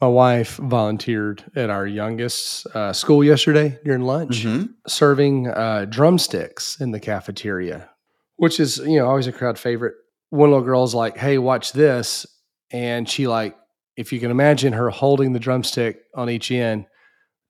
My 0.00 0.06
wife 0.06 0.56
volunteered 0.56 1.42
at 1.56 1.70
our 1.70 1.84
youngest 1.86 2.66
uh, 2.68 2.92
school 2.92 3.24
yesterday 3.24 3.78
during 3.84 4.02
lunch, 4.02 4.44
Mm-hmm. 4.44 4.66
serving 4.86 5.48
uh, 5.48 5.86
drumsticks 5.88 6.80
in 6.80 6.92
the 6.92 7.00
cafeteria, 7.00 7.90
which 8.36 8.60
is 8.60 8.78
you 8.78 8.98
know 8.98 9.08
always 9.08 9.26
a 9.26 9.32
crowd 9.32 9.58
favorite. 9.58 9.94
One 10.30 10.50
little 10.50 10.64
girl's 10.64 10.94
like, 10.94 11.16
"Hey, 11.16 11.38
watch 11.38 11.72
this," 11.72 12.26
and 12.70 13.08
she 13.08 13.26
like, 13.26 13.56
if 13.96 14.12
you 14.12 14.20
can 14.20 14.30
imagine 14.30 14.72
her 14.74 14.88
holding 14.90 15.32
the 15.32 15.40
drumstick 15.40 15.98
on 16.14 16.30
each 16.30 16.50
end, 16.52 16.86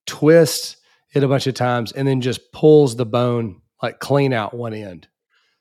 twists 0.07 0.77
it 1.15 1.23
a 1.25 1.29
bunch 1.29 1.47
of 1.47 1.55
times, 1.55 1.93
and 1.93 2.09
then 2.09 2.21
just 2.23 2.53
pulls 2.53 2.97
the 2.97 3.05
bone 3.07 3.61
like 3.83 3.99
clean 3.99 4.33
out 4.33 4.55
one 4.55 4.73
end. 4.73 5.07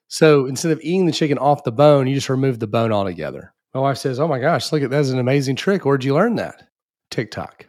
So 0.08 0.46
instead 0.46 0.72
of 0.72 0.80
eating 0.82 1.06
the 1.06 1.12
chicken 1.12 1.38
off 1.38 1.66
the 1.66 1.72
bone, 1.72 2.08
you 2.08 2.16
just 2.16 2.30
remove 2.30 2.60
the 2.60 2.68
bone 2.68 2.94
altogether. 2.94 3.54
My 3.74 3.82
wife 3.82 3.98
says, 3.98 4.20
"Oh 4.22 4.28
my 4.30 4.40
gosh, 4.40 4.72
look 4.72 4.84
at 4.84 4.90
that's 4.90 5.10
an 5.10 5.20
amazing 5.20 5.58
trick. 5.58 5.84
Where'd 5.84 6.06
you 6.06 6.14
learn 6.14 6.36
that?" 6.38 6.64
TikTok. 7.10 7.68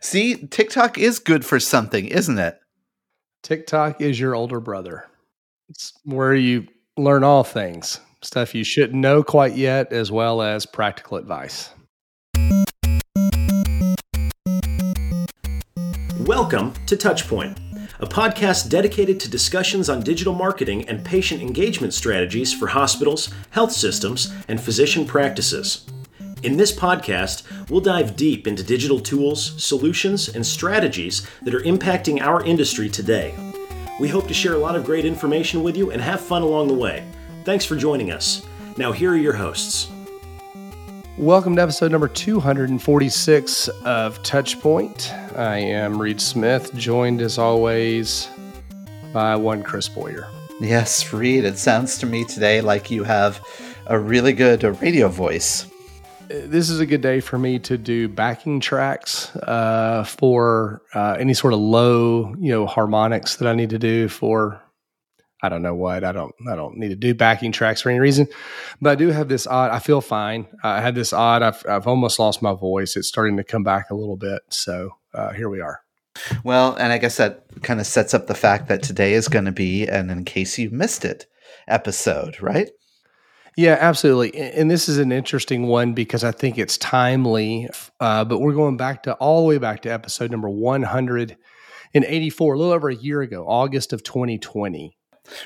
See, 0.00 0.36
TikTok 0.46 0.98
is 0.98 1.18
good 1.18 1.44
for 1.44 1.60
something, 1.60 2.06
isn't 2.06 2.38
it? 2.38 2.58
TikTok 3.42 4.00
is 4.00 4.18
your 4.18 4.34
older 4.34 4.60
brother. 4.60 5.06
It's 5.68 5.92
where 6.04 6.34
you 6.34 6.66
learn 6.96 7.24
all 7.24 7.44
things, 7.44 8.00
stuff 8.22 8.54
you 8.54 8.64
shouldn't 8.64 9.00
know 9.00 9.22
quite 9.22 9.56
yet, 9.56 9.92
as 9.92 10.10
well 10.10 10.42
as 10.42 10.66
practical 10.66 11.16
advice. 11.16 11.70
Welcome 16.20 16.72
to 16.86 16.96
Touchpoint, 16.96 17.58
a 18.00 18.06
podcast 18.06 18.70
dedicated 18.70 19.20
to 19.20 19.30
discussions 19.30 19.90
on 19.90 20.02
digital 20.02 20.32
marketing 20.32 20.88
and 20.88 21.04
patient 21.04 21.42
engagement 21.42 21.92
strategies 21.92 22.52
for 22.52 22.68
hospitals, 22.68 23.32
health 23.50 23.72
systems, 23.72 24.32
and 24.48 24.58
physician 24.58 25.04
practices. 25.04 25.86
In 26.44 26.58
this 26.58 26.76
podcast, 26.76 27.70
we'll 27.70 27.80
dive 27.80 28.16
deep 28.16 28.46
into 28.46 28.62
digital 28.62 29.00
tools, 29.00 29.54
solutions, 29.56 30.28
and 30.28 30.44
strategies 30.44 31.26
that 31.40 31.54
are 31.54 31.60
impacting 31.60 32.20
our 32.20 32.44
industry 32.44 32.90
today. 32.90 33.34
We 33.98 34.08
hope 34.08 34.28
to 34.28 34.34
share 34.34 34.52
a 34.52 34.58
lot 34.58 34.76
of 34.76 34.84
great 34.84 35.06
information 35.06 35.62
with 35.62 35.74
you 35.74 35.90
and 35.90 36.02
have 36.02 36.20
fun 36.20 36.42
along 36.42 36.68
the 36.68 36.74
way. 36.74 37.08
Thanks 37.44 37.64
for 37.64 37.76
joining 37.76 38.12
us. 38.12 38.44
Now, 38.76 38.92
here 38.92 39.12
are 39.12 39.16
your 39.16 39.32
hosts. 39.32 39.88
Welcome 41.16 41.56
to 41.56 41.62
episode 41.62 41.90
number 41.90 42.08
246 42.08 43.68
of 43.86 44.22
Touchpoint. 44.22 45.38
I 45.38 45.56
am 45.56 45.98
Reed 45.98 46.20
Smith, 46.20 46.74
joined 46.74 47.22
as 47.22 47.38
always 47.38 48.28
by 49.14 49.34
one 49.34 49.62
Chris 49.62 49.88
Boyer. 49.88 50.28
Yes, 50.60 51.10
Reed, 51.10 51.46
it 51.46 51.56
sounds 51.56 51.96
to 52.00 52.06
me 52.06 52.26
today 52.26 52.60
like 52.60 52.90
you 52.90 53.02
have 53.04 53.42
a 53.86 53.98
really 53.98 54.34
good 54.34 54.62
radio 54.82 55.08
voice. 55.08 55.70
This 56.28 56.70
is 56.70 56.80
a 56.80 56.86
good 56.86 57.02
day 57.02 57.20
for 57.20 57.38
me 57.38 57.58
to 57.60 57.76
do 57.76 58.08
backing 58.08 58.60
tracks 58.60 59.34
uh, 59.36 60.04
for 60.04 60.82
uh, 60.94 61.16
any 61.18 61.34
sort 61.34 61.52
of 61.52 61.58
low, 61.58 62.34
you 62.38 62.50
know, 62.50 62.66
harmonics 62.66 63.36
that 63.36 63.48
I 63.48 63.54
need 63.54 63.70
to 63.70 63.78
do 63.78 64.08
for 64.08 64.62
I 65.42 65.50
don't 65.50 65.60
know 65.60 65.74
what. 65.74 66.04
I 66.04 66.12
don't 66.12 66.34
I 66.50 66.56
don't 66.56 66.78
need 66.78 66.88
to 66.88 66.96
do 66.96 67.14
backing 67.14 67.52
tracks 67.52 67.82
for 67.82 67.90
any 67.90 68.00
reason. 68.00 68.26
But 68.80 68.90
I 68.90 68.94
do 68.94 69.08
have 69.08 69.28
this 69.28 69.46
odd 69.46 69.70
I 69.70 69.78
feel 69.78 70.00
fine. 70.00 70.46
I 70.62 70.80
had 70.80 70.94
this 70.94 71.12
odd 71.12 71.42
I've 71.42 71.62
I've 71.68 71.86
almost 71.86 72.18
lost 72.18 72.40
my 72.40 72.54
voice. 72.54 72.96
It's 72.96 73.08
starting 73.08 73.36
to 73.36 73.44
come 73.44 73.62
back 73.62 73.90
a 73.90 73.94
little 73.94 74.16
bit. 74.16 74.40
So 74.48 74.90
uh, 75.12 75.32
here 75.32 75.50
we 75.50 75.60
are. 75.60 75.80
Well, 76.44 76.74
and 76.76 76.92
I 76.92 76.98
guess 76.98 77.18
that 77.18 77.44
kind 77.62 77.80
of 77.80 77.86
sets 77.86 78.14
up 78.14 78.28
the 78.28 78.34
fact 78.34 78.68
that 78.68 78.82
today 78.82 79.12
is 79.12 79.28
going 79.28 79.44
to 79.44 79.52
be 79.52 79.86
an 79.86 80.08
in 80.08 80.24
case 80.24 80.58
you 80.58 80.70
missed 80.70 81.04
it 81.04 81.26
episode, 81.68 82.40
right? 82.40 82.70
Yeah, 83.56 83.76
absolutely. 83.80 84.36
And 84.36 84.70
this 84.70 84.88
is 84.88 84.98
an 84.98 85.12
interesting 85.12 85.68
one 85.68 85.92
because 85.92 86.24
I 86.24 86.32
think 86.32 86.58
it's 86.58 86.76
timely. 86.76 87.68
Uh, 88.00 88.24
but 88.24 88.40
we're 88.40 88.52
going 88.52 88.76
back 88.76 89.04
to 89.04 89.14
all 89.14 89.42
the 89.42 89.48
way 89.48 89.58
back 89.58 89.82
to 89.82 89.92
episode 89.92 90.32
number 90.32 90.50
184, 90.50 92.54
a 92.54 92.58
little 92.58 92.72
over 92.72 92.88
a 92.88 92.94
year 92.94 93.22
ago, 93.22 93.44
August 93.46 93.92
of 93.92 94.02
2020. 94.02 94.96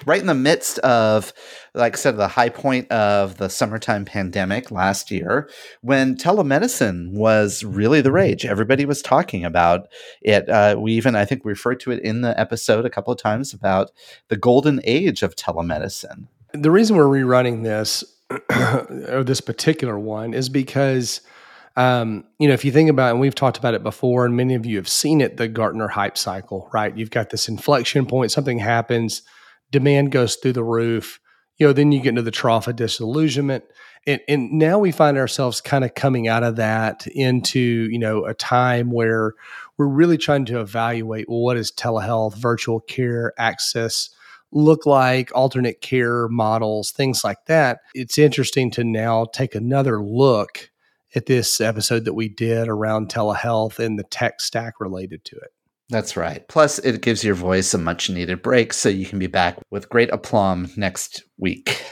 Right 0.06 0.20
in 0.20 0.26
the 0.26 0.34
midst 0.34 0.80
of, 0.80 1.32
like 1.72 1.94
I 1.94 1.98
said, 1.98 2.16
the 2.16 2.26
high 2.26 2.48
point 2.48 2.90
of 2.90 3.36
the 3.36 3.48
summertime 3.48 4.04
pandemic 4.04 4.72
last 4.72 5.12
year, 5.12 5.48
when 5.82 6.16
telemedicine 6.16 7.12
was 7.12 7.62
really 7.62 8.00
the 8.00 8.10
rage. 8.10 8.44
Everybody 8.44 8.86
was 8.86 9.02
talking 9.02 9.44
about 9.44 9.86
it. 10.20 10.48
Uh, 10.48 10.74
we 10.80 10.94
even, 10.94 11.14
I 11.14 11.24
think, 11.24 11.44
referred 11.44 11.78
to 11.80 11.92
it 11.92 12.02
in 12.02 12.22
the 12.22 12.38
episode 12.40 12.86
a 12.86 12.90
couple 12.90 13.12
of 13.12 13.20
times 13.20 13.54
about 13.54 13.92
the 14.28 14.36
golden 14.36 14.80
age 14.82 15.22
of 15.22 15.36
telemedicine. 15.36 16.26
The 16.52 16.70
reason 16.70 16.96
we're 16.96 17.04
rerunning 17.04 17.62
this, 17.62 18.04
or 18.30 19.22
this 19.24 19.40
particular 19.40 19.98
one, 19.98 20.34
is 20.34 20.48
because, 20.48 21.20
um, 21.76 22.24
you 22.38 22.48
know, 22.48 22.54
if 22.54 22.64
you 22.64 22.72
think 22.72 22.90
about 22.90 23.08
it, 23.08 23.10
and 23.12 23.20
we've 23.20 23.34
talked 23.34 23.58
about 23.58 23.74
it 23.74 23.82
before, 23.82 24.24
and 24.24 24.36
many 24.36 24.54
of 24.54 24.64
you 24.64 24.76
have 24.76 24.88
seen 24.88 25.20
it, 25.20 25.36
the 25.36 25.48
Gartner 25.48 25.88
hype 25.88 26.16
cycle, 26.16 26.68
right? 26.72 26.96
You've 26.96 27.10
got 27.10 27.30
this 27.30 27.48
inflection 27.48 28.06
point, 28.06 28.32
something 28.32 28.58
happens, 28.58 29.22
demand 29.70 30.12
goes 30.12 30.36
through 30.36 30.54
the 30.54 30.64
roof, 30.64 31.20
you 31.58 31.66
know, 31.66 31.72
then 31.72 31.92
you 31.92 32.00
get 32.00 32.10
into 32.10 32.22
the 32.22 32.30
trough 32.30 32.68
of 32.68 32.76
disillusionment. 32.76 33.64
And, 34.06 34.20
and 34.28 34.52
now 34.52 34.78
we 34.78 34.92
find 34.92 35.18
ourselves 35.18 35.60
kind 35.60 35.84
of 35.84 35.94
coming 35.94 36.28
out 36.28 36.44
of 36.44 36.56
that 36.56 37.06
into, 37.08 37.58
you 37.58 37.98
know, 37.98 38.24
a 38.24 38.32
time 38.32 38.90
where 38.92 39.34
we're 39.76 39.88
really 39.88 40.16
trying 40.16 40.44
to 40.46 40.60
evaluate 40.60 41.28
well, 41.28 41.40
what 41.40 41.56
is 41.56 41.72
telehealth, 41.72 42.36
virtual 42.36 42.80
care, 42.80 43.32
access, 43.38 44.10
look 44.52 44.86
like, 44.86 45.30
alternate 45.34 45.80
care 45.80 46.28
models, 46.28 46.90
things 46.90 47.22
like 47.24 47.44
that. 47.46 47.80
It's 47.94 48.18
interesting 48.18 48.70
to 48.72 48.84
now 48.84 49.26
take 49.26 49.54
another 49.54 50.02
look 50.02 50.70
at 51.14 51.26
this 51.26 51.60
episode 51.60 52.04
that 52.04 52.14
we 52.14 52.28
did 52.28 52.68
around 52.68 53.08
telehealth 53.08 53.78
and 53.78 53.98
the 53.98 54.04
tech 54.04 54.40
stack 54.40 54.74
related 54.80 55.24
to 55.24 55.36
it. 55.36 55.50
That's 55.90 56.16
right. 56.16 56.46
Plus, 56.48 56.78
it 56.80 57.00
gives 57.00 57.24
your 57.24 57.34
voice 57.34 57.72
a 57.72 57.78
much 57.78 58.10
needed 58.10 58.42
break 58.42 58.74
so 58.74 58.90
you 58.90 59.06
can 59.06 59.18
be 59.18 59.26
back 59.26 59.58
with 59.70 59.88
great 59.88 60.10
aplomb 60.10 60.70
next 60.76 61.24
week. 61.38 61.82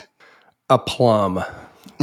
Aplomb. 0.69 1.43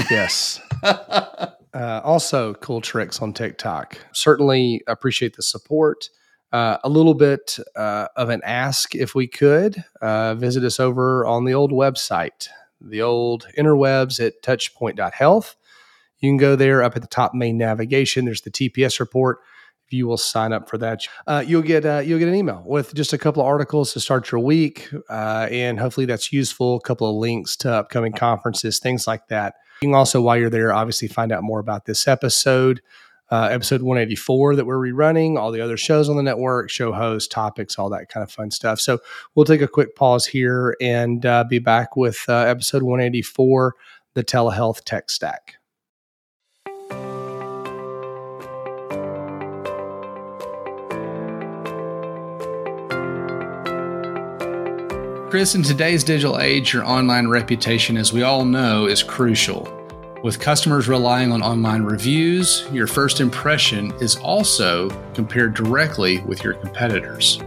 Yes. 0.09 0.59
uh, 0.83 1.51
also, 1.73 2.55
cool 2.55 2.81
tricks 2.81 3.21
on 3.21 3.31
TikTok. 3.31 3.99
Certainly 4.13 4.81
appreciate 4.87 5.35
the 5.35 5.43
support. 5.43 6.09
Uh, 6.53 6.77
a 6.83 6.89
little 6.89 7.15
bit 7.15 7.57
uh, 7.75 8.07
of 8.15 8.29
an 8.29 8.39
ask 8.43 8.93
if 8.93 9.15
we 9.15 9.25
could 9.25 9.83
uh, 10.03 10.35
visit 10.35 10.63
us 10.63 10.79
over 10.79 11.25
on 11.25 11.45
the 11.45 11.53
old 11.55 11.71
website, 11.71 12.47
the 12.79 13.01
old 13.01 13.47
interwebs 13.57 14.23
at 14.23 14.39
touchpoint.health. 14.43 15.55
You 16.19 16.29
can 16.29 16.37
go 16.37 16.55
there 16.55 16.83
up 16.83 16.95
at 16.95 17.01
the 17.01 17.07
top 17.07 17.33
main 17.33 17.57
navigation. 17.57 18.25
There's 18.25 18.41
the 18.41 18.51
TPS 18.51 18.99
report. 18.99 19.39
If 19.87 19.93
you 19.93 20.05
will 20.05 20.15
sign 20.15 20.53
up 20.53 20.69
for 20.69 20.77
that, 20.77 21.01
uh, 21.25 21.43
you'll 21.45 21.63
get 21.63 21.87
uh, 21.87 22.03
you'll 22.05 22.19
get 22.19 22.27
an 22.27 22.35
email 22.35 22.63
with 22.67 22.93
just 22.93 23.13
a 23.13 23.17
couple 23.17 23.41
of 23.41 23.47
articles 23.47 23.91
to 23.93 23.99
start 23.99 24.31
your 24.31 24.39
week, 24.39 24.89
uh, 25.09 25.47
and 25.49 25.79
hopefully 25.79 26.05
that's 26.05 26.31
useful. 26.31 26.75
A 26.75 26.81
couple 26.81 27.09
of 27.09 27.15
links 27.15 27.55
to 27.57 27.73
upcoming 27.73 28.13
conferences, 28.13 28.77
things 28.77 29.07
like 29.07 29.27
that. 29.29 29.55
You 29.81 29.87
can 29.87 29.95
also, 29.95 30.21
while 30.21 30.37
you're 30.37 30.51
there, 30.51 30.71
obviously 30.71 31.07
find 31.07 31.31
out 31.31 31.41
more 31.41 31.59
about 31.59 31.85
this 31.85 32.07
episode 32.07 32.79
uh, 33.31 33.47
episode 33.51 33.81
184 33.81 34.55
that 34.55 34.65
we're 34.65 34.77
rerunning, 34.77 35.37
all 35.37 35.51
the 35.51 35.61
other 35.61 35.77
shows 35.77 36.09
on 36.09 36.17
the 36.17 36.23
network, 36.23 36.69
show 36.69 36.91
hosts, 36.91 37.27
topics, 37.27 37.79
all 37.79 37.89
that 37.89 38.09
kind 38.09 38.23
of 38.23 38.31
fun 38.31 38.51
stuff. 38.51 38.79
So 38.79 38.99
we'll 39.33 39.45
take 39.45 39.61
a 39.61 39.67
quick 39.67 39.95
pause 39.95 40.25
here 40.25 40.75
and 40.79 41.25
uh, 41.25 41.43
be 41.43 41.59
back 41.59 41.95
with 41.95 42.23
uh, 42.27 42.33
episode 42.33 42.83
184 42.83 43.75
the 44.13 44.23
telehealth 44.23 44.83
tech 44.83 45.09
stack. 45.09 45.55
Chris, 55.33 55.55
in 55.55 55.63
today's 55.63 56.03
digital 56.03 56.39
age, 56.39 56.73
your 56.73 56.85
online 56.85 57.27
reputation, 57.27 57.97
as 57.97 58.13
we 58.13 58.21
all 58.21 58.45
know, 58.45 58.85
is 58.85 59.01
crucial. 59.01 59.82
With 60.23 60.39
customers 60.39 60.87
relying 60.87 61.33
on 61.33 61.41
online 61.41 61.83
reviews, 61.83 62.65
your 62.71 62.87
first 62.87 63.19
impression 63.19 63.91
is 63.99 64.15
also 64.15 64.89
compared 65.13 65.53
directly 65.53 66.21
with 66.21 66.45
your 66.45 66.53
competitors. 66.53 67.41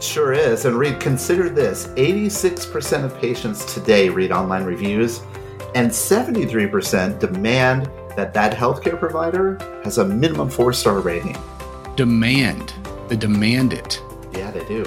Sure 0.00 0.32
is. 0.32 0.64
And 0.64 0.76
Reed, 0.76 0.98
consider 0.98 1.48
this 1.48 1.86
86% 1.90 3.04
of 3.04 3.16
patients 3.20 3.72
today 3.72 4.08
read 4.08 4.32
online 4.32 4.64
reviews, 4.64 5.20
and 5.76 5.92
73% 5.92 7.20
demand 7.20 7.88
that 8.16 8.34
that 8.34 8.52
healthcare 8.52 8.98
provider 8.98 9.56
has 9.84 9.98
a 9.98 10.04
minimum 10.04 10.50
four 10.50 10.72
star 10.72 10.98
rating. 10.98 11.36
Demand. 11.94 12.74
They 13.06 13.14
demand 13.14 13.72
it. 13.72 14.02
Yeah, 14.32 14.50
they 14.50 14.64
do. 14.64 14.84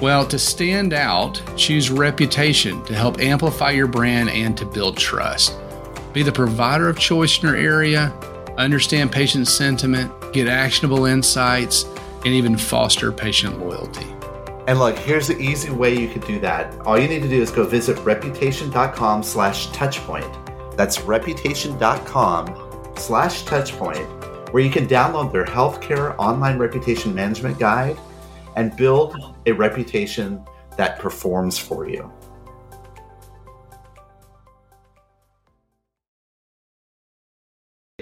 Well, 0.00 0.26
to 0.28 0.38
stand 0.38 0.94
out, 0.94 1.42
choose 1.58 1.90
reputation 1.90 2.82
to 2.86 2.94
help 2.94 3.20
amplify 3.20 3.72
your 3.72 3.86
brand 3.86 4.30
and 4.30 4.56
to 4.56 4.64
build 4.64 4.96
trust. 4.96 5.54
Be 6.12 6.22
the 6.22 6.32
provider 6.32 6.88
of 6.88 6.98
choice 6.98 7.40
in 7.40 7.48
your 7.48 7.56
area, 7.56 8.12
understand 8.58 9.12
patient 9.12 9.46
sentiment, 9.46 10.12
get 10.32 10.48
actionable 10.48 11.04
insights, 11.04 11.84
and 12.24 12.28
even 12.28 12.56
foster 12.56 13.12
patient 13.12 13.60
loyalty. 13.60 14.06
And 14.66 14.78
look, 14.78 14.98
here's 14.98 15.26
the 15.28 15.38
easy 15.38 15.70
way 15.70 15.98
you 15.98 16.08
could 16.08 16.26
do 16.26 16.38
that. 16.40 16.78
All 16.82 16.98
you 16.98 17.08
need 17.08 17.22
to 17.22 17.28
do 17.28 17.40
is 17.40 17.50
go 17.50 17.64
visit 17.64 17.98
reputation.com 18.04 19.22
slash 19.22 19.68
touchpoint. 19.68 20.76
That's 20.76 21.00
reputation.com 21.00 22.92
slash 22.96 23.44
touchpoint 23.44 24.52
where 24.52 24.62
you 24.62 24.70
can 24.70 24.86
download 24.86 25.32
their 25.32 25.44
healthcare 25.44 26.14
online 26.18 26.58
reputation 26.58 27.14
management 27.14 27.58
guide 27.58 27.96
and 28.56 28.76
build 28.76 29.16
a 29.46 29.52
reputation 29.52 30.44
that 30.76 30.98
performs 30.98 31.56
for 31.56 31.88
you. 31.88 32.12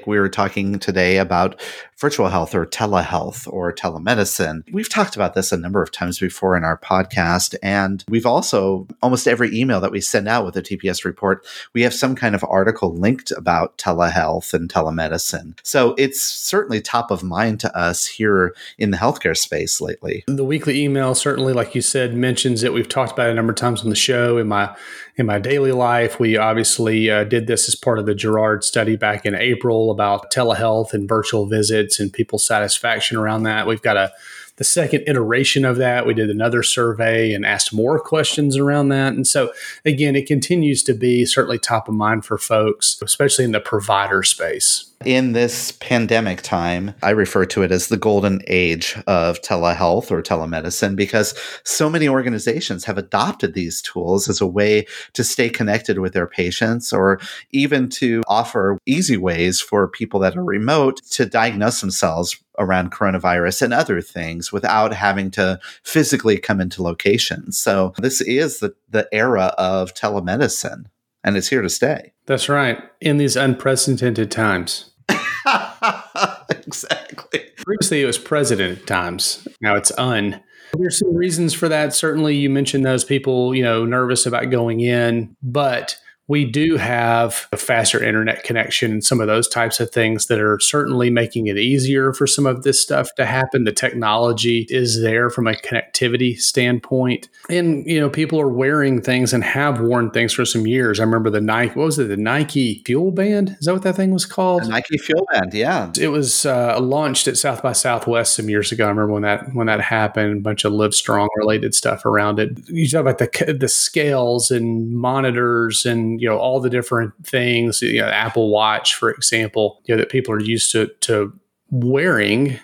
We 0.06 0.19
were 0.19 0.29
talking 0.29 0.79
today 0.79 1.19
about 1.19 1.61
virtual 1.99 2.29
health 2.29 2.55
or 2.55 2.65
telehealth 2.65 3.53
or 3.53 3.73
telemedicine. 3.73 4.62
We've 4.73 4.89
talked 4.89 5.17
about 5.17 5.35
this 5.35 5.50
a 5.50 5.56
number 5.56 5.83
of 5.83 5.91
times 5.91 6.19
before 6.19 6.56
in 6.56 6.65
our 6.65 6.79
podcast. 6.79 7.56
And 7.62 8.05
we've 8.09 8.27
also, 8.27 8.87
almost 9.03 9.27
every 9.27 9.55
email 9.59 9.81
that 9.81 9.91
we 9.91 10.00
send 10.00 10.29
out 10.29 10.45
with 10.45 10.56
a 10.56 10.62
TPS 10.62 11.05
report, 11.05 11.45
we 11.73 11.83
have 11.83 11.93
some 11.93 12.15
kind 12.15 12.35
of 12.35 12.45
article 12.49 12.95
linked 12.95 13.33
about 13.33 13.77
telehealth 13.79 14.55
and 14.55 14.71
telemedicine. 14.71 15.59
So 15.65 15.95
it's 15.99 16.21
certainly 16.21 16.81
top 16.81 17.11
of 17.11 17.23
mind 17.23 17.61
to 17.61 17.77
us 17.77 18.06
here 18.06 18.55
in 18.79 18.93
the 18.93 18.97
healthcare 18.97 19.37
space 19.37 19.81
lately. 19.81 20.25
The 20.29 20.45
weekly 20.45 20.83
email, 20.83 21.15
certainly, 21.15 21.53
like 21.53 21.75
you 21.75 21.83
said, 21.83 22.15
mentions 22.15 22.62
it. 22.62 22.73
We've 22.73 22.89
talked 22.89 23.12
about 23.12 23.29
it 23.29 23.33
a 23.33 23.35
number 23.35 23.53
of 23.53 23.56
times 23.56 23.83
on 23.83 23.91
the 23.91 23.97
show. 23.97 24.39
In 24.39 24.47
my 24.47 24.75
in 25.19 25.27
my 25.27 25.41
daily 25.41 25.73
life, 25.73 26.21
we 26.21 26.37
obviously 26.37 27.11
uh, 27.11 27.25
did 27.25 27.49
this 27.49 27.69
as 27.69 27.75
part 27.75 27.99
of 27.99 28.06
the 28.06 28.15
Jarrard 28.15 28.62
study 28.62 28.95
back 28.95 29.27
in 29.27 29.35
April 29.35 29.88
about 29.90 30.31
telehealth 30.32 30.93
and 30.93 31.08
virtual 31.08 31.46
visits 31.46 32.00
and 32.00 32.12
people's 32.12 32.46
satisfaction 32.46 33.17
around 33.17 33.44
that. 33.44 33.67
We've 33.67 33.82
got 33.82 33.96
a 33.96 34.12
the 34.56 34.64
second 34.64 35.05
iteration 35.06 35.64
of 35.64 35.76
that. 35.76 36.05
We 36.05 36.14
did 36.14 36.31
another 36.31 36.64
survey 36.64 37.32
and 37.32 37.46
asked 37.46 37.73
more 37.73 38.00
questions 38.00 38.56
around 38.56 38.88
that. 38.88 39.12
And 39.12 39.25
so 39.25 39.52
again, 39.85 40.17
it 40.17 40.26
continues 40.26 40.82
to 40.82 40.94
be 40.94 41.25
certainly 41.26 41.61
top 41.61 41.88
of 41.88 41.94
mind 41.94 42.25
for 42.25 42.38
folks, 42.38 43.00
especially 43.00 43.44
in 43.44 43.52
the 43.52 43.61
provider 43.61 44.25
space 44.25 44.88
in 45.05 45.33
this 45.33 45.73
pandemic 45.73 46.43
time, 46.43 46.95
I 47.03 47.11
refer 47.11 47.45
to 47.47 47.62
it 47.62 47.71
as 47.71 47.87
the 47.87 47.97
golden 47.97 48.43
age 48.49 48.97
of 49.06 49.41
telehealth 49.41 50.11
or 50.11 50.23
telemedicine 50.23 50.97
because 50.97 51.39
so 51.62 51.89
many 51.89 52.09
organizations 52.09 52.85
have 52.85 52.99
adopted 52.99 53.55
these 53.55 53.81
tools 53.81 54.29
as 54.29 54.41
a 54.41 54.47
way 54.47 54.87
to 55.12 55.23
stay 55.23 55.50
connected 55.50 56.00
with 56.00 56.15
their 56.15 56.27
patients 56.27 56.93
or 56.93 57.21
even 57.53 57.89
to 57.91 58.23
offer 58.27 58.79
easy 58.87 59.17
ways 59.17 59.61
for 59.61 59.87
people 59.87 60.19
that 60.21 60.37
are 60.37 60.45
remote 60.45 61.00
to 61.11 61.27
diagnose 61.27 61.81
themselves 61.81 62.37
around 62.59 62.91
coronavirus 62.91 63.62
and 63.62 63.73
other 63.73 64.00
things 64.00 64.53
without 64.53 64.93
having 64.93 65.31
to 65.31 65.61
physically 65.85 66.39
come 66.39 66.61
into 66.61 66.83
locations. 66.83 67.56
So 67.56 67.95
this 67.99 68.21
is 68.21 68.59
the, 68.59 68.75
the 68.91 69.09
era 69.12 69.55
of 69.59 69.95
telemedicine 69.95 70.87
and 71.25 71.37
it's 71.37 71.49
here 71.49 71.62
to 71.62 71.69
stay. 71.69 72.12
That's 72.26 72.49
right. 72.49 72.82
In 73.00 73.19
these 73.19 73.37
unprecedented 73.37 74.31
times. 74.31 74.91
exactly. 76.50 77.41
Previously, 77.56 78.03
it 78.03 78.06
was 78.06 78.19
president 78.19 78.87
times. 78.87 79.47
Now 79.61 79.75
it's 79.76 79.93
un. 79.99 80.41
There's 80.75 80.99
some 80.99 81.15
reasons 81.15 81.55
for 81.55 81.69
that. 81.69 81.94
Certainly, 81.94 82.37
you 82.37 82.50
mentioned 82.50 82.85
those 82.85 83.05
people, 83.05 83.55
you 83.55 83.62
know, 83.62 83.85
nervous 83.85 84.26
about 84.26 84.50
going 84.50 84.81
in, 84.81 85.35
but 85.43 85.97
we 86.28 86.44
do 86.44 86.76
have 86.76 87.48
a 87.52 87.56
faster 87.56 88.02
internet 88.02 88.44
connection 88.44 88.92
and 88.92 89.04
some 89.04 89.19
of 89.20 89.26
those 89.26 89.48
types 89.48 89.80
of 89.80 89.90
things 89.90 90.26
that 90.26 90.38
are 90.38 90.60
certainly 90.60 91.08
making 91.08 91.46
it 91.46 91.56
easier 91.56 92.12
for 92.12 92.26
some 92.26 92.44
of 92.44 92.62
this 92.62 92.80
stuff 92.80 93.08
to 93.16 93.25
happen. 93.25 93.64
The 93.64 93.72
technology 93.72 94.66
is 94.69 95.00
there 95.00 95.30
from 95.30 95.46
a 95.46 95.54
connectivity 95.54 96.38
standpoint. 96.38 97.30
And, 97.48 97.86
you 97.86 97.98
know, 97.98 98.10
people 98.10 98.38
are 98.38 98.48
wearing 98.48 99.00
things 99.00 99.32
and 99.32 99.42
have 99.42 99.80
worn 99.80 100.10
things 100.10 100.34
for 100.34 100.44
some 100.44 100.66
years. 100.66 101.00
I 101.00 101.04
remember 101.04 101.30
the 101.30 101.40
Nike, 101.40 101.72
what 101.75 101.86
was 101.86 101.98
it, 101.98 102.08
the 102.08 102.16
Nike 102.19 102.82
Fuel 102.84 103.10
Band? 103.10 103.56
Is 103.58 103.66
that 103.66 103.72
what 103.72 103.82
that 103.82 103.96
thing 103.96 104.10
was 104.10 104.26
called? 104.26 104.64
The 104.64 104.69
Nike 104.69 104.98
Fuel 104.98 105.26
Band, 105.32 105.54
yeah. 105.54 105.90
It 105.98 106.08
was 106.08 106.44
uh, 106.44 106.78
launched 106.78 107.26
at 107.26 107.38
South 107.38 107.62
by 107.62 107.72
Southwest 107.72 108.34
some 108.34 108.50
years 108.50 108.70
ago. 108.70 108.84
I 108.84 108.90
remember 108.90 109.14
when 109.14 109.22
that 109.22 109.54
when 109.54 109.66
that 109.69 109.80
happened, 109.80 110.38
a 110.38 110.40
bunch 110.40 110.64
of 110.64 110.72
Live 110.72 110.94
Strong 110.94 111.28
related 111.36 111.75
stuff 111.75 112.04
around 112.04 112.38
it. 112.38 112.50
You 112.69 112.86
talk 112.86 113.00
about 113.00 113.19
the 113.19 113.56
the 113.58 113.69
scales 113.69 114.50
and 114.50 114.94
monitors 114.94 115.86
and 115.86 116.18
you 116.19 116.29
know 116.29 116.38
all 116.38 116.61
the 116.61 116.70
different 116.70 117.15
things, 117.25 117.82
you 117.82 118.00
know, 118.00 118.09
Apple 118.09 118.50
Watch, 118.50 118.94
for 118.94 119.11
example, 119.11 119.81
you 119.85 119.94
know, 119.94 120.00
that 120.00 120.11
people 120.11 120.35
are 120.35 120.41
used 120.41 120.73
to 120.73 120.88
to 121.00 121.32
wearing 121.70 122.59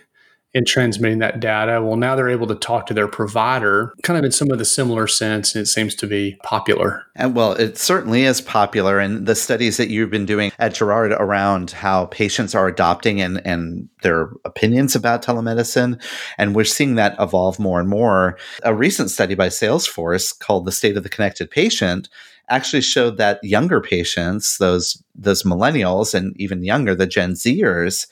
and 0.55 0.67
transmitting 0.67 1.19
that 1.19 1.41
data. 1.41 1.83
Well, 1.83 1.97
now 1.97 2.15
they're 2.15 2.29
able 2.29 2.47
to 2.47 2.55
talk 2.55 2.87
to 2.87 2.95
their 2.95 3.09
provider, 3.09 3.93
kind 4.03 4.17
of 4.17 4.25
in 4.25 4.31
some 4.31 4.51
of 4.51 4.59
the 4.59 4.65
similar 4.65 5.09
sense, 5.09 5.55
and 5.55 5.62
it 5.62 5.67
seems 5.67 5.95
to 5.97 6.06
be 6.06 6.39
popular. 6.45 7.05
And 7.17 7.35
well, 7.35 7.53
it 7.53 7.77
certainly 7.77 8.23
is 8.23 8.41
popular. 8.41 9.01
And 9.01 9.27
the 9.27 9.35
studies 9.35 9.77
that 9.79 9.89
you've 9.89 10.11
been 10.11 10.27
doing 10.27 10.53
at 10.59 10.75
Jarrard 10.75 11.19
around 11.19 11.73
how 11.73 12.07
patients 12.07 12.55
are 12.55 12.69
adopting 12.69 13.21
and, 13.21 13.45
and 13.45 13.89
their 14.03 14.31
opinions 14.45 14.95
about 14.95 15.23
telemedicine, 15.25 16.00
and 16.39 16.55
we're 16.55 16.65
seeing 16.65 16.95
that 16.95 17.17
evolve 17.19 17.59
more 17.59 17.81
and 17.81 17.89
more. 17.89 18.39
A 18.62 18.75
recent 18.75 19.11
study 19.11 19.35
by 19.35 19.49
Salesforce 19.49 20.39
called 20.39 20.67
The 20.67 20.73
State 20.73 20.97
of 20.97 21.03
the 21.03 21.09
Connected 21.09 21.50
Patient 21.50 22.09
actually 22.49 22.82
showed 22.82 23.17
that 23.19 23.43
younger 23.43 23.81
patients, 23.81 24.58
those 24.58 25.02
those 25.14 25.43
millennials 25.43 26.14
and 26.14 26.38
even 26.41 26.64
younger, 26.64 26.94
the 26.94 27.06
Gen 27.06 27.32
Zers, 27.32 28.06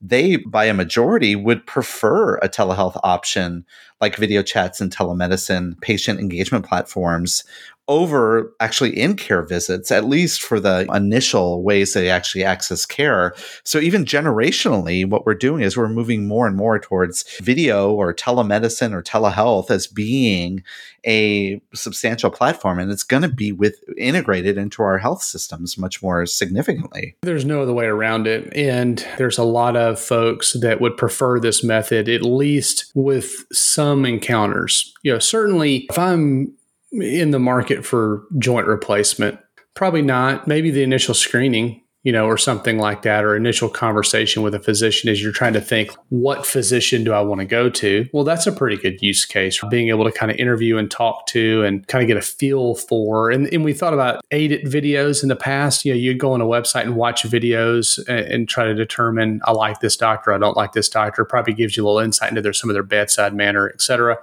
they 0.00 0.36
by 0.36 0.64
a 0.64 0.74
majority 0.74 1.34
would 1.34 1.66
prefer 1.66 2.36
a 2.36 2.48
telehealth 2.48 2.98
option 3.02 3.64
like 4.00 4.16
video 4.16 4.42
chats 4.42 4.80
and 4.80 4.94
telemedicine 4.94 5.80
patient 5.80 6.20
engagement 6.20 6.66
platforms 6.66 7.44
over 7.88 8.54
actually 8.60 8.98
in 8.98 9.16
care 9.16 9.42
visits, 9.42 9.90
at 9.90 10.04
least 10.04 10.42
for 10.42 10.58
the 10.58 10.86
initial 10.94 11.62
ways 11.62 11.92
they 11.92 12.08
actually 12.08 12.44
access 12.44 12.86
care. 12.86 13.34
So, 13.64 13.78
even 13.78 14.04
generationally, 14.04 15.08
what 15.08 15.26
we're 15.26 15.34
doing 15.34 15.62
is 15.62 15.76
we're 15.76 15.88
moving 15.88 16.26
more 16.26 16.46
and 16.46 16.56
more 16.56 16.78
towards 16.78 17.24
video 17.40 17.92
or 17.92 18.14
telemedicine 18.14 18.92
or 18.92 19.02
telehealth 19.02 19.70
as 19.70 19.86
being 19.86 20.62
a 21.06 21.60
substantial 21.74 22.30
platform. 22.30 22.78
And 22.78 22.90
it's 22.90 23.02
going 23.02 23.22
to 23.22 23.28
be 23.28 23.52
with 23.52 23.78
integrated 23.98 24.56
into 24.56 24.82
our 24.82 24.98
health 24.98 25.22
systems 25.22 25.76
much 25.76 26.02
more 26.02 26.26
significantly. 26.26 27.16
There's 27.22 27.44
no 27.44 27.62
other 27.62 27.74
way 27.74 27.86
around 27.86 28.26
it. 28.26 28.50
And 28.56 29.06
there's 29.18 29.38
a 29.38 29.44
lot 29.44 29.76
of 29.76 30.00
folks 30.00 30.54
that 30.54 30.80
would 30.80 30.96
prefer 30.96 31.38
this 31.38 31.62
method, 31.62 32.08
at 32.08 32.22
least 32.22 32.90
with 32.94 33.44
some 33.52 34.06
encounters. 34.06 34.92
You 35.02 35.12
know, 35.12 35.18
certainly 35.18 35.86
if 35.90 35.98
I'm 35.98 36.54
in 37.00 37.30
the 37.30 37.38
market 37.38 37.84
for 37.84 38.24
joint 38.38 38.66
replacement? 38.66 39.38
Probably 39.74 40.02
not. 40.02 40.46
Maybe 40.46 40.70
the 40.70 40.82
initial 40.82 41.14
screening, 41.14 41.82
you 42.04 42.12
know, 42.12 42.26
or 42.26 42.36
something 42.36 42.78
like 42.78 43.02
that, 43.02 43.24
or 43.24 43.34
initial 43.34 43.68
conversation 43.68 44.42
with 44.42 44.54
a 44.54 44.60
physician 44.60 45.08
as 45.08 45.22
you're 45.22 45.32
trying 45.32 45.54
to 45.54 45.60
think, 45.60 45.90
what 46.10 46.46
physician 46.46 47.02
do 47.02 47.12
I 47.12 47.22
want 47.22 47.40
to 47.40 47.46
go 47.46 47.70
to? 47.70 48.06
Well, 48.12 48.24
that's 48.24 48.46
a 48.46 48.52
pretty 48.52 48.76
good 48.76 49.00
use 49.00 49.24
case 49.24 49.56
for 49.56 49.68
being 49.68 49.88
able 49.88 50.04
to 50.04 50.12
kind 50.12 50.30
of 50.30 50.36
interview 50.36 50.76
and 50.76 50.90
talk 50.90 51.26
to 51.28 51.64
and 51.64 51.84
kind 51.88 52.02
of 52.02 52.06
get 52.06 52.18
a 52.18 52.22
feel 52.22 52.74
for. 52.74 53.30
And, 53.30 53.52
and 53.52 53.64
we 53.64 53.72
thought 53.72 53.94
about 53.94 54.20
aided 54.30 54.66
videos 54.66 55.22
in 55.22 55.30
the 55.30 55.34
past. 55.34 55.84
You 55.84 55.94
know, 55.94 55.98
you'd 55.98 56.20
go 56.20 56.34
on 56.34 56.42
a 56.42 56.46
website 56.46 56.82
and 56.82 56.94
watch 56.94 57.24
videos 57.24 57.98
and, 58.06 58.20
and 58.20 58.48
try 58.48 58.66
to 58.66 58.74
determine, 58.74 59.40
I 59.44 59.52
like 59.52 59.80
this 59.80 59.96
doctor, 59.96 60.32
I 60.32 60.38
don't 60.38 60.56
like 60.56 60.72
this 60.72 60.90
doctor. 60.90 61.24
Probably 61.24 61.54
gives 61.54 61.76
you 61.76 61.84
a 61.84 61.86
little 61.86 62.00
insight 62.00 62.28
into 62.28 62.42
their, 62.42 62.52
some 62.52 62.70
of 62.70 62.74
their 62.74 62.82
bedside 62.82 63.34
manner, 63.34 63.68
et 63.72 63.80
cetera. 63.80 64.18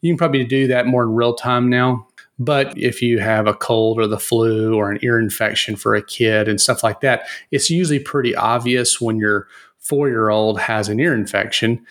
You 0.00 0.12
can 0.12 0.18
probably 0.18 0.44
do 0.44 0.66
that 0.68 0.86
more 0.86 1.02
in 1.02 1.14
real 1.14 1.34
time 1.34 1.68
now 1.68 2.06
but 2.38 2.76
if 2.76 3.02
you 3.02 3.18
have 3.18 3.46
a 3.46 3.54
cold 3.54 3.98
or 3.98 4.06
the 4.06 4.18
flu 4.18 4.74
or 4.74 4.90
an 4.90 4.98
ear 5.02 5.18
infection 5.18 5.76
for 5.76 5.94
a 5.94 6.02
kid 6.02 6.48
and 6.48 6.60
stuff 6.60 6.82
like 6.82 7.00
that, 7.00 7.26
it's 7.50 7.70
usually 7.70 7.98
pretty 7.98 8.34
obvious 8.34 9.00
when 9.00 9.16
your 9.16 9.48
four 9.78 10.08
year 10.08 10.28
old 10.28 10.60
has 10.60 10.88
an 10.88 11.00
ear 11.00 11.14
infection. 11.14 11.84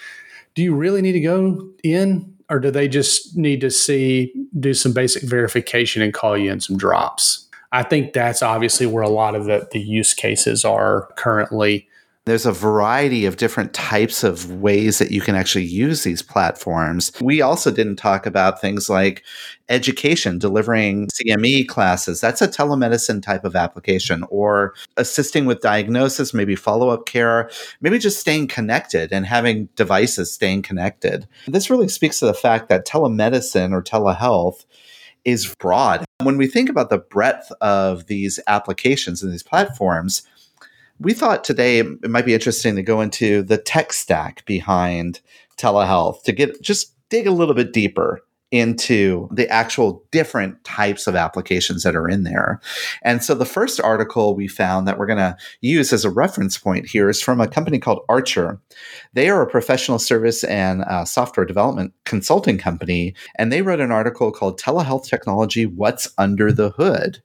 Do 0.55 0.63
you 0.63 0.73
really 0.73 1.01
need 1.01 1.13
to 1.13 1.19
go 1.19 1.69
in? 1.83 2.33
Or 2.49 2.59
do 2.59 2.71
they 2.71 2.87
just 2.87 3.35
need 3.35 3.59
to 3.59 3.69
see, 3.69 4.33
do 4.57 4.73
some 4.73 4.93
basic 4.93 5.23
verification 5.23 6.01
and 6.01 6.13
call 6.13 6.37
you 6.37 6.49
in 6.49 6.61
some 6.61 6.77
drops? 6.77 7.45
I 7.73 7.83
think 7.83 8.13
that's 8.13 8.41
obviously 8.41 8.85
where 8.85 9.03
a 9.03 9.09
lot 9.09 9.35
of 9.35 9.45
the, 9.45 9.67
the 9.71 9.81
use 9.81 10.13
cases 10.13 10.63
are 10.63 11.09
currently 11.17 11.89
there's 12.27 12.45
a 12.45 12.51
variety 12.51 13.25
of 13.25 13.37
different 13.37 13.73
types 13.73 14.21
of 14.21 14.51
ways 14.51 14.99
that 14.99 15.11
you 15.11 15.21
can 15.21 15.33
actually 15.33 15.63
use 15.63 16.03
these 16.03 16.21
platforms. 16.21 17.09
We 17.21 17.41
also 17.41 17.71
didn't 17.71 17.95
talk 17.95 18.25
about 18.25 18.59
things 18.59 18.89
like 18.89 19.23
education, 19.69 20.37
delivering 20.37 21.07
CME 21.07 21.69
classes. 21.69 22.19
That's 22.19 22.41
a 22.41 22.49
telemedicine 22.49 23.23
type 23.23 23.45
of 23.45 23.55
application, 23.55 24.25
or 24.29 24.73
assisting 24.97 25.45
with 25.45 25.61
diagnosis, 25.61 26.33
maybe 26.33 26.57
follow 26.57 26.89
up 26.89 27.05
care, 27.05 27.49
maybe 27.79 27.97
just 27.97 28.19
staying 28.19 28.49
connected 28.49 29.13
and 29.13 29.25
having 29.25 29.69
devices 29.77 30.33
staying 30.33 30.63
connected. 30.63 31.29
This 31.47 31.69
really 31.69 31.87
speaks 31.87 32.19
to 32.19 32.25
the 32.25 32.33
fact 32.33 32.67
that 32.67 32.85
telemedicine 32.85 33.71
or 33.71 33.81
telehealth 33.81 34.65
is 35.23 35.55
broad. 35.55 36.03
When 36.21 36.37
we 36.37 36.47
think 36.47 36.69
about 36.69 36.89
the 36.89 36.97
breadth 36.97 37.53
of 37.61 38.07
these 38.07 38.37
applications 38.47 39.23
and 39.23 39.31
these 39.31 39.43
platforms, 39.43 40.23
we 40.99 41.13
thought 41.13 41.43
today 41.43 41.79
it 41.79 42.09
might 42.09 42.25
be 42.25 42.33
interesting 42.33 42.75
to 42.75 42.83
go 42.83 43.01
into 43.01 43.43
the 43.43 43.57
tech 43.57 43.93
stack 43.93 44.45
behind 44.45 45.21
telehealth 45.57 46.23
to 46.23 46.31
get 46.31 46.61
just 46.61 46.93
dig 47.09 47.27
a 47.27 47.31
little 47.31 47.55
bit 47.55 47.73
deeper 47.73 48.21
into 48.51 49.27
the 49.31 49.47
actual 49.49 50.05
different 50.11 50.63
types 50.63 51.05
of 51.05 51.15
applications 51.15 51.83
that 51.83 51.97
are 51.97 52.07
in 52.07 52.23
there. 52.23 52.61
And 53.03 53.21
so 53.21 53.35
the 53.35 53.45
first 53.45 53.81
article 53.81 54.35
we 54.35 54.47
found 54.47 54.87
that 54.87 54.97
we're 54.97 55.05
going 55.05 55.17
to 55.17 55.35
use 55.59 55.91
as 55.91 56.05
a 56.05 56.09
reference 56.09 56.57
point 56.57 56.87
here 56.87 57.09
is 57.09 57.21
from 57.21 57.41
a 57.41 57.47
company 57.47 57.77
called 57.77 58.05
Archer. 58.07 58.61
They 59.13 59.29
are 59.29 59.41
a 59.41 59.49
professional 59.49 59.99
service 59.99 60.45
and 60.45 60.83
uh, 60.83 61.03
software 61.03 61.45
development 61.45 61.93
consulting 62.05 62.57
company, 62.57 63.15
and 63.35 63.51
they 63.51 63.61
wrote 63.61 63.81
an 63.81 63.91
article 63.91 64.31
called 64.31 64.59
Telehealth 64.59 65.07
Technology 65.07 65.65
What's 65.65 66.13
Under 66.17 66.51
the 66.51 66.69
Hood. 66.69 67.21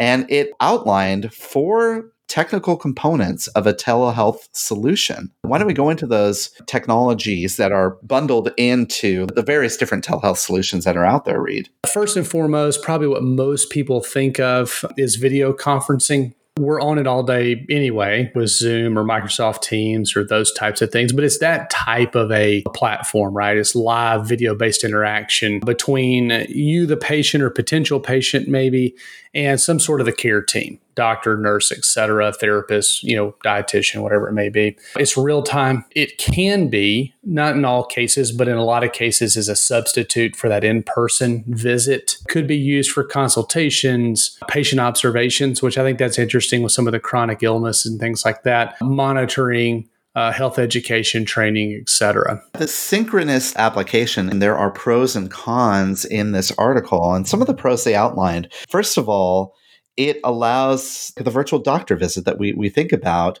And 0.00 0.28
it 0.30 0.50
outlined 0.60 1.32
four 1.32 2.10
technical 2.30 2.76
components 2.76 3.48
of 3.48 3.66
a 3.66 3.74
telehealth 3.74 4.48
solution. 4.52 5.30
Why 5.42 5.58
don't 5.58 5.66
we 5.66 5.74
go 5.74 5.90
into 5.90 6.06
those 6.06 6.50
technologies 6.66 7.56
that 7.56 7.72
are 7.72 7.98
bundled 8.02 8.52
into 8.56 9.26
the 9.34 9.42
various 9.42 9.76
different 9.76 10.04
telehealth 10.04 10.38
solutions 10.38 10.84
that 10.84 10.96
are 10.96 11.04
out 11.04 11.24
there, 11.24 11.42
Reed? 11.42 11.68
First 11.92 12.16
and 12.16 12.26
foremost, 12.26 12.82
probably 12.82 13.08
what 13.08 13.24
most 13.24 13.68
people 13.68 14.00
think 14.00 14.38
of 14.38 14.84
is 14.96 15.16
video 15.16 15.52
conferencing 15.52 16.32
we're 16.60 16.80
on 16.80 16.98
it 16.98 17.06
all 17.06 17.22
day 17.22 17.64
anyway 17.70 18.30
with 18.34 18.50
Zoom 18.50 18.98
or 18.98 19.04
Microsoft 19.04 19.62
Teams 19.62 20.14
or 20.14 20.24
those 20.24 20.52
types 20.52 20.82
of 20.82 20.92
things. 20.92 21.12
But 21.12 21.24
it's 21.24 21.38
that 21.38 21.70
type 21.70 22.14
of 22.14 22.30
a 22.30 22.62
platform, 22.74 23.34
right? 23.34 23.56
It's 23.56 23.74
live 23.74 24.28
video 24.28 24.54
based 24.54 24.84
interaction 24.84 25.60
between 25.60 26.30
you, 26.48 26.86
the 26.86 26.96
patient 26.96 27.42
or 27.42 27.50
potential 27.50 27.98
patient, 27.98 28.48
maybe, 28.48 28.94
and 29.34 29.60
some 29.60 29.78
sort 29.78 30.00
of 30.00 30.06
the 30.06 30.12
care 30.12 30.42
team 30.42 30.80
doctor 30.96 31.36
nurse 31.36 31.72
etc 31.72 32.32
therapist 32.32 33.02
you 33.02 33.16
know 33.16 33.34
dietitian 33.44 34.02
whatever 34.02 34.28
it 34.28 34.32
may 34.32 34.48
be. 34.48 34.76
It's 34.96 35.16
real 35.16 35.42
time. 35.42 35.84
It 35.94 36.18
can 36.18 36.68
be 36.68 37.14
not 37.22 37.56
in 37.56 37.64
all 37.64 37.84
cases 37.84 38.32
but 38.32 38.48
in 38.48 38.56
a 38.56 38.64
lot 38.64 38.84
of 38.84 38.92
cases 38.92 39.36
is 39.36 39.48
a 39.48 39.56
substitute 39.56 40.36
for 40.36 40.48
that 40.48 40.64
in-person 40.64 41.44
visit. 41.46 42.16
Could 42.28 42.46
be 42.46 42.56
used 42.56 42.90
for 42.90 43.04
consultations 43.04 44.38
patient 44.48 44.80
observations 44.80 45.62
which 45.62 45.78
i 45.78 45.82
think 45.82 45.98
that's 45.98 46.18
interesting 46.18 46.62
with 46.62 46.72
some 46.72 46.86
of 46.86 46.92
the 46.92 47.00
chronic 47.00 47.42
illness 47.42 47.86
and 47.86 48.00
things 48.00 48.24
like 48.24 48.42
that. 48.42 48.76
Monitoring 48.82 49.88
uh, 50.14 50.32
health 50.32 50.58
education 50.58 51.24
training, 51.24 51.78
etc. 51.80 52.42
The 52.54 52.68
synchronous 52.68 53.54
application, 53.56 54.28
and 54.28 54.42
there 54.42 54.56
are 54.56 54.70
pros 54.70 55.14
and 55.14 55.30
cons 55.30 56.04
in 56.04 56.32
this 56.32 56.50
article. 56.52 57.14
And 57.14 57.28
some 57.28 57.40
of 57.40 57.46
the 57.46 57.54
pros 57.54 57.84
they 57.84 57.94
outlined. 57.94 58.52
First 58.68 58.98
of 58.98 59.08
all, 59.08 59.54
it 59.96 60.18
allows 60.24 61.12
the 61.16 61.30
virtual 61.30 61.58
doctor 61.58 61.94
visit 61.96 62.24
that 62.24 62.38
we, 62.38 62.52
we 62.52 62.70
think 62.70 62.92
about. 62.92 63.38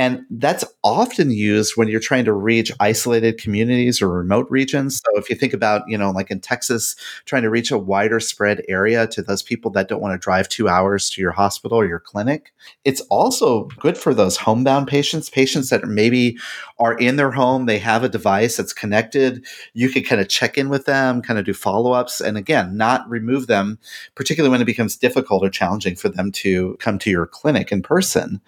And 0.00 0.24
that's 0.30 0.64
often 0.82 1.30
used 1.30 1.74
when 1.76 1.86
you're 1.88 2.00
trying 2.00 2.24
to 2.24 2.32
reach 2.32 2.72
isolated 2.80 3.36
communities 3.36 4.00
or 4.00 4.08
remote 4.08 4.46
regions. 4.48 4.96
So 4.96 5.18
if 5.18 5.28
you 5.28 5.36
think 5.36 5.52
about, 5.52 5.82
you 5.88 5.98
know, 5.98 6.10
like 6.10 6.30
in 6.30 6.40
Texas, 6.40 6.96
trying 7.26 7.42
to 7.42 7.50
reach 7.50 7.70
a 7.70 7.76
wider 7.76 8.18
spread 8.18 8.62
area 8.66 9.06
to 9.08 9.20
those 9.20 9.42
people 9.42 9.70
that 9.72 9.88
don't 9.88 10.00
want 10.00 10.14
to 10.14 10.24
drive 10.24 10.48
two 10.48 10.70
hours 10.70 11.10
to 11.10 11.20
your 11.20 11.32
hospital 11.32 11.76
or 11.76 11.84
your 11.84 12.00
clinic, 12.00 12.54
it's 12.82 13.02
also 13.10 13.64
good 13.78 13.98
for 13.98 14.14
those 14.14 14.38
homebound 14.38 14.88
patients, 14.88 15.28
patients 15.28 15.68
that 15.68 15.84
maybe 15.84 16.38
are 16.78 16.96
in 16.96 17.16
their 17.16 17.32
home, 17.32 17.66
they 17.66 17.78
have 17.78 18.02
a 18.02 18.08
device 18.08 18.56
that's 18.56 18.72
connected. 18.72 19.44
You 19.74 19.90
can 19.90 20.02
kind 20.02 20.22
of 20.22 20.30
check 20.30 20.56
in 20.56 20.70
with 20.70 20.86
them, 20.86 21.20
kind 21.20 21.38
of 21.38 21.44
do 21.44 21.52
follow 21.52 21.92
ups, 21.92 22.22
and 22.22 22.38
again, 22.38 22.74
not 22.74 23.06
remove 23.06 23.48
them, 23.48 23.78
particularly 24.14 24.50
when 24.50 24.62
it 24.62 24.64
becomes 24.64 24.96
difficult 24.96 25.44
or 25.44 25.50
challenging 25.50 25.94
for 25.94 26.08
them 26.08 26.32
to 26.32 26.78
come 26.80 26.98
to 27.00 27.10
your 27.10 27.26
clinic 27.26 27.70
in 27.70 27.82
person. 27.82 28.40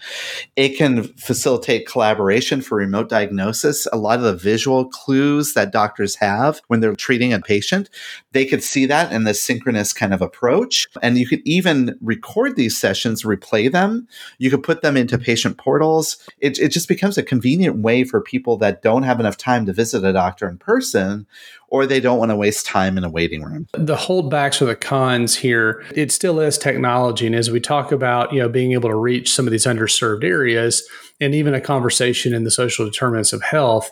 It 0.56 0.78
can 0.78 1.04
facilitate 1.18 1.41
collaboration 1.87 2.61
for 2.61 2.76
remote 2.76 3.08
diagnosis. 3.08 3.87
A 3.92 3.96
lot 3.96 4.18
of 4.18 4.25
the 4.25 4.37
visual 4.37 4.87
clues 4.87 5.54
that 5.54 5.72
doctors 5.72 6.16
have 6.16 6.61
when 6.68 6.80
they're 6.80 6.94
treating 6.94 7.32
a 7.32 7.40
patient, 7.40 7.90
they 8.32 8.44
could 8.44 8.62
see 8.62 8.87
that 8.87 9.12
in 9.12 9.25
the 9.25 9.34
synchronous 9.34 9.92
kind 9.92 10.14
of 10.14 10.22
approach. 10.22 10.87
And 11.02 11.18
you 11.18 11.26
could 11.26 11.42
even 11.44 11.99
record 12.00 12.56
these 12.56 12.78
sessions, 12.78 13.22
replay 13.22 13.70
them. 13.70 14.08
You 14.38 14.50
could 14.50 14.62
put 14.62 14.82
them 14.82 14.96
into 14.96 15.18
patient 15.18 15.58
portals. 15.58 16.18
It, 16.38 16.58
it 16.58 16.68
just 16.68 16.88
becomes 16.88 17.18
a 17.18 17.22
convenient 17.22 17.78
way 17.78 18.04
for 18.04 18.20
people 18.20 18.56
that 18.58 18.82
don't 18.82 19.02
have 19.02 19.20
enough 19.20 19.37
time 19.37 19.66
to 19.66 19.72
visit 19.72 20.04
a 20.04 20.12
doctor 20.12 20.49
in 20.49 20.58
person 20.58 21.26
or 21.73 21.87
they 21.87 22.00
don't 22.00 22.19
want 22.19 22.31
to 22.31 22.37
waste 22.37 22.67
time 22.67 22.99
in 22.99 23.02
a 23.02 23.09
waiting 23.09 23.43
room. 23.43 23.67
The 23.73 23.97
holdbacks 23.97 24.61
or 24.61 24.67
the 24.67 24.76
cons 24.76 25.35
here, 25.35 25.83
it 25.97 26.12
still 26.12 26.38
is 26.38 26.59
technology. 26.59 27.26
And 27.26 27.35
as 27.35 27.50
we 27.50 27.61
talk 27.61 27.91
about, 27.91 28.31
you 28.31 28.41
know, 28.41 28.49
being 28.50 28.73
able 28.73 28.91
to 28.91 28.95
reach 28.95 29.33
some 29.33 29.47
of 29.47 29.52
these 29.52 29.64
underserved 29.64 30.23
areas 30.23 30.87
and 31.19 31.35
even 31.35 31.55
a 31.55 31.62
conversation 31.62 32.35
in 32.35 32.45
the 32.45 32.50
social 32.50 32.85
determinants 32.85 33.33
of 33.33 33.43
health, 33.43 33.91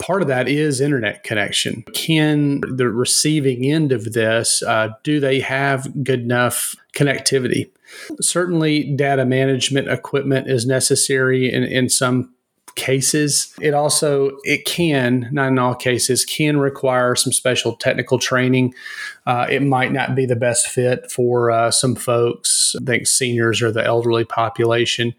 part 0.00 0.20
of 0.20 0.26
that 0.26 0.48
is 0.48 0.80
internet 0.80 1.22
connection. 1.22 1.84
Can 1.94 2.60
the 2.62 2.88
receiving 2.88 3.64
end 3.66 3.92
of 3.92 4.14
this, 4.14 4.60
uh, 4.64 4.88
do 5.04 5.20
they 5.20 5.38
have 5.38 6.02
good 6.02 6.22
enough 6.22 6.74
connectivity? 6.92 7.70
Certainly, 8.20 8.96
data 8.96 9.24
management 9.24 9.88
equipment 9.88 10.48
is 10.48 10.66
necessary 10.66 11.52
in, 11.52 11.62
in 11.62 11.88
some 11.88 12.31
cases. 12.74 13.54
It 13.60 13.74
also 13.74 14.38
it 14.44 14.64
can, 14.64 15.28
not 15.32 15.48
in 15.48 15.58
all 15.58 15.74
cases, 15.74 16.24
can 16.24 16.58
require 16.58 17.14
some 17.14 17.32
special 17.32 17.76
technical 17.76 18.18
training. 18.18 18.74
Uh, 19.26 19.46
it 19.48 19.62
might 19.62 19.92
not 19.92 20.14
be 20.14 20.26
the 20.26 20.36
best 20.36 20.68
fit 20.68 21.10
for 21.10 21.50
uh, 21.50 21.70
some 21.70 21.94
folks. 21.94 22.74
I 22.80 22.84
think 22.84 23.06
seniors 23.06 23.62
or 23.62 23.70
the 23.70 23.84
elderly 23.84 24.24
population. 24.24 25.14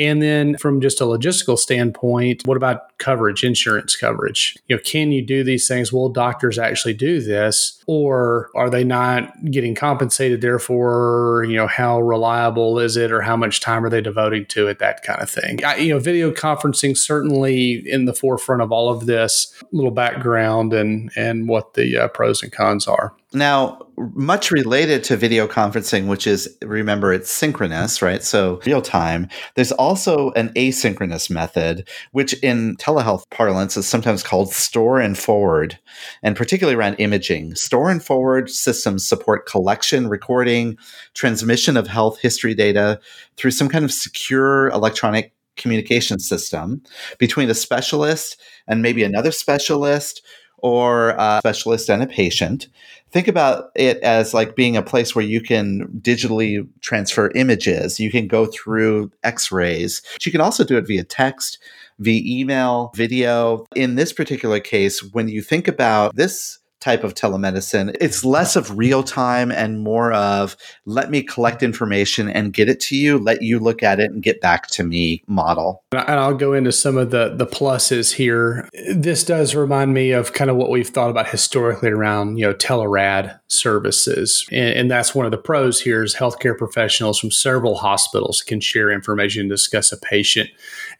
And 0.00 0.22
then 0.22 0.56
from 0.56 0.80
just 0.80 1.02
a 1.02 1.04
logistical 1.04 1.58
standpoint, 1.58 2.46
what 2.46 2.56
about 2.56 2.96
coverage, 2.96 3.44
insurance 3.44 3.94
coverage? 3.96 4.56
You 4.66 4.76
know, 4.76 4.82
can 4.82 5.12
you 5.12 5.20
do 5.20 5.44
these 5.44 5.68
things? 5.68 5.92
Will 5.92 6.08
doctors 6.08 6.58
actually 6.58 6.94
do 6.94 7.20
this? 7.20 7.84
Or 7.86 8.48
are 8.54 8.70
they 8.70 8.82
not 8.82 9.44
getting 9.50 9.74
compensated? 9.74 10.40
Therefore, 10.40 11.44
you 11.46 11.54
know, 11.54 11.66
how 11.66 12.00
reliable 12.00 12.78
is 12.78 12.96
it 12.96 13.12
or 13.12 13.20
how 13.20 13.36
much 13.36 13.60
time 13.60 13.84
are 13.84 13.90
they 13.90 14.00
devoting 14.00 14.46
to 14.46 14.68
it? 14.68 14.78
That 14.78 15.02
kind 15.02 15.20
of 15.20 15.28
thing. 15.28 15.62
I, 15.62 15.76
you 15.76 15.92
know, 15.92 15.98
video 15.98 16.30
conferencing 16.30 16.96
certainly 16.96 17.82
in 17.86 18.06
the 18.06 18.14
forefront 18.14 18.62
of 18.62 18.72
all 18.72 18.88
of 18.88 19.04
this 19.04 19.52
little 19.70 19.90
background 19.90 20.72
and, 20.72 21.10
and 21.14 21.46
what 21.46 21.74
the 21.74 21.98
uh, 21.98 22.08
pros 22.08 22.42
and 22.42 22.50
cons 22.50 22.88
are. 22.88 23.14
Now, 23.32 23.86
much 23.96 24.50
related 24.50 25.04
to 25.04 25.16
video 25.16 25.46
conferencing, 25.46 26.08
which 26.08 26.26
is 26.26 26.56
remember 26.62 27.12
it's 27.12 27.30
synchronous, 27.30 28.02
right? 28.02 28.24
So 28.24 28.60
real 28.66 28.82
time. 28.82 29.28
There's 29.54 29.70
also 29.70 30.32
an 30.32 30.48
asynchronous 30.54 31.30
method, 31.30 31.88
which 32.10 32.32
in 32.42 32.76
telehealth 32.78 33.30
parlance 33.30 33.76
is 33.76 33.86
sometimes 33.86 34.24
called 34.24 34.52
store 34.52 34.98
and 34.98 35.16
forward, 35.16 35.78
and 36.24 36.34
particularly 36.34 36.76
around 36.76 36.96
imaging. 36.96 37.54
Store 37.54 37.88
and 37.88 38.02
forward 38.02 38.50
systems 38.50 39.06
support 39.06 39.46
collection, 39.46 40.08
recording, 40.08 40.76
transmission 41.14 41.76
of 41.76 41.86
health 41.86 42.18
history 42.18 42.54
data 42.54 42.98
through 43.36 43.52
some 43.52 43.68
kind 43.68 43.84
of 43.84 43.92
secure 43.92 44.70
electronic 44.70 45.32
communication 45.56 46.18
system 46.18 46.82
between 47.18 47.48
a 47.48 47.54
specialist 47.54 48.40
and 48.66 48.82
maybe 48.82 49.04
another 49.04 49.30
specialist 49.30 50.22
or 50.62 51.10
a 51.10 51.38
specialist 51.40 51.88
and 51.88 52.02
a 52.02 52.06
patient 52.06 52.68
think 53.10 53.28
about 53.28 53.70
it 53.74 53.98
as 53.98 54.32
like 54.32 54.56
being 54.56 54.76
a 54.76 54.82
place 54.82 55.14
where 55.14 55.24
you 55.24 55.40
can 55.40 55.88
digitally 56.00 56.66
transfer 56.80 57.30
images. 57.34 57.98
You 57.98 58.10
can 58.10 58.26
go 58.28 58.46
through 58.46 59.10
x-rays. 59.24 60.02
You 60.24 60.32
can 60.32 60.40
also 60.40 60.64
do 60.64 60.78
it 60.78 60.86
via 60.86 61.04
text, 61.04 61.58
via 61.98 62.22
email, 62.24 62.92
video. 62.94 63.66
In 63.74 63.96
this 63.96 64.12
particular 64.12 64.60
case, 64.60 65.02
when 65.02 65.28
you 65.28 65.42
think 65.42 65.66
about 65.68 66.14
this 66.14 66.59
type 66.80 67.04
of 67.04 67.14
telemedicine. 67.14 67.96
It's 68.00 68.24
less 68.24 68.56
of 68.56 68.76
real 68.76 69.02
time 69.02 69.52
and 69.52 69.82
more 69.82 70.12
of 70.12 70.56
let 70.86 71.10
me 71.10 71.22
collect 71.22 71.62
information 71.62 72.28
and 72.28 72.52
get 72.52 72.68
it 72.68 72.80
to 72.80 72.96
you, 72.96 73.18
let 73.18 73.42
you 73.42 73.58
look 73.58 73.82
at 73.82 74.00
it 74.00 74.10
and 74.10 74.22
get 74.22 74.40
back 74.40 74.66
to 74.68 74.82
me 74.82 75.22
model. 75.26 75.84
And 75.92 76.18
I'll 76.18 76.34
go 76.34 76.52
into 76.52 76.72
some 76.72 76.96
of 76.96 77.10
the 77.10 77.34
the 77.34 77.46
pluses 77.46 78.14
here. 78.14 78.68
This 78.92 79.24
does 79.24 79.54
remind 79.54 79.94
me 79.94 80.12
of 80.12 80.32
kind 80.32 80.50
of 80.50 80.56
what 80.56 80.70
we've 80.70 80.88
thought 80.88 81.10
about 81.10 81.28
historically 81.28 81.90
around, 81.90 82.38
you 82.38 82.46
know, 82.46 82.54
telerad 82.54 83.38
services. 83.48 84.46
And, 84.50 84.74
and 84.74 84.90
that's 84.90 85.14
one 85.14 85.26
of 85.26 85.32
the 85.32 85.38
pros 85.38 85.80
here 85.80 86.02
is 86.02 86.14
healthcare 86.14 86.56
professionals 86.56 87.18
from 87.18 87.30
several 87.30 87.76
hospitals 87.76 88.42
can 88.42 88.60
share 88.60 88.90
information 88.90 89.42
and 89.42 89.50
discuss 89.50 89.92
a 89.92 89.98
patient 89.98 90.50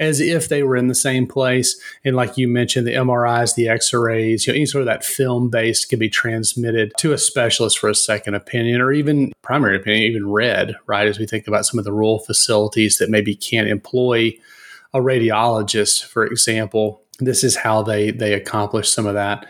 as 0.01 0.19
if 0.19 0.49
they 0.49 0.63
were 0.63 0.77
in 0.77 0.89
the 0.89 0.95
same 0.95 1.27
place. 1.27 1.79
And 2.05 2.17
like 2.17 2.39
you 2.39 2.49
mentioned, 2.49 2.87
the 2.87 2.95
MRIs, 2.95 3.55
the 3.55 3.69
X-rays, 3.69 4.47
you 4.47 4.53
know, 4.53 4.57
any 4.57 4.67
sort 4.67 4.81
of 4.81 4.87
that 4.87 5.05
film 5.05 5.51
based 5.51 5.91
can 5.91 5.99
be 5.99 6.09
transmitted 6.09 6.93
to 6.99 7.13
a 7.13 7.19
specialist 7.19 7.79
for 7.79 7.91
a 7.91 7.95
second 7.95 8.35
opinion 8.35 8.81
or 8.81 8.93
even 8.93 9.31
primary 9.43 9.77
opinion, 9.77 10.11
even 10.11 10.31
read, 10.31 10.75
right? 10.87 11.07
As 11.07 11.19
we 11.19 11.27
think 11.27 11.47
about 11.47 11.67
some 11.67 11.79
of 11.79 11.85
the 11.85 11.93
rural 11.93 12.19
facilities 12.19 12.97
that 12.97 13.11
maybe 13.11 13.37
can't 13.37 13.69
employ 13.69 14.33
a 14.95 14.99
radiologist, 14.99 16.07
for 16.07 16.25
example, 16.25 17.03
this 17.19 17.45
is 17.45 17.55
how 17.55 17.83
they 17.83 18.11
they 18.11 18.33
accomplish 18.33 18.89
some 18.89 19.07
of 19.07 19.15
that. 19.15 19.47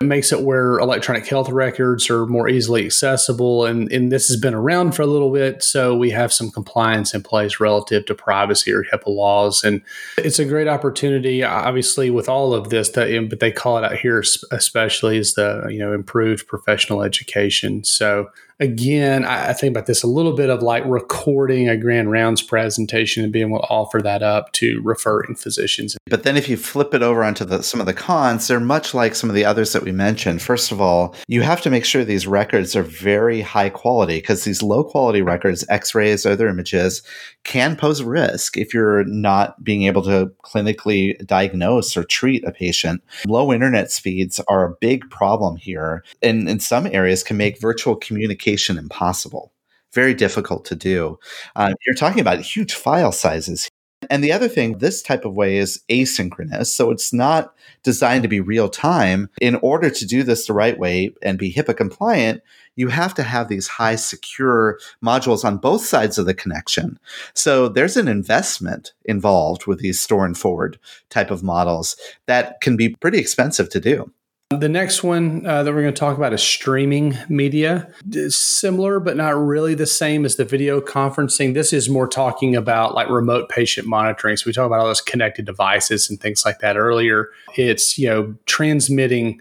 It 0.00 0.04
makes 0.04 0.32
it 0.32 0.42
where 0.42 0.78
electronic 0.78 1.26
health 1.26 1.48
records 1.48 2.10
are 2.10 2.26
more 2.26 2.48
easily 2.48 2.84
accessible. 2.84 3.64
And, 3.64 3.90
and 3.92 4.10
this 4.10 4.28
has 4.28 4.36
been 4.36 4.54
around 4.54 4.92
for 4.92 5.02
a 5.02 5.06
little 5.06 5.32
bit. 5.32 5.62
So 5.62 5.94
we 5.96 6.10
have 6.10 6.32
some 6.32 6.50
compliance 6.50 7.14
in 7.14 7.22
place 7.22 7.60
relative 7.60 8.06
to 8.06 8.14
privacy 8.14 8.72
or 8.72 8.84
HIPAA 8.84 9.08
laws. 9.08 9.64
And 9.64 9.82
it's 10.18 10.38
a 10.38 10.44
great 10.44 10.68
opportunity, 10.68 11.42
obviously, 11.42 12.10
with 12.10 12.28
all 12.28 12.54
of 12.54 12.70
this, 12.70 12.90
that, 12.90 13.28
but 13.30 13.40
they 13.40 13.52
call 13.52 13.78
it 13.78 13.84
out 13.84 13.96
here 13.96 14.22
especially 14.50 15.18
is 15.18 15.34
the, 15.34 15.66
you 15.70 15.78
know, 15.78 15.92
improved 15.92 16.46
professional 16.46 17.02
education. 17.02 17.84
So 17.84 18.30
again, 18.60 19.24
I, 19.24 19.48
I, 19.48 19.52
think 19.52 19.72
about 19.72 19.86
this 19.86 20.02
a 20.02 20.06
little 20.06 20.34
bit 20.34 20.50
of 20.50 20.62
like 20.62 20.84
recording 20.86 21.68
a 21.68 21.76
grand 21.76 22.10
rounds 22.10 22.42
presentation 22.42 23.24
and 23.24 23.32
being 23.32 23.48
able 23.48 23.60
to 23.60 23.66
offer 23.66 24.00
that 24.02 24.22
up 24.22 24.52
to 24.52 24.80
referring 24.82 25.34
physicians. 25.34 25.96
But 26.06 26.22
then 26.22 26.36
if 26.36 26.48
you 26.48 26.56
flip 26.56 26.94
it 26.94 27.02
over 27.02 27.24
onto 27.24 27.44
the, 27.44 27.62
some 27.62 27.80
of 27.80 27.86
the 27.86 27.94
cons, 27.94 28.46
they're 28.46 28.60
much 28.60 28.94
like 28.94 29.14
some 29.14 29.28
of 29.28 29.34
the 29.34 29.44
others 29.44 29.72
that 29.72 29.82
we 29.82 29.92
mentioned. 29.92 30.40
First 30.42 30.70
of 30.70 30.80
all, 30.80 31.14
you 31.26 31.42
have 31.42 31.60
to 31.62 31.70
make 31.70 31.84
sure 31.84 32.04
these 32.04 32.26
records 32.26 32.76
are 32.76 32.82
very 32.82 33.40
high 33.40 33.70
quality 33.70 34.18
because 34.18 34.44
these 34.44 34.62
low 34.62 34.84
quality 34.84 35.22
records, 35.22 35.64
x-rays, 35.68 36.24
other 36.24 36.48
images, 36.48 37.02
can 37.42 37.76
pose 37.76 38.02
risk 38.02 38.56
if 38.56 38.72
you're 38.72 39.04
not 39.04 39.62
being 39.62 39.84
able 39.84 40.02
to 40.02 40.30
clinically 40.44 41.24
diagnose 41.26 41.96
or 41.96 42.04
treat 42.04 42.44
a 42.44 42.52
patient. 42.52 43.02
Low 43.26 43.52
internet 43.52 43.90
speeds 43.90 44.40
are 44.48 44.64
a 44.64 44.74
big 44.80 45.08
problem 45.10 45.56
here 45.56 46.04
and 46.22 46.48
in 46.48 46.60
some 46.60 46.86
areas 46.86 47.22
can 47.22 47.36
make 47.36 47.60
virtual 47.60 47.96
communication 47.96 48.43
impossible, 48.78 49.52
very 49.92 50.14
difficult 50.14 50.64
to 50.66 50.74
do. 50.74 51.18
Uh, 51.56 51.72
you're 51.86 51.94
talking 51.94 52.20
about 52.20 52.40
huge 52.40 52.74
file 52.74 53.12
sizes. 53.12 53.68
And 54.10 54.22
the 54.22 54.32
other 54.32 54.48
thing, 54.48 54.78
this 54.78 55.02
type 55.02 55.24
of 55.24 55.34
way 55.34 55.56
is 55.56 55.82
asynchronous. 55.88 56.66
So 56.66 56.90
it's 56.90 57.12
not 57.12 57.54
designed 57.82 58.22
to 58.22 58.28
be 58.28 58.40
real 58.40 58.68
time. 58.68 59.30
In 59.40 59.54
order 59.56 59.90
to 59.90 60.06
do 60.06 60.22
this 60.22 60.46
the 60.46 60.52
right 60.52 60.78
way 60.78 61.14
and 61.22 61.38
be 61.38 61.52
HIPAA 61.52 61.76
compliant, 61.76 62.42
you 62.76 62.88
have 62.88 63.14
to 63.14 63.22
have 63.22 63.48
these 63.48 63.68
high 63.68 63.96
secure 63.96 64.78
modules 65.02 65.44
on 65.44 65.58
both 65.58 65.84
sides 65.84 66.18
of 66.18 66.26
the 66.26 66.34
connection. 66.34 66.98
So 67.34 67.68
there's 67.68 67.96
an 67.96 68.08
investment 68.08 68.92
involved 69.04 69.66
with 69.66 69.78
these 69.78 70.00
store 70.00 70.26
and 70.26 70.36
forward 70.36 70.78
type 71.08 71.30
of 71.30 71.42
models 71.42 71.96
that 72.26 72.60
can 72.60 72.76
be 72.76 72.90
pretty 72.90 73.18
expensive 73.18 73.70
to 73.70 73.80
do. 73.80 74.12
The 74.58 74.68
next 74.68 75.02
one 75.02 75.46
uh, 75.46 75.62
that 75.62 75.72
we're 75.72 75.82
going 75.82 75.94
to 75.94 75.98
talk 75.98 76.16
about 76.16 76.32
is 76.32 76.42
streaming 76.42 77.16
media. 77.28 77.92
It's 78.10 78.36
similar, 78.36 79.00
but 79.00 79.16
not 79.16 79.36
really 79.36 79.74
the 79.74 79.86
same 79.86 80.24
as 80.24 80.36
the 80.36 80.44
video 80.44 80.80
conferencing. 80.80 81.54
This 81.54 81.72
is 81.72 81.88
more 81.88 82.06
talking 82.06 82.54
about 82.54 82.94
like 82.94 83.08
remote 83.08 83.48
patient 83.48 83.86
monitoring. 83.86 84.36
So 84.36 84.44
we 84.46 84.52
talked 84.52 84.66
about 84.66 84.80
all 84.80 84.86
those 84.86 85.00
connected 85.00 85.44
devices 85.44 86.10
and 86.10 86.20
things 86.20 86.44
like 86.44 86.60
that 86.60 86.76
earlier. 86.76 87.30
It's 87.56 87.98
you 87.98 88.08
know 88.08 88.34
transmitting 88.46 89.40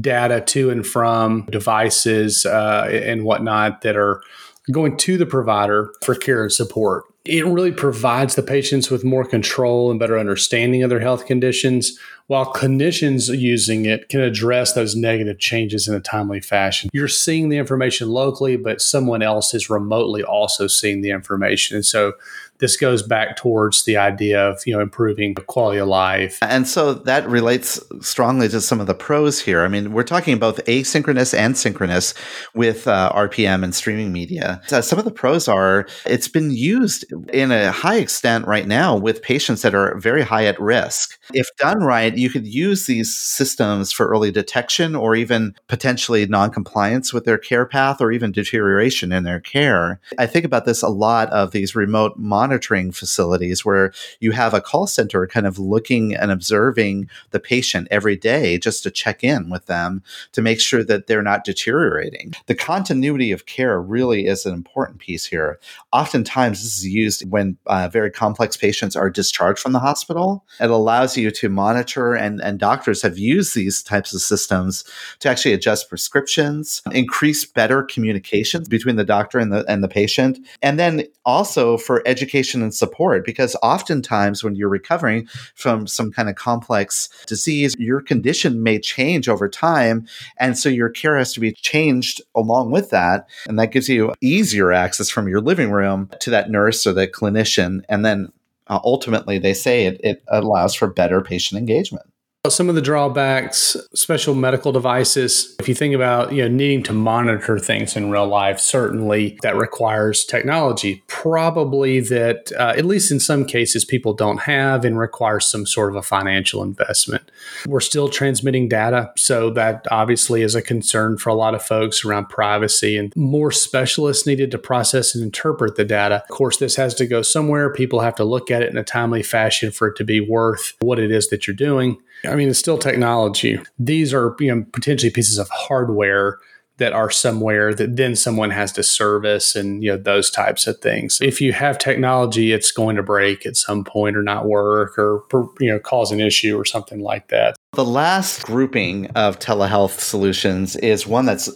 data 0.00 0.40
to 0.40 0.70
and 0.70 0.86
from 0.86 1.46
devices 1.46 2.46
uh, 2.46 2.88
and 2.90 3.24
whatnot 3.24 3.82
that 3.82 3.96
are 3.96 4.22
going 4.70 4.96
to 4.96 5.18
the 5.18 5.26
provider 5.26 5.92
for 6.02 6.14
care 6.14 6.42
and 6.42 6.52
support. 6.52 7.04
It 7.24 7.44
really 7.44 7.72
provides 7.72 8.34
the 8.34 8.42
patients 8.42 8.90
with 8.90 9.04
more 9.04 9.24
control 9.24 9.90
and 9.90 10.00
better 10.00 10.18
understanding 10.18 10.82
of 10.82 10.90
their 10.90 11.00
health 11.00 11.26
conditions 11.26 11.98
while 12.30 12.52
clinicians 12.52 13.36
using 13.36 13.86
it 13.86 14.08
can 14.08 14.20
address 14.20 14.74
those 14.74 14.94
negative 14.94 15.40
changes 15.40 15.88
in 15.88 15.96
a 15.96 16.00
timely 16.00 16.40
fashion. 16.40 16.88
You're 16.92 17.08
seeing 17.08 17.48
the 17.48 17.56
information 17.56 18.08
locally, 18.08 18.56
but 18.56 18.80
someone 18.80 19.20
else 19.20 19.52
is 19.52 19.68
remotely 19.68 20.22
also 20.22 20.68
seeing 20.68 21.00
the 21.00 21.10
information. 21.10 21.74
And 21.74 21.84
so 21.84 22.12
this 22.60 22.76
goes 22.76 23.02
back 23.02 23.36
towards 23.36 23.84
the 23.84 23.96
idea 23.96 24.48
of 24.48 24.62
you 24.66 24.74
know 24.74 24.80
improving 24.80 25.34
the 25.34 25.42
quality 25.42 25.78
of 25.78 25.88
life. 25.88 26.38
And 26.42 26.68
so 26.68 26.94
that 26.94 27.28
relates 27.28 27.80
strongly 28.00 28.48
to 28.50 28.60
some 28.60 28.80
of 28.80 28.86
the 28.86 28.94
pros 28.94 29.40
here. 29.40 29.62
I 29.62 29.68
mean 29.68 29.92
we're 29.92 30.04
talking 30.04 30.38
both 30.38 30.64
asynchronous 30.66 31.36
and 31.36 31.56
synchronous 31.56 32.14
with 32.54 32.86
uh, 32.86 33.12
rpm 33.14 33.64
and 33.64 33.74
streaming 33.74 34.12
media. 34.12 34.60
Uh, 34.70 34.80
some 34.80 34.98
of 34.98 35.04
the 35.04 35.10
pros 35.10 35.48
are 35.48 35.86
it's 36.06 36.28
been 36.28 36.50
used 36.50 37.04
in 37.32 37.50
a 37.50 37.72
high 37.72 37.96
extent 37.96 38.46
right 38.46 38.66
now 38.66 38.96
with 38.96 39.22
patients 39.22 39.62
that 39.62 39.74
are 39.74 39.96
very 39.98 40.22
high 40.22 40.44
at 40.44 40.60
risk. 40.60 41.18
If 41.32 41.48
done 41.56 41.80
right 41.80 42.16
you 42.16 42.30
could 42.30 42.46
use 42.46 42.86
these 42.86 43.14
systems 43.14 43.92
for 43.92 44.06
early 44.06 44.30
detection 44.30 44.94
or 44.94 45.14
even 45.16 45.54
potentially 45.68 46.26
non-compliance 46.26 47.12
with 47.12 47.24
their 47.24 47.38
care 47.38 47.66
path 47.66 48.00
or 48.00 48.12
even 48.12 48.32
deterioration 48.32 49.12
in 49.12 49.24
their 49.24 49.40
care. 49.40 50.00
I 50.18 50.26
think 50.26 50.44
about 50.44 50.64
this 50.64 50.82
a 50.82 50.88
lot 50.88 51.30
of 51.30 51.52
these 51.52 51.74
remote 51.74 52.18
monitoring 52.18 52.49
monitoring 52.50 52.90
facilities 52.90 53.64
where 53.64 53.92
you 54.18 54.32
have 54.32 54.52
a 54.52 54.60
call 54.60 54.84
center 54.84 55.24
kind 55.24 55.46
of 55.46 55.56
looking 55.56 56.16
and 56.16 56.32
observing 56.32 57.08
the 57.30 57.38
patient 57.38 57.86
every 57.92 58.16
day 58.16 58.58
just 58.58 58.82
to 58.82 58.90
check 58.90 59.22
in 59.22 59.48
with 59.50 59.66
them 59.66 60.02
to 60.32 60.42
make 60.42 60.60
sure 60.60 60.82
that 60.82 61.06
they're 61.06 61.22
not 61.22 61.44
deteriorating. 61.44 62.32
The 62.46 62.56
continuity 62.56 63.30
of 63.30 63.46
care 63.46 63.80
really 63.80 64.26
is 64.26 64.46
an 64.46 64.52
important 64.52 64.98
piece 64.98 65.26
here. 65.26 65.60
Oftentimes, 65.92 66.60
this 66.64 66.78
is 66.78 66.86
used 66.86 67.30
when 67.30 67.56
uh, 67.66 67.88
very 67.88 68.10
complex 68.10 68.56
patients 68.56 68.96
are 68.96 69.10
discharged 69.10 69.60
from 69.60 69.72
the 69.72 69.78
hospital. 69.78 70.44
It 70.58 70.70
allows 70.70 71.16
you 71.16 71.30
to 71.30 71.48
monitor, 71.48 72.14
and, 72.14 72.40
and 72.40 72.58
doctors 72.58 73.00
have 73.02 73.16
used 73.16 73.54
these 73.54 73.80
types 73.80 74.12
of 74.12 74.22
systems 74.22 74.82
to 75.20 75.28
actually 75.28 75.54
adjust 75.54 75.88
prescriptions, 75.88 76.82
increase 76.90 77.44
better 77.44 77.84
communication 77.84 78.64
between 78.68 78.96
the 78.96 79.04
doctor 79.04 79.38
and 79.38 79.52
the, 79.52 79.64
and 79.68 79.84
the 79.84 79.88
patient, 79.88 80.40
and 80.62 80.80
then 80.80 81.04
also 81.24 81.76
for 81.76 82.02
education 82.06 82.39
education 82.40 82.62
and 82.62 82.74
support 82.74 83.24
because 83.24 83.54
oftentimes 83.62 84.42
when 84.42 84.54
you're 84.56 84.68
recovering 84.68 85.26
from 85.54 85.86
some 85.86 86.10
kind 86.10 86.28
of 86.28 86.36
complex 86.36 87.08
disease, 87.26 87.76
your 87.78 88.00
condition 88.00 88.62
may 88.62 88.78
change 88.78 89.28
over 89.28 89.48
time. 89.48 90.06
And 90.38 90.56
so 90.56 90.68
your 90.68 90.88
care 90.88 91.18
has 91.18 91.34
to 91.34 91.40
be 91.40 91.52
changed 91.52 92.22
along 92.34 92.70
with 92.70 92.90
that. 92.90 93.28
And 93.46 93.58
that 93.58 93.72
gives 93.72 93.88
you 93.88 94.14
easier 94.22 94.72
access 94.72 95.10
from 95.10 95.28
your 95.28 95.40
living 95.40 95.70
room 95.70 96.08
to 96.20 96.30
that 96.30 96.50
nurse 96.50 96.86
or 96.86 96.94
the 96.94 97.06
clinician. 97.06 97.82
And 97.88 98.04
then 98.04 98.32
uh, 98.68 98.80
ultimately, 98.84 99.38
they 99.38 99.54
say 99.54 99.86
it, 99.86 100.00
it 100.02 100.22
allows 100.28 100.74
for 100.74 100.88
better 100.88 101.20
patient 101.20 101.58
engagement. 101.58 102.06
Some 102.48 102.70
of 102.70 102.74
the 102.74 102.80
drawbacks, 102.80 103.76
special 103.94 104.34
medical 104.34 104.72
devices. 104.72 105.54
If 105.60 105.68
you 105.68 105.74
think 105.74 105.94
about 105.94 106.32
you 106.32 106.40
know 106.40 106.48
needing 106.48 106.82
to 106.84 106.92
monitor 106.94 107.58
things 107.58 107.96
in 107.96 108.10
real 108.10 108.26
life, 108.26 108.58
certainly 108.58 109.38
that 109.42 109.56
requires 109.56 110.24
technology. 110.24 111.04
Probably 111.06 112.00
that, 112.00 112.50
uh, 112.58 112.72
at 112.78 112.86
least 112.86 113.12
in 113.12 113.20
some 113.20 113.44
cases, 113.44 113.84
people 113.84 114.14
don't 114.14 114.38
have 114.38 114.86
and 114.86 114.98
requires 114.98 115.46
some 115.48 115.66
sort 115.66 115.90
of 115.90 115.96
a 115.96 116.02
financial 116.02 116.62
investment. 116.62 117.30
We're 117.66 117.80
still 117.80 118.08
transmitting 118.08 118.70
data, 118.70 119.12
so 119.18 119.50
that 119.50 119.86
obviously 119.90 120.40
is 120.40 120.54
a 120.54 120.62
concern 120.62 121.18
for 121.18 121.28
a 121.28 121.34
lot 121.34 121.54
of 121.54 121.62
folks 121.62 122.06
around 122.06 122.30
privacy 122.30 122.96
and 122.96 123.14
more 123.14 123.52
specialists 123.52 124.26
needed 124.26 124.50
to 124.52 124.58
process 124.58 125.14
and 125.14 125.22
interpret 125.22 125.76
the 125.76 125.84
data. 125.84 126.22
Of 126.30 126.34
course, 126.34 126.56
this 126.56 126.76
has 126.76 126.94
to 126.94 127.06
go 127.06 127.20
somewhere. 127.20 127.70
People 127.70 128.00
have 128.00 128.14
to 128.14 128.24
look 128.24 128.50
at 128.50 128.62
it 128.62 128.70
in 128.70 128.78
a 128.78 128.82
timely 128.82 129.22
fashion 129.22 129.70
for 129.70 129.88
it 129.88 129.96
to 129.96 130.04
be 130.04 130.20
worth 130.20 130.72
what 130.80 130.98
it 130.98 131.10
is 131.10 131.28
that 131.28 131.46
you're 131.46 131.54
doing. 131.54 131.98
I 132.24 132.34
mean, 132.34 132.48
it's 132.48 132.58
still 132.58 132.78
technology. 132.78 133.58
These 133.78 134.12
are 134.12 134.36
you 134.38 134.54
know 134.54 134.64
potentially 134.72 135.10
pieces 135.10 135.38
of 135.38 135.48
hardware 135.50 136.38
that 136.80 136.92
are 136.94 137.10
somewhere 137.10 137.74
that 137.74 137.96
then 137.96 138.16
someone 138.16 138.50
has 138.50 138.72
to 138.72 138.82
service 138.82 139.54
and 139.54 139.84
you 139.84 139.90
know 139.90 139.96
those 139.98 140.30
types 140.30 140.66
of 140.66 140.78
things. 140.78 141.20
If 141.20 141.40
you 141.40 141.52
have 141.52 141.78
technology, 141.78 142.52
it's 142.52 142.72
going 142.72 142.96
to 142.96 143.02
break 143.02 143.46
at 143.46 143.56
some 143.56 143.84
point 143.84 144.16
or 144.16 144.22
not 144.22 144.46
work 144.46 144.98
or 144.98 145.22
you 145.60 145.70
know 145.70 145.78
cause 145.78 146.10
an 146.10 146.20
issue 146.20 146.58
or 146.58 146.64
something 146.64 147.00
like 147.00 147.28
that. 147.28 147.54
The 147.72 147.84
last 147.84 148.42
grouping 148.44 149.06
of 149.08 149.38
telehealth 149.38 150.00
solutions 150.00 150.74
is 150.76 151.06
one 151.06 151.26
that's 151.26 151.50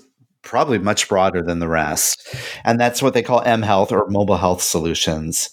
probably 0.45 0.79
much 0.79 1.09
broader 1.09 1.43
than 1.43 1.59
the 1.59 1.69
rest. 1.69 2.27
And 2.65 2.79
that's 2.79 3.03
what 3.03 3.15
they 3.15 3.23
call 3.23 3.43
M 3.43 3.63
Health 3.63 3.91
or 3.91 4.09
mobile 4.09 4.37
health 4.37 4.63
solutions. 4.63 5.51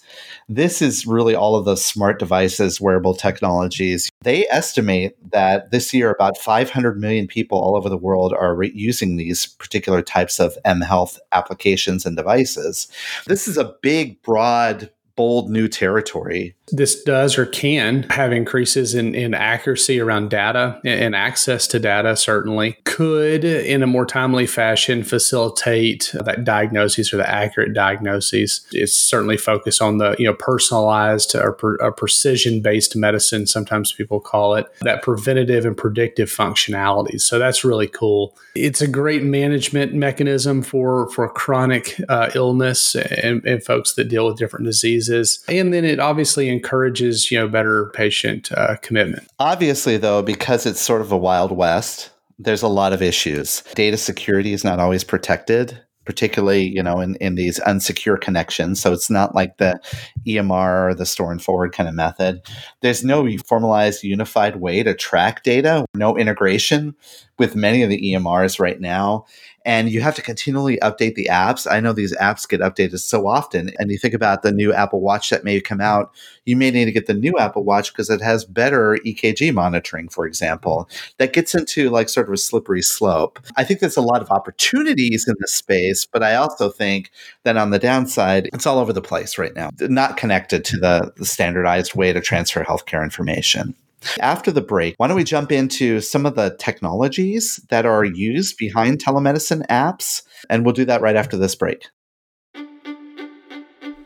This 0.48 0.82
is 0.82 1.06
really 1.06 1.34
all 1.34 1.56
of 1.56 1.64
those 1.64 1.84
smart 1.84 2.18
devices, 2.18 2.80
wearable 2.80 3.14
technologies. 3.14 4.10
They 4.22 4.46
estimate 4.48 5.14
that 5.30 5.70
this 5.70 5.94
year 5.94 6.10
about 6.10 6.36
500 6.36 6.98
million 6.98 7.26
people 7.26 7.58
all 7.58 7.76
over 7.76 7.88
the 7.88 7.96
world 7.96 8.32
are 8.32 8.54
re- 8.54 8.72
using 8.74 9.16
these 9.16 9.46
particular 9.46 10.02
types 10.02 10.38
of 10.38 10.56
M 10.64 10.80
Health 10.80 11.18
applications 11.32 12.04
and 12.04 12.16
devices. 12.16 12.88
This 13.26 13.48
is 13.48 13.56
a 13.56 13.74
big, 13.82 14.22
broad 14.22 14.90
bold 15.16 15.50
new 15.50 15.68
territory. 15.68 16.54
This 16.70 17.02
does 17.02 17.36
or 17.36 17.46
can 17.46 18.04
have 18.04 18.32
increases 18.32 18.94
in, 18.94 19.14
in 19.14 19.34
accuracy 19.34 20.00
around 20.00 20.30
data 20.30 20.80
and 20.84 21.14
access 21.14 21.66
to 21.68 21.78
data, 21.78 22.16
certainly. 22.16 22.78
Could, 22.84 23.44
in 23.44 23.82
a 23.82 23.86
more 23.86 24.06
timely 24.06 24.46
fashion, 24.46 25.02
facilitate 25.02 26.14
that 26.14 26.44
diagnosis 26.44 27.12
or 27.12 27.16
the 27.16 27.28
accurate 27.28 27.74
diagnoses. 27.74 28.66
It's 28.72 28.94
certainly 28.94 29.36
focused 29.36 29.82
on 29.82 29.98
the 29.98 30.14
you 30.18 30.26
know 30.26 30.34
personalized 30.34 31.34
or, 31.34 31.56
or 31.80 31.92
precision 31.92 32.62
based 32.62 32.96
medicine, 32.96 33.46
sometimes 33.46 33.92
people 33.92 34.20
call 34.20 34.54
it, 34.54 34.66
that 34.82 35.02
preventative 35.02 35.64
and 35.64 35.76
predictive 35.76 36.28
functionalities. 36.30 37.22
So 37.22 37.38
that's 37.38 37.64
really 37.64 37.88
cool. 37.88 38.36
It's 38.54 38.80
a 38.80 38.88
great 38.88 39.22
management 39.22 39.94
mechanism 39.94 40.62
for, 40.62 41.08
for 41.10 41.28
chronic 41.28 42.00
uh, 42.08 42.30
illness 42.34 42.94
and, 42.94 43.44
and 43.44 43.62
folks 43.64 43.94
that 43.94 44.04
deal 44.08 44.26
with 44.26 44.36
different 44.36 44.66
diseases. 44.66 45.42
And 45.48 45.72
then 45.72 45.84
it 45.84 45.98
obviously 45.98 46.51
encourages, 46.52 47.30
you 47.30 47.38
know, 47.38 47.48
better 47.48 47.90
patient 47.94 48.52
uh, 48.52 48.76
commitment. 48.82 49.26
Obviously, 49.38 49.96
though, 49.96 50.22
because 50.22 50.66
it's 50.66 50.80
sort 50.80 51.00
of 51.00 51.10
a 51.10 51.18
wild 51.18 51.52
west, 51.52 52.10
There's 52.38 52.62
a 52.62 52.68
lot 52.68 52.92
of 52.92 53.02
issues. 53.02 53.62
Data 53.74 53.96
security 53.96 54.52
is 54.52 54.64
not 54.64 54.78
always 54.78 55.04
protected 55.04 55.80
particularly 56.04 56.62
you 56.62 56.82
know 56.82 57.00
in, 57.00 57.14
in 57.16 57.34
these 57.34 57.60
unsecure 57.60 58.20
connections 58.20 58.80
so 58.80 58.92
it's 58.92 59.10
not 59.10 59.34
like 59.34 59.58
the 59.58 59.80
emr 60.26 60.90
or 60.90 60.94
the 60.94 61.06
store 61.06 61.30
and 61.30 61.42
forward 61.42 61.72
kind 61.72 61.88
of 61.88 61.94
method 61.94 62.42
there's 62.80 63.04
no 63.04 63.28
formalized 63.46 64.02
unified 64.02 64.56
way 64.56 64.82
to 64.82 64.94
track 64.94 65.42
data 65.42 65.84
no 65.94 66.16
integration 66.16 66.94
with 67.38 67.54
many 67.54 67.82
of 67.82 67.88
the 67.88 68.12
emrs 68.12 68.58
right 68.58 68.80
now 68.80 69.24
and 69.64 69.90
you 69.90 70.00
have 70.00 70.14
to 70.16 70.22
continually 70.22 70.78
update 70.78 71.14
the 71.14 71.28
apps. 71.30 71.70
I 71.70 71.80
know 71.80 71.92
these 71.92 72.16
apps 72.16 72.48
get 72.48 72.60
updated 72.60 72.98
so 72.98 73.26
often. 73.26 73.70
And 73.78 73.90
you 73.90 73.98
think 73.98 74.14
about 74.14 74.42
the 74.42 74.52
new 74.52 74.72
Apple 74.72 75.00
Watch 75.00 75.30
that 75.30 75.44
may 75.44 75.60
come 75.60 75.80
out, 75.80 76.12
you 76.44 76.56
may 76.56 76.70
need 76.70 76.86
to 76.86 76.92
get 76.92 77.06
the 77.06 77.14
new 77.14 77.38
Apple 77.38 77.64
Watch 77.64 77.92
because 77.92 78.10
it 78.10 78.20
has 78.20 78.44
better 78.44 78.98
EKG 79.04 79.52
monitoring, 79.54 80.08
for 80.08 80.26
example. 80.26 80.88
That 81.18 81.32
gets 81.32 81.54
into 81.54 81.90
like 81.90 82.08
sort 82.08 82.28
of 82.28 82.34
a 82.34 82.38
slippery 82.38 82.82
slope. 82.82 83.38
I 83.56 83.64
think 83.64 83.80
there's 83.80 83.96
a 83.96 84.02
lot 84.02 84.22
of 84.22 84.30
opportunities 84.30 85.26
in 85.28 85.34
this 85.40 85.54
space, 85.54 86.06
but 86.06 86.22
I 86.22 86.34
also 86.34 86.70
think 86.70 87.10
that 87.44 87.56
on 87.56 87.70
the 87.70 87.78
downside, 87.78 88.48
it's 88.52 88.66
all 88.66 88.78
over 88.78 88.92
the 88.92 89.02
place 89.02 89.38
right 89.38 89.54
now, 89.54 89.70
not 89.80 90.16
connected 90.16 90.64
to 90.66 90.78
the, 90.78 91.12
the 91.16 91.24
standardized 91.24 91.94
way 91.94 92.12
to 92.12 92.20
transfer 92.20 92.64
healthcare 92.64 93.02
information. 93.02 93.74
After 94.20 94.50
the 94.50 94.60
break, 94.60 94.94
why 94.96 95.08
don't 95.08 95.16
we 95.16 95.24
jump 95.24 95.52
into 95.52 96.00
some 96.00 96.26
of 96.26 96.34
the 96.34 96.56
technologies 96.58 97.60
that 97.70 97.86
are 97.86 98.04
used 98.04 98.56
behind 98.58 99.02
telemedicine 99.02 99.66
apps? 99.68 100.22
And 100.50 100.64
we'll 100.64 100.74
do 100.74 100.84
that 100.84 101.00
right 101.00 101.16
after 101.16 101.36
this 101.36 101.54
break. 101.54 101.86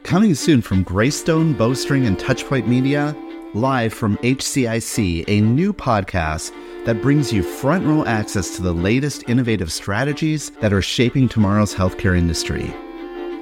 Coming 0.03 0.35
soon 0.35 0.63
from 0.63 0.85
Greystone, 0.85 1.55
Bowstring, 1.55 2.07
and 2.07 2.17
Touchpoint 2.17 2.69
Media, 2.69 3.17
live 3.55 3.93
from 3.93 4.17
HCIC, 4.19 5.25
a 5.27 5.41
new 5.41 5.73
podcast 5.73 6.53
that 6.85 7.03
brings 7.03 7.33
you 7.33 7.43
front 7.43 7.85
row 7.85 8.05
access 8.05 8.55
to 8.55 8.63
the 8.63 8.73
latest 8.73 9.29
innovative 9.29 9.73
strategies 9.73 10.51
that 10.61 10.73
are 10.73 10.83
shaping 10.83 11.29
tomorrow's 11.29 11.75
healthcare 11.75 12.17
industry. 12.17 12.73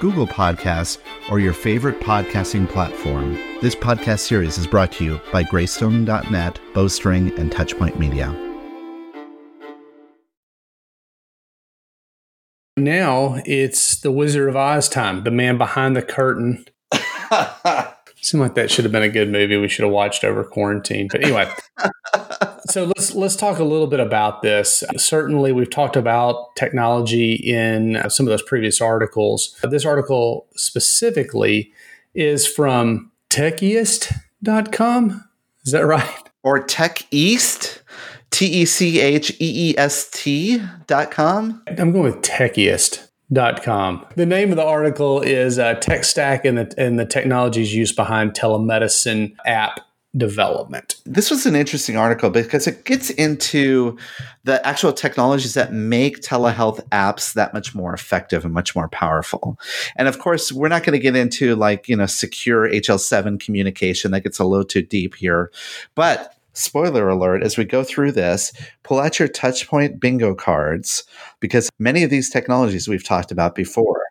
Google 0.00 0.26
Podcasts, 0.26 0.98
or 1.30 1.40
your 1.40 1.52
favorite 1.52 2.00
podcasting 2.00 2.68
platform. 2.68 3.34
This 3.62 3.74
podcast 3.74 4.20
series 4.20 4.58
is 4.58 4.66
brought 4.66 4.92
to 4.92 5.04
you 5.04 5.20
by 5.32 5.42
Greystone.net, 5.42 6.60
Bowstring, 6.74 7.36
and 7.38 7.50
Touchpoint 7.50 7.98
Media. 7.98 8.34
Now 12.76 13.40
it's 13.46 14.00
the 14.00 14.12
Wizard 14.12 14.50
of 14.50 14.56
Oz 14.56 14.88
time, 14.88 15.24
the 15.24 15.30
man 15.30 15.56
behind 15.56 15.96
the 15.96 16.02
curtain. 16.02 16.66
Seemed 18.20 18.42
like 18.42 18.54
that 18.54 18.70
should 18.70 18.84
have 18.84 18.92
been 18.92 19.02
a 19.02 19.08
good 19.08 19.30
movie 19.30 19.56
we 19.56 19.68
should 19.68 19.84
have 19.84 19.92
watched 19.92 20.24
over 20.24 20.44
quarantine. 20.44 21.08
But 21.10 21.24
anyway, 21.24 21.50
so 22.76 22.84
let's 22.84 23.14
let's 23.14 23.36
talk 23.36 23.58
a 23.58 23.64
little 23.64 23.86
bit 23.86 24.00
about 24.00 24.42
this. 24.42 24.84
Certainly, 24.98 25.52
we've 25.52 25.70
talked 25.70 25.96
about 25.96 26.54
technology 26.56 27.32
in 27.32 27.98
some 28.10 28.26
of 28.26 28.30
those 28.30 28.42
previous 28.42 28.82
articles. 28.82 29.58
This 29.62 29.86
article 29.86 30.46
specifically 30.56 31.72
is 32.14 32.46
from 32.46 33.10
techeast.com. 33.30 35.24
Is 35.64 35.72
that 35.72 35.86
right? 35.86 36.30
Or 36.42 36.62
Tech 36.62 37.06
East, 37.10 37.80
T 38.30 38.44
E 38.44 38.66
C 38.66 39.00
H 39.00 39.30
E 39.40 39.70
E 39.70 39.74
S 39.78 40.10
T 40.10 40.62
dot 40.86 41.10
com. 41.10 41.62
I'm 41.66 41.92
going 41.92 42.04
with 42.04 42.20
Techiest. 42.20 43.08
Dot 43.32 43.62
com. 43.62 44.06
The 44.16 44.26
name 44.26 44.50
of 44.50 44.56
the 44.56 44.64
article 44.66 45.22
is 45.22 45.58
uh, 45.58 45.74
Tech 45.76 46.04
Stack 46.04 46.44
and 46.44 46.58
the, 46.58 46.74
and 46.76 46.98
the 46.98 47.06
technologies 47.06 47.74
used 47.74 47.96
behind 47.96 48.34
telemedicine 48.34 49.34
app 49.46 49.80
development. 50.16 50.96
This 51.04 51.30
was 51.30 51.46
an 51.46 51.54
interesting 51.54 51.96
article 51.96 52.30
because 52.30 52.66
it 52.66 52.84
gets 52.84 53.10
into 53.10 53.96
the 54.44 54.64
actual 54.66 54.92
technologies 54.92 55.54
that 55.54 55.72
make 55.72 56.20
telehealth 56.20 56.86
apps 56.88 57.34
that 57.34 57.52
much 57.52 57.74
more 57.74 57.92
effective 57.92 58.44
and 58.44 58.54
much 58.54 58.74
more 58.74 58.88
powerful. 58.88 59.58
And 59.96 60.08
of 60.08 60.18
course, 60.18 60.52
we're 60.52 60.68
not 60.68 60.84
going 60.84 60.94
to 60.94 61.02
get 61.02 61.16
into 61.16 61.56
like, 61.56 61.88
you 61.88 61.96
know, 61.96 62.06
secure 62.06 62.68
HL7 62.68 63.40
communication 63.40 64.10
that 64.12 64.22
gets 64.22 64.38
a 64.38 64.44
little 64.44 64.64
too 64.64 64.82
deep 64.82 65.16
here. 65.16 65.50
But 65.94 66.34
spoiler 66.54 67.08
alert, 67.08 67.42
as 67.42 67.58
we 67.58 67.64
go 67.64 67.84
through 67.84 68.12
this, 68.12 68.52
pull 68.82 68.98
out 68.98 69.18
your 69.18 69.28
touchpoint 69.28 70.00
bingo 70.00 70.34
cards 70.34 71.04
because 71.40 71.68
many 71.78 72.02
of 72.02 72.10
these 72.10 72.30
technologies 72.30 72.88
we've 72.88 73.04
talked 73.04 73.30
about 73.30 73.54
before. 73.54 74.04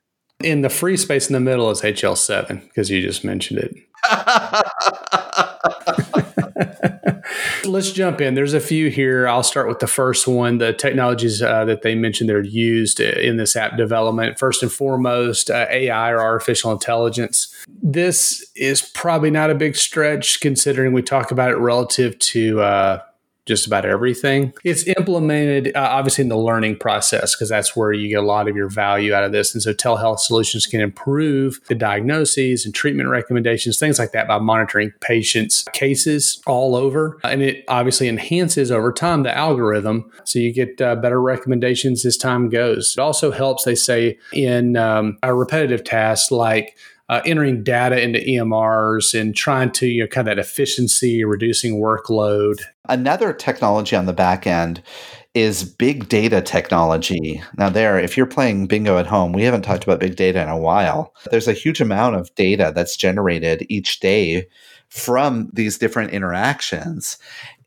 In 0.43 0.61
the 0.61 0.69
free 0.69 0.97
space 0.97 1.27
in 1.27 1.33
the 1.33 1.39
middle 1.39 1.71
is 1.71 1.81
HL7 1.81 2.61
because 2.63 2.89
you 2.89 3.01
just 3.01 3.23
mentioned 3.23 3.59
it. 3.59 3.75
Let's 7.65 7.91
jump 7.91 8.21
in. 8.21 8.36
There's 8.36 8.54
a 8.54 8.60
few 8.60 8.89
here. 8.89 9.28
I'll 9.28 9.43
start 9.43 9.67
with 9.67 9.80
the 9.80 9.88
first 9.88 10.28
one 10.28 10.60
the 10.60 10.73
technologies 10.73 11.41
uh, 11.41 11.65
that 11.65 11.82
they 11.82 11.95
mentioned 11.95 12.30
that 12.30 12.36
are 12.36 12.41
used 12.41 12.99
in 12.99 13.38
this 13.38 13.56
app 13.56 13.78
development. 13.78 14.38
First 14.38 14.63
and 14.63 14.71
foremost, 14.71 15.49
uh, 15.49 15.65
AI 15.69 16.12
or 16.12 16.19
artificial 16.19 16.71
intelligence. 16.71 17.54
This 17.82 18.45
is 18.56 18.82
probably 18.82 19.32
not 19.32 19.49
a 19.49 19.56
big 19.56 19.75
stretch 19.75 20.39
considering 20.39 20.93
we 20.93 21.01
talk 21.01 21.32
about 21.32 21.51
it 21.51 21.58
relative 21.58 22.17
to 22.19 22.62
uh, 22.62 23.01
just 23.45 23.67
about 23.67 23.86
everything. 23.86 24.53
It's 24.63 24.88
implemented 24.88 25.75
uh, 25.75 25.88
obviously 25.91 26.23
in 26.23 26.29
the 26.29 26.38
learning 26.38 26.77
process 26.77 27.36
because 27.36 27.49
that's 27.49 27.75
where 27.75 27.93
you 27.93 28.10
get 28.10 28.19
a 28.19 28.25
lot 28.25 28.47
of 28.47 28.55
your 28.55 28.69
value 28.69 29.13
out 29.13 29.23
of 29.23 29.31
this. 29.31 29.53
And 29.53 29.62
so 29.62 29.73
telehealth 29.73 30.19
solutions 30.19 30.65
can 30.65 30.81
improve 30.81 31.60
the 31.67 31.75
diagnoses 31.75 32.65
and 32.65 32.73
treatment 32.73 33.10
recommendations, 33.10 33.77
things 33.77 33.99
like 33.99 34.12
that 34.13 34.27
by 34.27 34.39
monitoring 34.39 34.91
patients' 35.01 35.63
cases 35.73 36.41
all 36.47 36.75
over. 36.75 37.19
And 37.23 37.41
it 37.41 37.63
obviously 37.67 38.08
enhances 38.08 38.71
over 38.71 38.91
time 38.91 39.23
the 39.23 39.36
algorithm. 39.36 40.12
So 40.23 40.39
you 40.39 40.51
get 40.51 40.81
uh, 40.81 40.95
better 40.95 41.21
recommendations 41.21 42.05
as 42.05 42.17
time 42.17 42.49
goes. 42.49 42.95
It 42.97 43.01
also 43.01 43.31
helps, 43.31 43.63
they 43.63 43.75
say, 43.75 44.17
in 44.34 44.75
um, 44.75 45.17
repetitive 45.23 45.84
tasks 45.84 46.31
like 46.31 46.75
uh, 47.07 47.21
entering 47.25 47.63
data 47.63 48.01
into 48.01 48.19
EMRs 48.19 49.19
and 49.19 49.35
trying 49.35 49.71
to, 49.71 49.87
you 49.87 50.01
know, 50.01 50.07
kind 50.07 50.27
of 50.27 50.35
that 50.35 50.41
efficiency, 50.41 51.23
reducing 51.23 51.79
workload. 51.79 52.55
Another 52.89 53.33
technology 53.33 53.95
on 53.95 54.05
the 54.05 54.13
back 54.13 54.47
end 54.47 54.81
is 55.35 55.63
big 55.63 56.07
data 56.07 56.41
technology. 56.41 57.43
Now, 57.57 57.69
there, 57.69 57.99
if 57.99 58.15
you're 58.15 58.25
playing 58.25 58.67
bingo 58.67 58.97
at 58.97 59.05
home, 59.05 59.33
we 59.33 59.43
haven't 59.43 59.63
talked 59.63 59.83
about 59.83 59.99
big 59.99 60.15
data 60.15 60.41
in 60.41 60.47
a 60.47 60.57
while. 60.57 61.13
There's 61.29 61.47
a 61.47 61.53
huge 61.53 61.81
amount 61.81 62.15
of 62.15 62.33
data 62.35 62.71
that's 62.73 62.95
generated 62.95 63.65
each 63.69 63.99
day 63.99 64.47
from 64.89 65.49
these 65.51 65.77
different 65.77 66.11
interactions. 66.11 67.17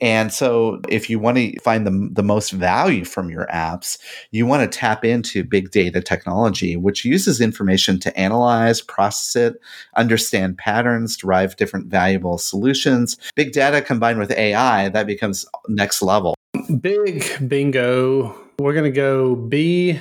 And 0.01 0.33
so 0.33 0.81
if 0.89 1.11
you 1.11 1.19
want 1.19 1.39
to 1.39 1.59
find 1.61 1.87
the, 1.87 2.09
the 2.13 2.23
most 2.23 2.51
value 2.51 3.05
from 3.05 3.31
your 3.31 3.47
apps, 3.47 3.99
you 4.31 4.47
want 4.47 4.71
to 4.71 4.79
tap 4.79 5.05
into 5.05 5.43
big 5.43 5.71
data 5.71 6.01
technology, 6.01 6.77
which 6.77 7.05
uses 7.05 7.41
information 7.41 7.99
to 8.01 8.17
analyze, 8.19 8.81
process 8.81 9.37
it, 9.37 9.61
understand 9.97 10.59
patterns, 10.59 11.17
derive 11.17 11.57
different 11.57 11.89
valuable 11.89 12.39
solutions. 12.39 13.17
Big 13.35 13.53
data 13.53 13.83
combined 13.83 14.19
with 14.19 14.31
AI, 14.31 14.89
that 14.91 15.07
becomes 15.07 15.47
next 15.69 16.03
level. 16.03 16.35
Big 16.81 17.49
bingo. 17.49 18.39
We're 18.59 18.75
going 18.75 18.85
to 18.85 18.91
go 18.91 19.37
B4 19.37 20.01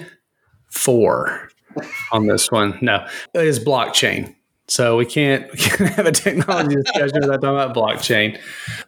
on 2.12 2.28
this 2.28 2.52
one. 2.52 2.78
No, 2.82 3.08
it 3.34 3.46
is 3.46 3.60
blockchain. 3.60 4.36
So 4.70 4.98
we 4.98 5.06
can't, 5.06 5.50
we 5.52 5.58
can't 5.58 5.94
have 5.94 6.06
a 6.06 6.12
technology 6.12 6.76
discussion 6.84 7.20
without 7.22 7.42
talking 7.42 7.56
about 7.56 7.76
blockchain. 7.76 8.40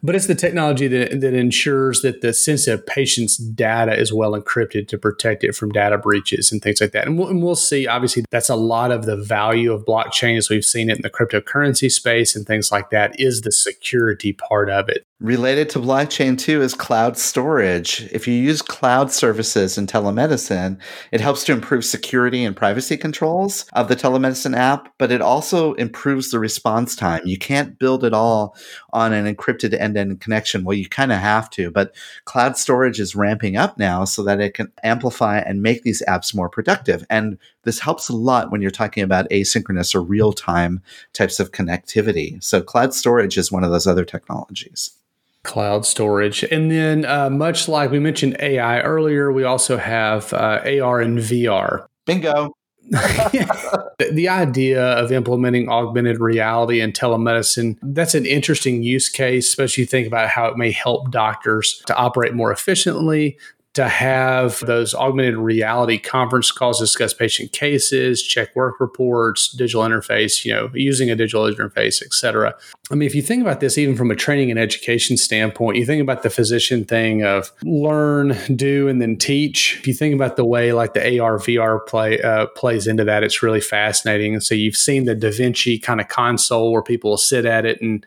But 0.02 0.14
it's 0.14 0.26
the 0.26 0.34
technology 0.34 0.88
that, 0.88 1.20
that 1.20 1.34
ensures 1.34 2.02
that 2.02 2.20
the 2.20 2.32
sensitive 2.34 2.86
patient's 2.86 3.36
data 3.36 3.98
is 3.98 4.12
well 4.12 4.32
encrypted 4.32 4.88
to 4.88 4.98
protect 4.98 5.44
it 5.44 5.54
from 5.54 5.70
data 5.70 5.98
breaches 5.98 6.52
and 6.52 6.60
things 6.62 6.80
like 6.80 6.92
that. 6.92 7.06
And 7.06 7.18
we'll, 7.18 7.28
and 7.28 7.42
we'll 7.42 7.56
see, 7.56 7.86
obviously, 7.86 8.24
that's 8.30 8.50
a 8.50 8.56
lot 8.56 8.90
of 8.90 9.06
the 9.06 9.16
value 9.16 9.72
of 9.72 9.84
blockchain 9.84 10.36
as 10.36 10.50
we've 10.50 10.64
seen 10.64 10.90
it 10.90 10.96
in 10.96 11.02
the 11.02 11.10
cryptocurrency 11.10 11.90
space 11.90 12.36
and 12.36 12.46
things 12.46 12.70
like 12.70 12.90
that 12.90 13.18
is 13.18 13.40
the 13.40 13.52
security 13.52 14.32
part 14.32 14.68
of 14.68 14.88
it. 14.88 15.06
Related 15.20 15.68
to 15.68 15.78
blockchain 15.78 16.38
too 16.38 16.62
is 16.62 16.72
cloud 16.72 17.18
storage. 17.18 18.08
If 18.10 18.26
you 18.26 18.32
use 18.32 18.62
cloud 18.62 19.12
services 19.12 19.76
in 19.76 19.86
telemedicine, 19.86 20.78
it 21.12 21.20
helps 21.20 21.44
to 21.44 21.52
improve 21.52 21.84
security 21.84 22.42
and 22.42 22.56
privacy 22.56 22.96
controls 22.96 23.66
of 23.74 23.88
the 23.88 23.96
telemedicine 23.96 24.56
app, 24.56 24.94
but 24.96 25.12
it 25.12 25.20
also 25.20 25.74
improves 25.74 26.30
the 26.30 26.38
response 26.38 26.96
time. 26.96 27.20
You 27.26 27.36
can't 27.36 27.78
build 27.78 28.02
it 28.02 28.14
all 28.14 28.56
on 28.94 29.12
an 29.12 29.26
encrypted 29.26 29.78
end-to-end 29.78 30.22
connection. 30.22 30.64
Well, 30.64 30.78
you 30.78 30.88
kind 30.88 31.12
of 31.12 31.18
have 31.18 31.50
to, 31.50 31.70
but 31.70 31.94
cloud 32.24 32.56
storage 32.56 32.98
is 32.98 33.14
ramping 33.14 33.58
up 33.58 33.76
now 33.76 34.06
so 34.06 34.22
that 34.22 34.40
it 34.40 34.54
can 34.54 34.72
amplify 34.82 35.40
and 35.40 35.60
make 35.60 35.82
these 35.82 36.02
apps 36.08 36.34
more 36.34 36.48
productive. 36.48 37.04
And 37.10 37.36
this 37.64 37.80
helps 37.80 38.08
a 38.08 38.16
lot 38.16 38.50
when 38.50 38.62
you're 38.62 38.70
talking 38.70 39.02
about 39.02 39.28
asynchronous 39.28 39.94
or 39.94 40.00
real 40.00 40.32
time 40.32 40.80
types 41.12 41.38
of 41.38 41.52
connectivity. 41.52 42.42
So, 42.42 42.62
cloud 42.62 42.94
storage 42.94 43.36
is 43.36 43.52
one 43.52 43.64
of 43.64 43.70
those 43.70 43.86
other 43.86 44.06
technologies. 44.06 44.96
Cloud 45.42 45.86
storage. 45.86 46.42
And 46.44 46.70
then, 46.70 47.04
uh, 47.06 47.30
much 47.30 47.68
like 47.68 47.90
we 47.90 47.98
mentioned 47.98 48.36
AI 48.40 48.80
earlier, 48.82 49.32
we 49.32 49.44
also 49.44 49.78
have 49.78 50.32
uh, 50.32 50.60
AR 50.64 51.00
and 51.00 51.18
VR. 51.18 51.86
Bingo. 52.06 52.52
the 52.90 54.28
idea 54.28 54.82
of 54.82 55.12
implementing 55.12 55.68
augmented 55.68 56.18
reality 56.18 56.80
and 56.80 56.92
telemedicine 56.92 57.76
that's 57.82 58.16
an 58.16 58.26
interesting 58.26 58.82
use 58.82 59.08
case 59.08 59.48
especially 59.48 59.82
you 59.82 59.86
think 59.86 60.08
about 60.08 60.28
how 60.28 60.46
it 60.46 60.56
may 60.56 60.72
help 60.72 61.08
doctors 61.12 61.82
to 61.86 61.94
operate 61.94 62.34
more 62.34 62.50
efficiently 62.50 63.38
to 63.74 63.88
have 63.88 64.60
those 64.60 64.94
augmented 64.94 65.36
reality 65.36 65.98
conference 65.98 66.50
calls 66.50 66.78
discuss 66.78 67.14
patient 67.14 67.52
cases 67.52 68.22
check 68.22 68.54
work 68.54 68.80
reports 68.80 69.52
digital 69.52 69.82
interface 69.82 70.44
you 70.44 70.52
know 70.52 70.70
using 70.74 71.10
a 71.10 71.16
digital 71.16 71.44
interface 71.44 72.02
etc 72.02 72.54
i 72.90 72.94
mean 72.94 73.06
if 73.06 73.14
you 73.14 73.22
think 73.22 73.42
about 73.42 73.60
this 73.60 73.78
even 73.78 73.96
from 73.96 74.10
a 74.10 74.16
training 74.16 74.50
and 74.50 74.58
education 74.58 75.16
standpoint 75.16 75.76
you 75.76 75.86
think 75.86 76.02
about 76.02 76.22
the 76.22 76.30
physician 76.30 76.84
thing 76.84 77.24
of 77.24 77.52
learn 77.64 78.36
do 78.54 78.88
and 78.88 79.00
then 79.00 79.16
teach. 79.16 79.76
If 79.78 79.86
you 79.86 79.94
think 79.94 80.14
about 80.14 80.36
the 80.36 80.44
way 80.44 80.72
like 80.72 80.94
the 80.94 81.20
ar 81.20 81.38
vr 81.38 81.86
play 81.86 82.20
uh, 82.20 82.46
plays 82.46 82.86
into 82.86 83.04
that 83.04 83.22
it's 83.22 83.42
really 83.42 83.60
fascinating. 83.60 84.34
And 84.34 84.42
so 84.42 84.54
you've 84.54 84.76
seen 84.76 85.04
the 85.04 85.14
da 85.14 85.30
vinci 85.30 85.78
kind 85.78 86.00
of 86.00 86.08
console 86.08 86.72
where 86.72 86.82
people 86.82 87.10
will 87.10 87.18
sit 87.18 87.44
at 87.44 87.64
it 87.64 87.80
and 87.80 88.04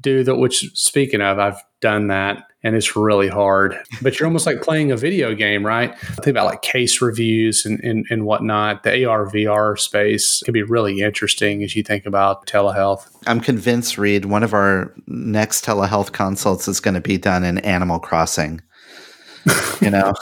do 0.00 0.22
that 0.22 0.36
which 0.36 0.64
speaking 0.74 1.20
of 1.20 1.38
i've 1.40 1.60
done 1.80 2.06
that 2.06 2.44
and 2.62 2.74
it's 2.74 2.96
really 2.96 3.28
hard. 3.28 3.78
But 4.02 4.18
you're 4.18 4.26
almost 4.26 4.46
like 4.46 4.62
playing 4.62 4.90
a 4.90 4.96
video 4.96 5.34
game, 5.34 5.64
right? 5.64 5.96
Think 5.98 6.28
about 6.28 6.46
like 6.46 6.62
case 6.62 7.00
reviews 7.00 7.64
and, 7.64 7.78
and, 7.80 8.04
and 8.10 8.24
whatnot. 8.24 8.82
The 8.82 9.04
AR 9.04 9.26
VR 9.26 9.78
space 9.78 10.42
can 10.44 10.52
be 10.52 10.62
really 10.62 11.00
interesting 11.00 11.62
as 11.62 11.76
you 11.76 11.82
think 11.82 12.04
about 12.04 12.46
telehealth. 12.46 13.08
I'm 13.26 13.40
convinced, 13.40 13.96
Reed, 13.96 14.24
one 14.24 14.42
of 14.42 14.54
our 14.54 14.92
next 15.06 15.64
telehealth 15.64 16.12
consults 16.12 16.66
is 16.66 16.80
going 16.80 16.94
to 16.94 17.00
be 17.00 17.18
done 17.18 17.44
in 17.44 17.58
Animal 17.58 17.98
Crossing. 17.98 18.60
You 19.80 19.90
know? 19.90 20.12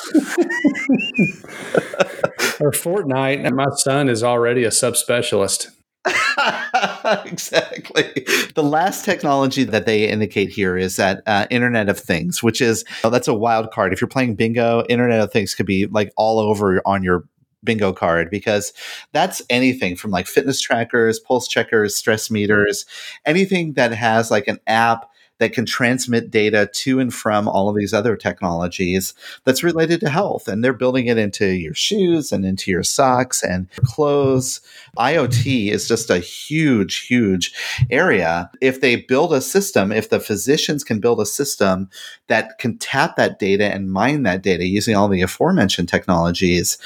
or 2.61 2.70
Fortnite. 2.70 3.44
And 3.44 3.57
my 3.57 3.66
son 3.77 4.09
is 4.09 4.22
already 4.22 4.64
a 4.64 4.68
subspecialist. 4.68 5.68
exactly. 7.25 8.25
The 8.55 8.62
last 8.62 9.05
technology 9.05 9.64
that 9.64 9.87
they 9.87 10.09
indicate 10.09 10.51
here 10.51 10.77
is 10.77 10.97
that 10.97 11.23
uh, 11.27 11.47
Internet 11.51 11.88
of 11.88 11.99
Things, 11.99 12.42
which 12.42 12.61
is 12.61 12.85
oh, 13.05 13.11
that's 13.11 13.29
a 13.29 13.35
wild 13.35 13.71
card. 13.71 13.92
If 13.92 14.01
you're 14.01 14.09
playing 14.09 14.37
bingo, 14.37 14.85
Internet 14.88 15.21
of 15.21 15.33
Things 15.33 15.55
could 15.55 15.66
be 15.66 15.87
like 15.87 16.12
all 16.16 16.38
over 16.38 16.81
on 16.87 17.03
your 17.03 17.25
bingo 17.64 17.92
card 17.92 18.31
because 18.31 18.73
that's 19.12 19.42
anything 19.51 19.97
from 19.97 20.11
like 20.11 20.27
fitness 20.27 20.61
trackers, 20.61 21.19
pulse 21.19 21.49
checkers, 21.49 21.97
stress 21.97 22.31
meters, 22.31 22.87
anything 23.25 23.75
that 23.75 23.92
has 23.92 24.31
like 24.31 24.47
an 24.49 24.59
app 24.66 25.11
that 25.38 25.53
can 25.53 25.66
transmit 25.66 26.31
data 26.31 26.68
to 26.72 27.01
and 27.01 27.12
from 27.12 27.49
all 27.49 27.68
of 27.68 27.77
these 27.77 27.92
other 27.92 28.16
technologies 28.16 29.14
that's 29.44 29.62
related 29.62 30.01
to 30.01 30.09
health. 30.09 30.49
And 30.49 30.64
they're 30.64 30.72
building 30.72 31.07
it 31.07 31.18
into 31.18 31.46
your 31.46 31.75
shoes 31.75 32.33
and 32.33 32.44
into 32.44 32.70
your 32.70 32.83
socks 32.83 33.42
and 33.42 33.68
clothes. 33.85 34.61
IoT 34.96 35.70
is 35.70 35.88
just 35.88 36.11
a 36.11 36.18
huge, 36.18 37.07
huge 37.07 37.53
area. 37.90 38.51
If 38.61 38.81
they 38.81 38.96
build 38.96 39.33
a 39.33 39.40
system, 39.40 39.92
if 39.92 40.11
the 40.11 40.20
physicians 40.20 40.85
can 40.85 41.01
build 41.01 41.20
a 41.20 41.27
system 41.27 41.90
that 42.29 42.59
can 42.59 42.79
tap 42.79 43.16
that 43.16 43.38
data 43.38 43.66
and 43.72 43.92
mine 43.92 44.22
that 44.22 44.42
data 44.42 44.64
using 44.64 44.96
all 44.96 45.09
the 45.09 45.22
aforementioned 45.22 45.88
technologies, 45.88 46.79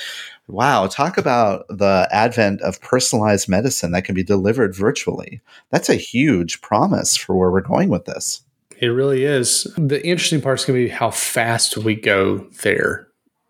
Wow, 0.50 0.86
talk 0.86 1.16
about 1.16 1.66
the 1.68 2.08
advent 2.10 2.60
of 2.62 2.80
personalized 2.80 3.48
medicine 3.48 3.92
that 3.92 4.04
can 4.04 4.14
be 4.14 4.24
delivered 4.24 4.74
virtually. 4.74 5.40
That's 5.70 5.88
a 5.88 5.94
huge 5.94 6.60
promise 6.60 7.16
for 7.16 7.36
where 7.36 7.50
we're 7.50 7.60
going 7.60 7.88
with 7.88 8.04
this. 8.04 8.42
It 8.78 8.88
really 8.88 9.24
is. 9.24 9.64
The 9.76 10.04
interesting 10.04 10.40
part 10.40 10.58
is 10.58 10.64
going 10.64 10.80
to 10.80 10.84
be 10.86 10.90
how 10.90 11.10
fast 11.10 11.76
we 11.76 11.94
go 11.94 12.38
there 12.62 13.06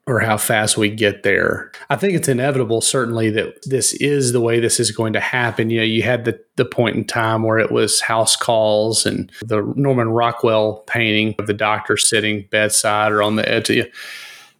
or 0.06 0.18
how 0.18 0.36
fast 0.36 0.76
we 0.76 0.90
get 0.90 1.22
there. 1.22 1.70
I 1.88 1.94
think 1.94 2.14
it's 2.14 2.26
inevitable, 2.26 2.80
certainly, 2.80 3.30
that 3.30 3.62
this 3.64 3.92
is 3.94 4.32
the 4.32 4.40
way 4.40 4.58
this 4.58 4.80
is 4.80 4.90
going 4.90 5.12
to 5.12 5.20
happen. 5.20 5.70
You 5.70 5.78
know, 5.78 5.84
you 5.84 6.02
had 6.02 6.24
the, 6.24 6.40
the 6.56 6.64
point 6.64 6.96
in 6.96 7.04
time 7.04 7.44
where 7.44 7.58
it 7.58 7.70
was 7.70 8.00
house 8.00 8.34
calls 8.34 9.06
and 9.06 9.30
the 9.44 9.62
Norman 9.76 10.08
Rockwell 10.08 10.78
painting 10.88 11.36
of 11.38 11.46
the 11.46 11.54
doctor 11.54 11.96
sitting 11.96 12.48
bedside 12.50 13.12
or 13.12 13.22
on 13.22 13.36
the 13.36 13.48
edge. 13.48 13.70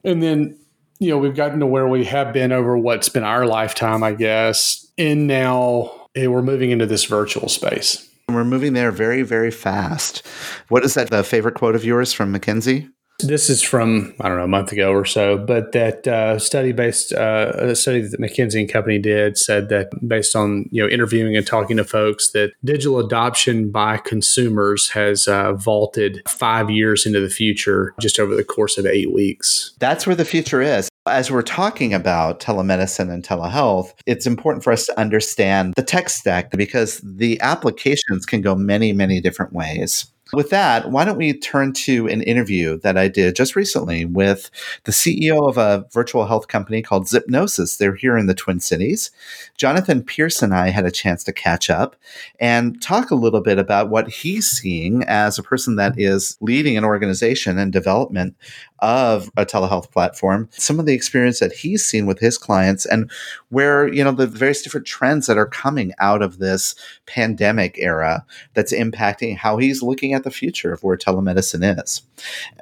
And 0.05 0.23
then 0.23 0.57
you 1.01 1.09
know, 1.09 1.19
we've 1.19 1.35
gotten 1.35 1.61
to 1.61 1.67
where 1.67 1.89
we 1.89 2.05
have 2.05 2.33
been 2.33 2.53
over 2.53 2.79
what's 2.79 3.09
been 3.09 3.25
our 3.25 3.47
lifetime, 3.47 4.03
I 4.03 4.13
guess. 4.13 4.87
And 4.99 5.27
now 5.27 6.09
we're 6.15 6.43
moving 6.43 6.71
into 6.71 6.87
this 6.87 7.07
virtual 7.07 7.49
space. 7.49 8.07
We're 8.29 8.45
moving 8.45 8.75
there 8.75 8.93
very, 8.93 9.23
very 9.23 9.51
fast. 9.51 10.25
What 10.69 10.85
is 10.85 10.95
that, 10.95 11.11
the 11.11 11.25
favorite 11.25 11.55
quote 11.55 11.75
of 11.75 11.85
yours 11.85 12.13
from 12.13 12.33
McKinsey? 12.33 12.91
This 13.23 13.51
is 13.51 13.63
from 13.63 14.15
I 14.21 14.29
don't 14.29 14.39
know 14.39 14.45
a 14.45 14.49
month 14.49 14.73
ago 14.73 14.93
or 14.93 15.05
so, 15.05 15.37
but 15.37 15.73
that 15.73 16.07
uh, 16.07 16.39
study 16.39 16.73
based 16.73 17.13
uh, 17.13 17.53
a 17.57 17.77
study 17.77 18.01
that 18.01 18.21
McKinsey 18.21 18.61
and 18.61 18.69
Company 18.69 18.99
did 18.99 19.37
said 19.37 19.69
that 19.69 19.91
based 20.07 20.35
on 20.35 20.69
you 20.71 20.83
know 20.83 20.89
interviewing 20.89 21.37
and 21.37 21.47
talking 21.47 21.77
to 21.77 21.85
folks 21.85 22.31
that 22.33 22.53
digital 22.65 22.99
adoption 22.99 23.71
by 23.71 23.99
consumers 23.99 24.89
has 24.91 25.29
uh, 25.29 25.53
vaulted 25.53 26.23
five 26.29 26.71
years 26.71 27.05
into 27.05 27.21
the 27.21 27.31
future 27.31 27.95
just 28.01 28.19
over 28.19 28.35
the 28.35 28.45
course 28.45 28.79
of 28.79 28.87
eight 28.87 29.13
weeks. 29.13 29.75
That's 29.79 30.07
where 30.07 30.17
the 30.17 30.25
future 30.25 30.63
is. 30.63 30.90
As 31.11 31.29
we're 31.29 31.43
talking 31.43 31.93
about 31.93 32.39
telemedicine 32.39 33.13
and 33.13 33.25
telehealth, 33.25 33.95
it's 34.07 34.29
important 34.29 34.63
for 34.63 34.73
us 34.73 34.87
to 34.87 34.99
understand 34.99 35.75
the 35.75 35.83
tech 35.83 36.09
stack 36.09 36.53
because 36.53 37.01
the 37.01 37.41
applications 37.41 38.25
can 38.25 38.43
go 38.43 38.55
many, 38.55 38.93
many 38.93 39.21
different 39.21 39.53
ways. 39.53 40.07
With 40.33 40.51
that, 40.51 40.93
why 40.93 41.05
don't 41.05 41.19
we 41.19 41.33
turn 41.33 41.73
to 41.73 42.07
an 42.07 42.23
interview 42.23 42.79
that 42.81 42.97
I 42.97 43.09
did 43.09 43.35
just 43.35 43.57
recently 43.57 44.05
with 44.05 44.49
the 44.85 44.93
CEO 44.93 45.49
of 45.49 45.59
a 45.59 45.85
virtual 45.93 46.27
health 46.27 46.47
company 46.47 46.83
called 46.83 47.07
Zipnosis. 47.07 47.79
They're 47.79 47.97
here 47.97 48.17
in 48.17 48.27
the 48.27 48.35
Twin 48.35 48.61
Cities. 48.61 49.11
Jonathan 49.57 50.05
Pearce 50.05 50.41
and 50.41 50.55
I 50.55 50.69
had 50.69 50.85
a 50.85 50.91
chance 50.91 51.25
to 51.25 51.33
catch 51.33 51.69
up 51.69 51.97
and 52.39 52.81
talk 52.81 53.11
a 53.11 53.17
little 53.17 53.41
bit 53.41 53.59
about 53.59 53.91
what 53.91 54.09
he's 54.09 54.49
seeing 54.49 55.03
as 55.05 55.37
a 55.37 55.43
person 55.43 55.75
that 55.77 55.99
is 55.99 56.39
leading 56.41 56.77
an 56.77 56.85
organization 56.85 57.59
and 57.59 57.73
development 57.73 58.37
of 58.81 59.31
a 59.37 59.45
telehealth 59.45 59.91
platform, 59.91 60.49
some 60.53 60.79
of 60.79 60.87
the 60.87 60.95
experience 60.95 61.39
that 61.41 61.53
he's 61.53 61.85
seen 61.85 62.07
with 62.07 62.19
his 62.19 62.39
clients 62.39 62.87
and 62.87 63.11
where, 63.49 63.89
you 63.93 64.03
know, 64.03 64.13
the 64.13 64.27
various 64.27 64.63
different 64.63 64.87
trends 64.87 65.27
that 65.27 65.39
are 65.39 65.47
coming 65.47 65.93
out 65.99 66.23
of 66.23 66.39
this 66.39 66.75
pandemic 67.07 67.77
era 67.79 68.25
that's 68.55 68.73
impacting 68.73 69.37
how 69.37 69.57
he's 69.59 69.83
looking 69.83 70.15
at 70.15 70.25
the 70.25 70.31
future 70.31 70.73
of 70.73 70.83
where 70.83 70.97
telemedicine 70.97 71.79
is. 71.83 72.03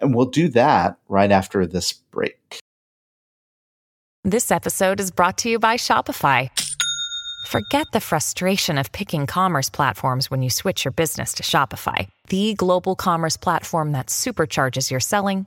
And 0.00 0.14
we'll 0.14 0.26
do 0.26 0.48
that 0.48 0.98
right 1.08 1.30
after 1.30 1.66
this 1.66 1.92
break. 1.92 2.60
This 4.24 4.50
episode 4.50 5.00
is 5.00 5.10
brought 5.10 5.38
to 5.38 5.48
you 5.48 5.58
by 5.58 5.76
Shopify. 5.76 6.50
Forget 7.46 7.86
the 7.92 8.00
frustration 8.00 8.76
of 8.76 8.92
picking 8.92 9.26
commerce 9.26 9.70
platforms 9.70 10.30
when 10.30 10.42
you 10.42 10.50
switch 10.50 10.84
your 10.84 10.92
business 10.92 11.32
to 11.34 11.42
Shopify, 11.42 12.08
the 12.28 12.52
global 12.54 12.94
commerce 12.94 13.38
platform 13.38 13.92
that 13.92 14.08
supercharges 14.08 14.90
your 14.90 15.00
selling 15.00 15.46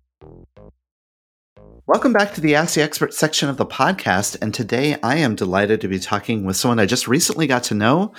Welcome 1.87 2.13
back 2.13 2.35
to 2.35 2.41
the 2.41 2.53
Ask 2.53 2.75
the 2.75 2.83
Expert 2.83 3.11
section 3.11 3.49
of 3.49 3.57
the 3.57 3.65
podcast. 3.65 4.37
And 4.39 4.53
today 4.53 4.97
I 5.01 5.17
am 5.17 5.33
delighted 5.33 5.81
to 5.81 5.87
be 5.87 5.97
talking 5.97 6.45
with 6.45 6.55
someone 6.55 6.79
I 6.79 6.85
just 6.85 7.07
recently 7.07 7.47
got 7.47 7.63
to 7.65 7.73
know. 7.73 8.13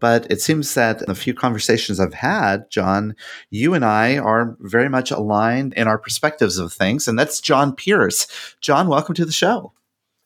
But 0.00 0.30
it 0.30 0.42
seems 0.42 0.74
that 0.74 1.00
in 1.00 1.06
the 1.06 1.14
few 1.14 1.32
conversations 1.32 1.98
I've 1.98 2.12
had, 2.12 2.70
John, 2.70 3.16
you 3.48 3.72
and 3.72 3.86
I 3.86 4.18
are 4.18 4.54
very 4.60 4.90
much 4.90 5.10
aligned 5.10 5.72
in 5.74 5.88
our 5.88 5.96
perspectives 5.96 6.58
of 6.58 6.74
things. 6.74 7.08
And 7.08 7.18
that's 7.18 7.40
John 7.40 7.74
Pearce. 7.74 8.26
John, 8.60 8.86
welcome 8.86 9.14
to 9.14 9.24
the 9.24 9.32
show. 9.32 9.72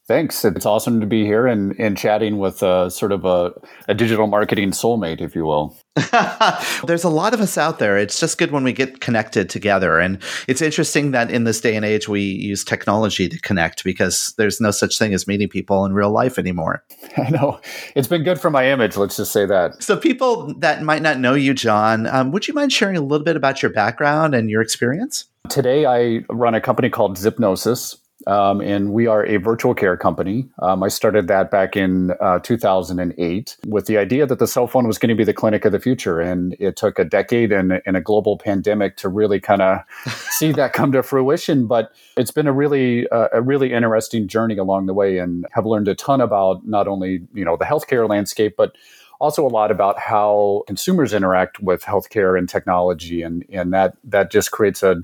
Thanks. 0.09 0.45
It's 0.45 0.67
awesome 0.67 1.01
to 1.01 1.07
be 1.07 1.25
here 1.25 1.47
and, 1.47 1.79
and 1.79 1.97
chatting 1.97 2.39
with 2.39 2.61
uh, 2.61 2.91
sort 2.91 3.13
of 3.13 3.25
a, 3.25 3.53
a 3.87 3.95
digital 3.95 4.27
marketing 4.27 4.73
soulmate, 4.73 5.21
if 5.21 5.37
you 5.37 5.45
will. 5.45 5.77
There's 6.87 7.03
a 7.03 7.09
lot 7.09 7.35
of 7.35 7.41
us 7.41 7.59
out 7.59 7.81
there. 7.81 7.99
It's 7.99 8.21
just 8.21 8.39
good 8.39 8.53
when 8.53 8.63
we 8.63 8.73
get 8.73 9.01
connected 9.01 9.51
together. 9.51 9.99
And 9.99 10.23
it's 10.47 10.63
interesting 10.63 11.11
that 11.11 11.31
in 11.31 11.45
this 11.45 11.61
day 11.61 11.75
and 11.75 11.85
age, 11.85 12.09
we 12.09 12.21
use 12.23 12.65
technology 12.65 13.29
to 13.29 13.41
connect 13.41 13.83
because 13.83 14.33
there's 14.39 14.61
no 14.61 14.71
such 14.71 14.99
thing 14.99 15.13
as 15.15 15.27
meeting 15.27 15.49
people 15.49 15.85
in 15.85 15.93
real 15.93 16.11
life 16.11 16.39
anymore. 16.39 16.85
I 17.17 17.31
know. 17.31 17.61
It's 17.97 18.07
been 18.07 18.23
good 18.23 18.41
for 18.41 18.51
my 18.51 18.71
image. 18.71 18.97
Let's 18.97 19.17
just 19.17 19.33
say 19.33 19.47
that. 19.47 19.83
So, 19.83 19.97
people 19.97 20.55
that 20.59 20.83
might 20.83 21.03
not 21.03 21.19
know 21.19 21.35
you, 21.35 21.55
John, 21.55 22.07
um, 22.07 22.31
would 22.31 22.47
you 22.47 22.55
mind 22.55 22.73
sharing 22.73 22.97
a 22.97 23.01
little 23.01 23.25
bit 23.25 23.37
about 23.37 23.61
your 23.63 23.73
background 23.73 24.35
and 24.35 24.49
your 24.49 24.63
experience? 24.63 25.27
Today, 25.49 25.87
I 25.87 26.25
run 26.29 26.55
a 26.55 26.61
company 26.61 26.89
called 26.89 27.17
Zipnosis. 27.17 27.97
Um, 28.27 28.61
and 28.61 28.93
we 28.93 29.07
are 29.07 29.25
a 29.25 29.39
virtual 29.39 29.75
care 29.75 29.97
company. 29.97 30.49
Um, 30.61 30.83
I 30.83 30.89
started 30.89 31.29
that 31.29 31.51
back 31.51 31.77
in 31.77 32.13
uh, 32.21 32.39
2008 32.41 33.57
with 33.67 33.87
the 33.87 33.99
idea 33.99 34.27
that 34.27 34.39
the 34.39 34.47
cell 34.47 34.67
phone 34.67 34.87
was 34.87 34.99
going 34.99 35.09
to 35.09 35.15
be 35.15 35.25
the 35.25 35.33
clinic 35.33 35.65
of 35.65 35.73
the 35.73 35.81
future. 35.81 36.21
And 36.21 36.55
it 36.59 36.77
took 36.77 36.99
a 36.99 37.05
decade 37.05 37.53
and, 37.53 37.81
and 37.87 37.97
a 37.97 38.01
global 38.01 38.37
pandemic 38.37 38.97
to 38.99 39.09
really 39.09 39.41
kind 39.41 39.63
of 39.63 39.81
see 40.31 40.53
that 40.53 40.73
come 40.73 40.93
to 40.93 41.03
fruition. 41.03 41.67
But 41.67 41.93
it's 42.17 42.31
been 42.31 42.47
a 42.47 42.53
really, 42.53 43.09
uh, 43.09 43.29
a 43.33 43.43
really 43.43 43.73
interesting 43.73 44.29
journey 44.29 44.59
along 44.59 44.87
the 44.87 44.95
way 44.95 45.19
and 45.19 45.47
have 45.53 45.67
learned 45.67 45.89
a 45.89 45.95
ton 45.95 46.21
about 46.21 46.67
not 46.67 46.89
only, 46.89 47.23
you 47.33 47.45
know, 47.45 47.57
the 47.57 47.65
healthcare 47.65 48.09
landscape, 48.09 48.55
but 48.57 48.77
also 49.19 49.47
a 49.47 49.49
lot 49.49 49.71
about 49.71 49.99
how 49.99 50.65
consumers 50.67 51.13
interact 51.13 51.61
with 51.61 51.85
healthcare 51.85 52.39
and 52.39 52.49
technology. 52.49 53.23
And, 53.23 53.45
and 53.51 53.73
that, 53.75 53.95
that 54.05 54.31
just 54.31 54.51
creates 54.51 54.83
a, 54.83 54.97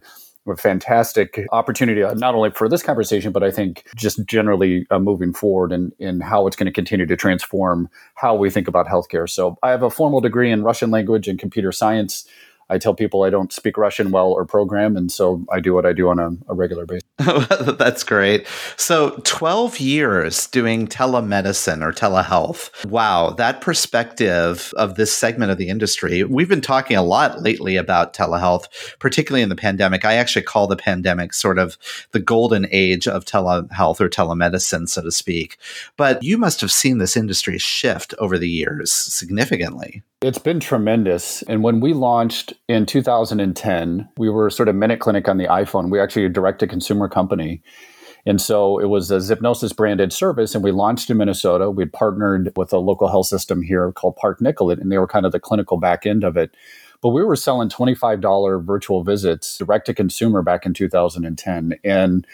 a 0.46 0.56
fantastic 0.56 1.46
opportunity, 1.52 2.02
uh, 2.02 2.14
not 2.14 2.34
only 2.34 2.50
for 2.50 2.68
this 2.68 2.82
conversation, 2.82 3.32
but 3.32 3.42
I 3.42 3.50
think 3.50 3.84
just 3.96 4.24
generally 4.26 4.86
uh, 4.90 4.98
moving 4.98 5.32
forward 5.32 5.72
and 5.72 5.92
in, 5.98 6.08
in 6.08 6.20
how 6.20 6.46
it's 6.46 6.56
going 6.56 6.66
to 6.66 6.72
continue 6.72 7.06
to 7.06 7.16
transform 7.16 7.88
how 8.14 8.34
we 8.34 8.50
think 8.50 8.68
about 8.68 8.86
healthcare. 8.86 9.28
So 9.28 9.58
I 9.62 9.70
have 9.70 9.82
a 9.82 9.90
formal 9.90 10.20
degree 10.20 10.50
in 10.50 10.62
Russian 10.62 10.90
language 10.90 11.28
and 11.28 11.38
computer 11.38 11.72
science. 11.72 12.26
I 12.68 12.78
tell 12.78 12.94
people 12.94 13.22
I 13.22 13.30
don't 13.30 13.52
speak 13.52 13.78
Russian 13.78 14.10
well 14.10 14.32
or 14.32 14.44
program, 14.44 14.96
and 14.96 15.10
so 15.10 15.44
I 15.52 15.60
do 15.60 15.72
what 15.72 15.86
I 15.86 15.92
do 15.92 16.08
on 16.08 16.18
a, 16.18 16.30
a 16.48 16.54
regular 16.54 16.84
basis. 16.84 17.02
That's 17.78 18.02
great. 18.02 18.46
So, 18.76 19.20
12 19.24 19.80
years 19.80 20.46
doing 20.48 20.86
telemedicine 20.86 21.82
or 21.82 21.92
telehealth. 21.92 22.84
Wow, 22.86 23.30
that 23.30 23.60
perspective 23.60 24.74
of 24.76 24.96
this 24.96 25.16
segment 25.16 25.50
of 25.50 25.58
the 25.58 25.68
industry. 25.68 26.24
We've 26.24 26.48
been 26.48 26.60
talking 26.60 26.96
a 26.96 27.02
lot 27.02 27.40
lately 27.40 27.76
about 27.76 28.14
telehealth, 28.14 28.66
particularly 28.98 29.42
in 29.42 29.48
the 29.48 29.56
pandemic. 29.56 30.04
I 30.04 30.14
actually 30.14 30.42
call 30.42 30.66
the 30.66 30.76
pandemic 30.76 31.32
sort 31.32 31.58
of 31.58 31.78
the 32.10 32.20
golden 32.20 32.66
age 32.70 33.06
of 33.06 33.24
telehealth 33.24 34.00
or 34.00 34.08
telemedicine, 34.08 34.88
so 34.88 35.02
to 35.02 35.12
speak. 35.12 35.56
But 35.96 36.22
you 36.22 36.36
must 36.36 36.60
have 36.60 36.72
seen 36.72 36.98
this 36.98 37.16
industry 37.16 37.58
shift 37.58 38.12
over 38.18 38.36
the 38.38 38.50
years 38.50 38.92
significantly. 38.92 40.02
It's 40.22 40.38
been 40.38 40.60
tremendous. 40.60 41.42
And 41.42 41.62
when 41.62 41.80
we 41.80 41.92
launched 41.92 42.54
in 42.68 42.86
2010, 42.86 44.08
we 44.16 44.30
were 44.30 44.48
sort 44.48 44.68
of 44.68 44.74
Minute 44.74 44.98
Clinic 44.98 45.28
on 45.28 45.36
the 45.36 45.44
iPhone. 45.44 45.90
We 45.90 46.00
actually 46.00 46.24
a 46.24 46.30
direct 46.30 46.60
to 46.60 46.66
consumer 46.66 47.06
company. 47.06 47.62
And 48.24 48.40
so 48.40 48.78
it 48.78 48.86
was 48.86 49.10
a 49.10 49.18
Zipnosis 49.18 49.76
branded 49.76 50.14
service, 50.14 50.54
and 50.54 50.64
we 50.64 50.72
launched 50.72 51.10
in 51.10 51.18
Minnesota. 51.18 51.70
We'd 51.70 51.92
partnered 51.92 52.50
with 52.56 52.72
a 52.72 52.78
local 52.78 53.08
health 53.08 53.26
system 53.26 53.60
here 53.60 53.92
called 53.92 54.16
Park 54.16 54.40
Nicollet, 54.40 54.78
and 54.78 54.90
they 54.90 54.98
were 54.98 55.06
kind 55.06 55.26
of 55.26 55.32
the 55.32 55.38
clinical 55.38 55.76
back 55.76 56.06
end 56.06 56.24
of 56.24 56.36
it. 56.36 56.56
But 57.00 57.10
we 57.10 57.22
were 57.22 57.36
selling 57.36 57.68
$25 57.68 58.64
virtual 58.64 59.04
visits 59.04 59.58
direct 59.58 59.86
to 59.86 59.94
consumer 59.94 60.42
back 60.42 60.66
in 60.66 60.74
2010. 60.74 61.78
And 61.84 62.26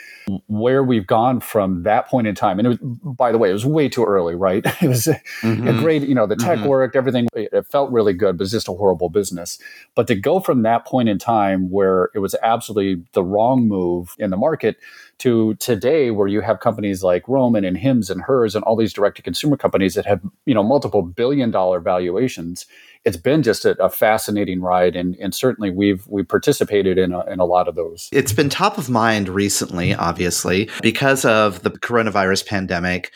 where 0.46 0.82
we've 0.82 1.06
gone 1.06 1.40
from 1.40 1.82
that 1.82 2.08
point 2.08 2.26
in 2.26 2.34
time, 2.34 2.58
and 2.58 2.68
was, 2.68 2.78
by 2.78 3.32
the 3.32 3.38
way, 3.38 3.50
it 3.50 3.54
was 3.54 3.66
way 3.66 3.88
too 3.88 4.04
early, 4.04 4.34
right? 4.34 4.64
It 4.82 4.88
was 4.88 5.06
mm-hmm. 5.42 5.68
a 5.68 5.72
great, 5.74 6.02
you 6.02 6.14
know, 6.14 6.26
the 6.26 6.34
tech 6.34 6.58
mm-hmm. 6.58 6.66
worked, 6.66 6.96
everything, 6.96 7.28
it 7.34 7.66
felt 7.66 7.92
really 7.92 8.12
good, 8.12 8.36
but 8.36 8.44
it's 8.44 8.52
just 8.52 8.68
a 8.68 8.72
horrible 8.72 9.10
business. 9.10 9.58
But 9.94 10.08
to 10.08 10.16
go 10.16 10.40
from 10.40 10.62
that 10.62 10.86
point 10.86 11.08
in 11.08 11.18
time 11.18 11.70
where 11.70 12.10
it 12.14 12.18
was 12.18 12.34
absolutely 12.42 13.04
the 13.12 13.22
wrong 13.22 13.68
move 13.68 14.16
in 14.18 14.30
the 14.30 14.36
market 14.36 14.76
to 15.18 15.54
today 15.54 16.10
where 16.10 16.26
you 16.26 16.40
have 16.40 16.58
companies 16.58 17.04
like 17.04 17.28
Roman 17.28 17.64
and 17.64 17.76
Hims 17.76 18.10
and 18.10 18.22
Hers 18.22 18.56
and 18.56 18.64
all 18.64 18.74
these 18.74 18.92
direct 18.92 19.16
to 19.18 19.22
consumer 19.22 19.56
companies 19.56 19.94
that 19.94 20.04
have, 20.04 20.20
you 20.46 20.54
know, 20.54 20.64
multiple 20.64 21.02
billion 21.02 21.52
dollar 21.52 21.78
valuations 21.78 22.66
it's 23.04 23.16
been 23.16 23.42
just 23.42 23.64
a, 23.64 23.82
a 23.82 23.90
fascinating 23.90 24.60
ride, 24.60 24.94
and, 24.96 25.16
and 25.16 25.34
certainly 25.34 25.70
we've 25.70 26.06
we 26.06 26.22
participated 26.22 26.98
in 26.98 27.12
a, 27.12 27.24
in 27.26 27.40
a 27.40 27.44
lot 27.44 27.68
of 27.68 27.74
those. 27.74 28.08
It's 28.12 28.32
been 28.32 28.48
top 28.48 28.78
of 28.78 28.88
mind 28.88 29.28
recently, 29.28 29.94
obviously, 29.94 30.70
because 30.80 31.24
of 31.24 31.62
the 31.62 31.70
coronavirus 31.70 32.46
pandemic. 32.46 33.12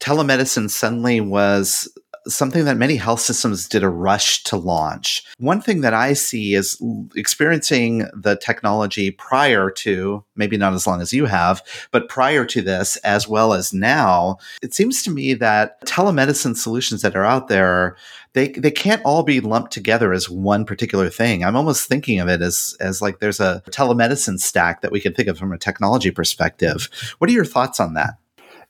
Telemedicine 0.00 0.70
suddenly 0.70 1.20
was 1.20 1.88
something 2.26 2.64
that 2.64 2.76
many 2.76 2.96
health 2.96 3.20
systems 3.20 3.68
did 3.68 3.82
a 3.82 3.88
rush 3.88 4.42
to 4.44 4.56
launch. 4.56 5.24
One 5.38 5.60
thing 5.60 5.80
that 5.80 5.94
I 5.94 6.12
see 6.12 6.54
is 6.54 6.80
experiencing 7.14 8.08
the 8.14 8.36
technology 8.36 9.10
prior 9.10 9.70
to, 9.70 10.24
maybe 10.36 10.56
not 10.56 10.74
as 10.74 10.86
long 10.86 11.00
as 11.00 11.12
you 11.12 11.26
have, 11.26 11.62
but 11.90 12.08
prior 12.08 12.44
to 12.46 12.62
this, 12.62 12.96
as 12.98 13.28
well 13.28 13.52
as 13.52 13.72
now, 13.72 14.38
it 14.62 14.74
seems 14.74 15.02
to 15.04 15.10
me 15.10 15.34
that 15.34 15.80
telemedicine 15.86 16.56
solutions 16.56 17.02
that 17.02 17.16
are 17.16 17.24
out 17.24 17.48
there 17.48 17.96
they 18.32 18.48
they 18.50 18.70
can't 18.70 19.02
all 19.04 19.22
be 19.22 19.40
lumped 19.40 19.72
together 19.72 20.12
as 20.12 20.30
one 20.30 20.64
particular 20.64 21.10
thing. 21.10 21.44
I'm 21.44 21.56
almost 21.56 21.88
thinking 21.88 22.20
of 22.20 22.28
it 22.28 22.40
as 22.42 22.76
as 22.80 23.02
like 23.02 23.18
there's 23.18 23.40
a 23.40 23.62
telemedicine 23.70 24.38
stack 24.38 24.82
that 24.82 24.92
we 24.92 25.00
can 25.00 25.14
think 25.14 25.28
of 25.28 25.38
from 25.38 25.52
a 25.52 25.58
technology 25.58 26.10
perspective. 26.10 26.88
What 27.18 27.28
are 27.28 27.32
your 27.32 27.44
thoughts 27.44 27.80
on 27.80 27.94
that? 27.94 28.19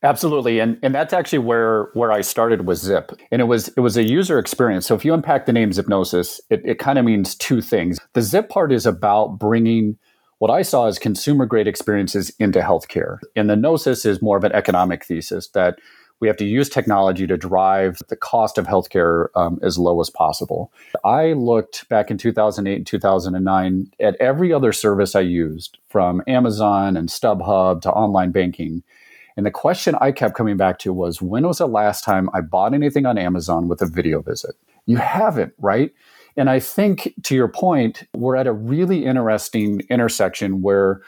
Absolutely, 0.03 0.61
and 0.61 0.79
and 0.83 0.95
that's 0.95 1.13
actually 1.13 1.41
where 1.41 1.91
where 1.93 2.11
I 2.11 2.23
started 2.23 2.67
with 2.67 2.79
Zip, 2.79 3.13
and 3.31 3.43
it 3.43 3.45
was 3.45 3.69
it 3.69 3.81
was 3.81 3.99
a 3.99 4.03
user 4.03 4.39
experience. 4.39 4.87
So 4.87 4.95
if 4.95 5.05
you 5.05 5.13
unpack 5.13 5.45
the 5.45 5.53
name 5.53 5.71
Zipnosis, 5.73 6.41
it, 6.49 6.63
it 6.65 6.79
kind 6.79 6.99
of 6.99 7.05
means 7.05 7.35
two 7.35 7.61
things. 7.61 7.99
The 8.15 8.23
Zip 8.23 8.49
part 8.49 8.73
is 8.73 8.87
about 8.87 9.39
bringing 9.39 9.99
what 10.39 10.51
I 10.51 10.63
saw 10.63 10.87
as 10.87 10.99
consumer 10.99 11.45
grade 11.45 11.69
experiences 11.69 12.33
into 12.39 12.61
healthcare, 12.61 13.19
and 13.37 13.51
the 13.51 13.57
Gnosis 13.57 14.07
is 14.07 14.23
more 14.23 14.39
of 14.39 14.45
an 14.45 14.53
economic 14.53 15.05
thesis 15.05 15.49
that 15.49 15.79
we 16.21 16.29
have 16.29 16.37
to 16.37 16.47
use 16.47 16.69
technology 16.69 17.27
to 17.27 17.37
drive 17.37 17.99
the 18.09 18.17
cost 18.17 18.59
of 18.59 18.67
healthcare 18.67 19.27
um, 19.35 19.59
as 19.63 19.79
low 19.79 20.01
as 20.01 20.11
possible. 20.11 20.73
I 21.05 21.33
looked 21.33 21.89
back 21.89 22.11
in 22.11 22.19
2008 22.19 22.77
and 22.77 22.87
2009 22.87 23.91
at 24.01 24.17
every 24.21 24.53
other 24.53 24.73
service 24.73 25.15
I 25.15 25.21
used, 25.21 25.79
from 25.89 26.23
Amazon 26.27 26.97
and 26.97 27.09
StubHub 27.09 27.81
to 27.83 27.91
online 27.91 28.33
banking. 28.33 28.83
And 29.37 29.47
the 29.47 29.51
question 29.51 29.95
I 30.01 30.13
kept 30.13 30.35
coming 30.35 30.57
back 30.57 30.79
to 30.81 30.93
was 30.93 31.23
when 31.23 31.47
was 31.47 31.59
the 31.59 31.67
last 31.69 32.05
time 32.05 32.29
I 32.35 32.41
bought 32.41 32.75
anything 32.75 33.07
on 33.07 33.19
Amazon 33.19 33.69
with 33.69 33.81
a 33.81 33.87
video 33.87 34.23
visit? 34.23 34.55
You 34.87 34.97
haven't, 34.97 35.53
right? 35.59 35.93
And 36.37 36.49
I 36.49 36.61
think 36.61 37.15
to 37.25 37.35
your 37.35 37.49
point, 37.49 38.05
we're 38.15 38.37
at 38.37 38.47
a 38.47 38.53
really 38.53 39.05
interesting 39.05 39.83
intersection 39.91 40.63
where 40.63 41.03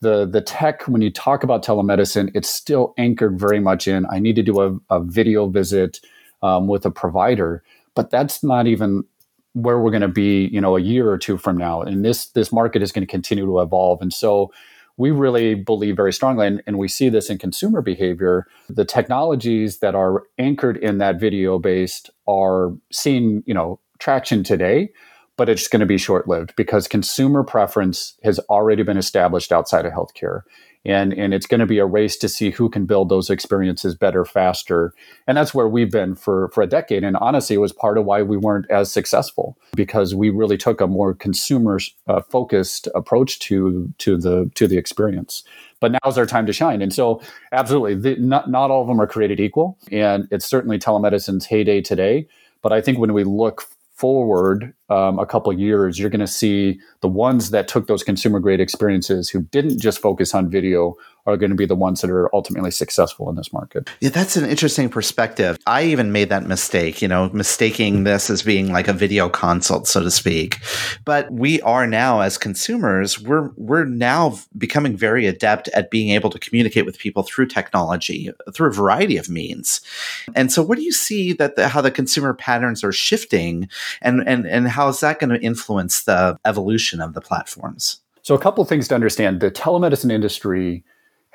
the 0.00 0.26
the 0.26 0.40
tech 0.40 0.82
when 0.82 1.02
you 1.02 1.10
talk 1.10 1.42
about 1.42 1.64
telemedicine 1.64 2.30
it's 2.34 2.48
still 2.48 2.94
anchored 2.98 3.38
very 3.38 3.60
much 3.60 3.88
in 3.88 4.06
i 4.10 4.18
need 4.18 4.36
to 4.36 4.42
do 4.42 4.60
a, 4.60 4.94
a 4.94 5.02
video 5.02 5.48
visit 5.48 6.00
um, 6.42 6.68
with 6.68 6.86
a 6.86 6.90
provider 6.90 7.62
but 7.94 8.10
that's 8.10 8.44
not 8.44 8.66
even 8.66 9.04
where 9.54 9.78
we're 9.80 9.90
going 9.90 10.00
to 10.00 10.08
be 10.08 10.46
you 10.52 10.60
know 10.60 10.76
a 10.76 10.80
year 10.80 11.10
or 11.10 11.18
two 11.18 11.36
from 11.36 11.56
now 11.56 11.82
and 11.82 12.04
this 12.04 12.26
this 12.28 12.52
market 12.52 12.82
is 12.82 12.92
going 12.92 13.04
to 13.04 13.10
continue 13.10 13.44
to 13.44 13.60
evolve 13.60 14.00
and 14.00 14.12
so 14.12 14.52
we 14.98 15.10
really 15.10 15.54
believe 15.54 15.96
very 15.96 16.12
strongly 16.12 16.46
and, 16.46 16.62
and 16.66 16.76
we 16.76 16.88
see 16.88 17.08
this 17.08 17.30
in 17.30 17.38
consumer 17.38 17.80
behavior 17.80 18.46
the 18.68 18.84
technologies 18.84 19.78
that 19.78 19.94
are 19.94 20.24
anchored 20.38 20.76
in 20.76 20.98
that 20.98 21.18
video 21.18 21.58
based 21.58 22.10
are 22.26 22.72
seeing 22.92 23.42
you 23.46 23.54
know 23.54 23.80
traction 23.98 24.44
today 24.44 24.90
but 25.38 25.48
it's 25.48 25.68
going 25.68 25.80
to 25.80 25.86
be 25.86 25.96
short 25.96 26.28
lived 26.28 26.54
because 26.56 26.86
consumer 26.86 27.42
preference 27.42 28.18
has 28.24 28.38
already 28.50 28.82
been 28.82 28.98
established 28.98 29.52
outside 29.52 29.86
of 29.86 29.92
healthcare. 29.92 30.42
And, 30.84 31.12
and 31.12 31.34
it's 31.34 31.46
going 31.46 31.60
to 31.60 31.66
be 31.66 31.78
a 31.78 31.86
race 31.86 32.16
to 32.18 32.28
see 32.28 32.50
who 32.50 32.68
can 32.70 32.86
build 32.86 33.08
those 33.08 33.30
experiences 33.30 33.94
better, 33.94 34.24
faster. 34.24 34.94
And 35.26 35.36
that's 35.36 35.52
where 35.52 35.68
we've 35.68 35.90
been 35.90 36.14
for, 36.14 36.48
for 36.48 36.62
a 36.62 36.66
decade. 36.66 37.04
And 37.04 37.16
honestly, 37.16 37.56
it 37.56 37.60
was 37.60 37.72
part 37.72 37.98
of 37.98 38.04
why 38.04 38.22
we 38.22 38.36
weren't 38.36 38.70
as 38.70 38.90
successful 38.90 39.58
because 39.74 40.14
we 40.14 40.30
really 40.30 40.56
took 40.56 40.80
a 40.80 40.86
more 40.86 41.14
consumer 41.14 41.78
uh, 42.06 42.22
focused 42.22 42.88
approach 42.94 43.38
to, 43.40 43.92
to, 43.98 44.16
the, 44.16 44.50
to 44.54 44.66
the 44.66 44.78
experience 44.78 45.42
but 45.80 45.92
now's 46.02 46.18
our 46.18 46.26
time 46.26 46.44
to 46.44 46.52
shine. 46.52 46.82
And 46.82 46.92
so, 46.92 47.22
absolutely, 47.52 47.94
the, 47.94 48.20
not, 48.20 48.50
not 48.50 48.72
all 48.72 48.82
of 48.82 48.88
them 48.88 49.00
are 49.00 49.06
created 49.06 49.38
equal. 49.38 49.78
And 49.92 50.26
it's 50.32 50.44
certainly 50.44 50.76
telemedicine's 50.76 51.46
heyday 51.46 51.80
today. 51.80 52.26
But 52.62 52.72
I 52.72 52.80
think 52.80 52.98
when 52.98 53.12
we 53.12 53.22
look 53.22 53.62
forward 53.98 54.72
um, 54.90 55.18
a 55.18 55.26
couple 55.26 55.52
years, 55.52 55.98
you're 55.98 56.08
going 56.08 56.20
to 56.20 56.26
see 56.26 56.78
the 57.00 57.08
ones 57.08 57.50
that 57.50 57.66
took 57.66 57.88
those 57.88 58.04
consumer 58.04 58.38
grade 58.38 58.60
experiences 58.60 59.28
who 59.28 59.42
didn't 59.42 59.80
just 59.80 60.00
focus 60.00 60.34
on 60.34 60.48
video 60.48 60.94
are 61.28 61.36
going 61.36 61.50
to 61.50 61.56
be 61.56 61.66
the 61.66 61.76
ones 61.76 62.00
that 62.00 62.10
are 62.10 62.34
ultimately 62.34 62.70
successful 62.70 63.28
in 63.28 63.36
this 63.36 63.52
market. 63.52 63.88
Yeah, 64.00 64.08
that's 64.08 64.36
an 64.36 64.48
interesting 64.48 64.88
perspective. 64.88 65.58
I 65.66 65.84
even 65.84 66.10
made 66.10 66.30
that 66.30 66.46
mistake, 66.46 67.02
you 67.02 67.08
know, 67.08 67.28
mistaking 67.30 68.04
this 68.04 68.30
as 68.30 68.42
being 68.42 68.72
like 68.72 68.88
a 68.88 68.92
video 68.92 69.28
consult, 69.28 69.86
so 69.86 70.02
to 70.02 70.10
speak. 70.10 70.58
But 71.04 71.30
we 71.30 71.60
are 71.62 71.86
now 71.86 72.20
as 72.20 72.38
consumers, 72.38 73.20
we're 73.20 73.50
we're 73.56 73.84
now 73.84 74.38
becoming 74.56 74.96
very 74.96 75.26
adept 75.26 75.68
at 75.68 75.90
being 75.90 76.10
able 76.10 76.30
to 76.30 76.38
communicate 76.38 76.86
with 76.86 76.98
people 76.98 77.22
through 77.22 77.46
technology, 77.46 78.30
through 78.54 78.68
a 78.68 78.72
variety 78.72 79.16
of 79.16 79.28
means. 79.28 79.80
And 80.34 80.50
so 80.50 80.62
what 80.62 80.78
do 80.78 80.84
you 80.84 80.92
see 80.92 81.32
that 81.34 81.56
the, 81.56 81.68
how 81.68 81.80
the 81.80 81.90
consumer 81.90 82.32
patterns 82.32 82.82
are 82.82 82.92
shifting 82.92 83.68
and 84.00 84.26
and 84.26 84.46
and 84.46 84.68
how 84.68 84.88
is 84.88 85.00
that 85.00 85.18
going 85.18 85.30
to 85.30 85.40
influence 85.40 86.04
the 86.04 86.38
evolution 86.44 87.00
of 87.00 87.12
the 87.12 87.20
platforms? 87.20 88.00
So 88.22 88.34
a 88.34 88.38
couple 88.38 88.62
of 88.62 88.68
things 88.68 88.88
to 88.88 88.94
understand. 88.94 89.40
The 89.40 89.50
telemedicine 89.50 90.12
industry 90.12 90.84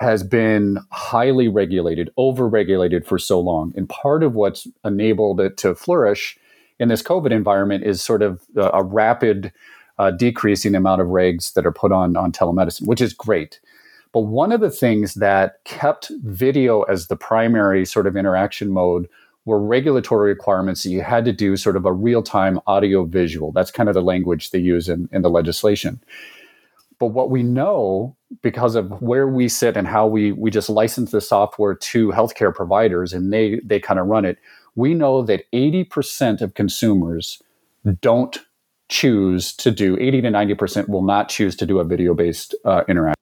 has 0.04 0.24
been 0.24 0.78
highly 0.92 1.48
regulated, 1.48 2.12
over 2.18 2.48
regulated 2.48 3.06
for 3.06 3.18
so 3.18 3.40
long. 3.40 3.74
And 3.76 3.90
part 3.90 4.22
of 4.22 4.36
what's 4.36 4.68
enabled 4.86 5.40
it 5.40 5.58
to 5.58 5.74
flourish 5.74 6.38
in 6.80 6.90
this 6.90 7.02
COVID 7.02 7.32
environment 7.32 7.84
is 7.84 8.04
sort 8.04 8.22
of 8.22 8.42
a, 8.56 8.70
a 8.74 8.84
rapid 8.84 9.52
uh, 9.98 10.12
decreasing 10.12 10.76
amount 10.76 11.02
of 11.02 11.08
regs 11.08 11.54
that 11.54 11.66
are 11.66 11.72
put 11.72 11.92
on 11.92 12.16
on 12.16 12.32
telemedicine, 12.32 12.88
which 12.88 13.02
is 13.02 13.14
great. 13.14 13.60
But 14.12 14.22
one 14.22 14.52
of 14.52 14.62
the 14.62 14.70
things 14.70 15.16
that 15.16 15.64
kept 15.64 16.12
video 16.24 16.84
as 16.84 17.08
the 17.08 17.16
primary 17.16 17.86
sort 17.86 18.06
of 18.06 18.16
interaction 18.16 18.70
mode 18.70 19.10
were 19.46 19.60
regulatory 19.60 20.30
requirements 20.30 20.84
that 20.84 20.90
you 20.92 21.02
had 21.02 21.26
to 21.26 21.34
do 21.34 21.58
sort 21.58 21.76
of 21.76 21.86
a 21.86 21.92
real 21.92 22.24
time 22.24 22.60
audio 22.68 23.06
visual. 23.06 23.52
That's 23.52 23.72
kind 23.72 23.90
of 23.90 23.96
the 23.96 24.02
language 24.02 24.52
they 24.52 24.60
use 24.60 24.88
in, 24.88 25.10
in 25.12 25.22
the 25.22 25.30
legislation. 25.30 26.00
But 27.04 27.10
what 27.10 27.30
we 27.30 27.44
know 27.44 28.16
because 28.42 28.76
of 28.76 29.02
where 29.02 29.28
we 29.28 29.50
sit 29.50 29.76
and 29.76 29.86
how 29.86 30.08
we 30.08 30.32
we 30.32 30.50
just 30.50 30.70
license 30.70 31.12
the 31.12 31.20
software 31.20 31.76
to 31.76 32.12
healthcare 32.12 32.56
providers 32.56 33.12
and 33.12 33.34
they 33.34 33.60
they 33.62 33.78
kind 33.78 34.00
of 34.00 34.08
run 34.08 34.24
it, 34.24 34.38
we 34.76 34.94
know 34.94 35.22
that 35.22 35.44
80% 35.52 36.40
of 36.40 36.54
consumers 36.54 37.44
don't 38.00 38.40
choose 38.88 39.54
to 39.58 39.70
do 39.70 39.98
80 40.00 40.22
to 40.22 40.30
90% 40.30 40.88
will 40.88 41.02
not 41.02 41.28
choose 41.28 41.58
to 41.58 41.66
do 41.66 41.80
a 41.80 41.84
video 41.84 42.14
based 42.14 42.56
uh, 42.64 42.84
interaction. 42.88 43.20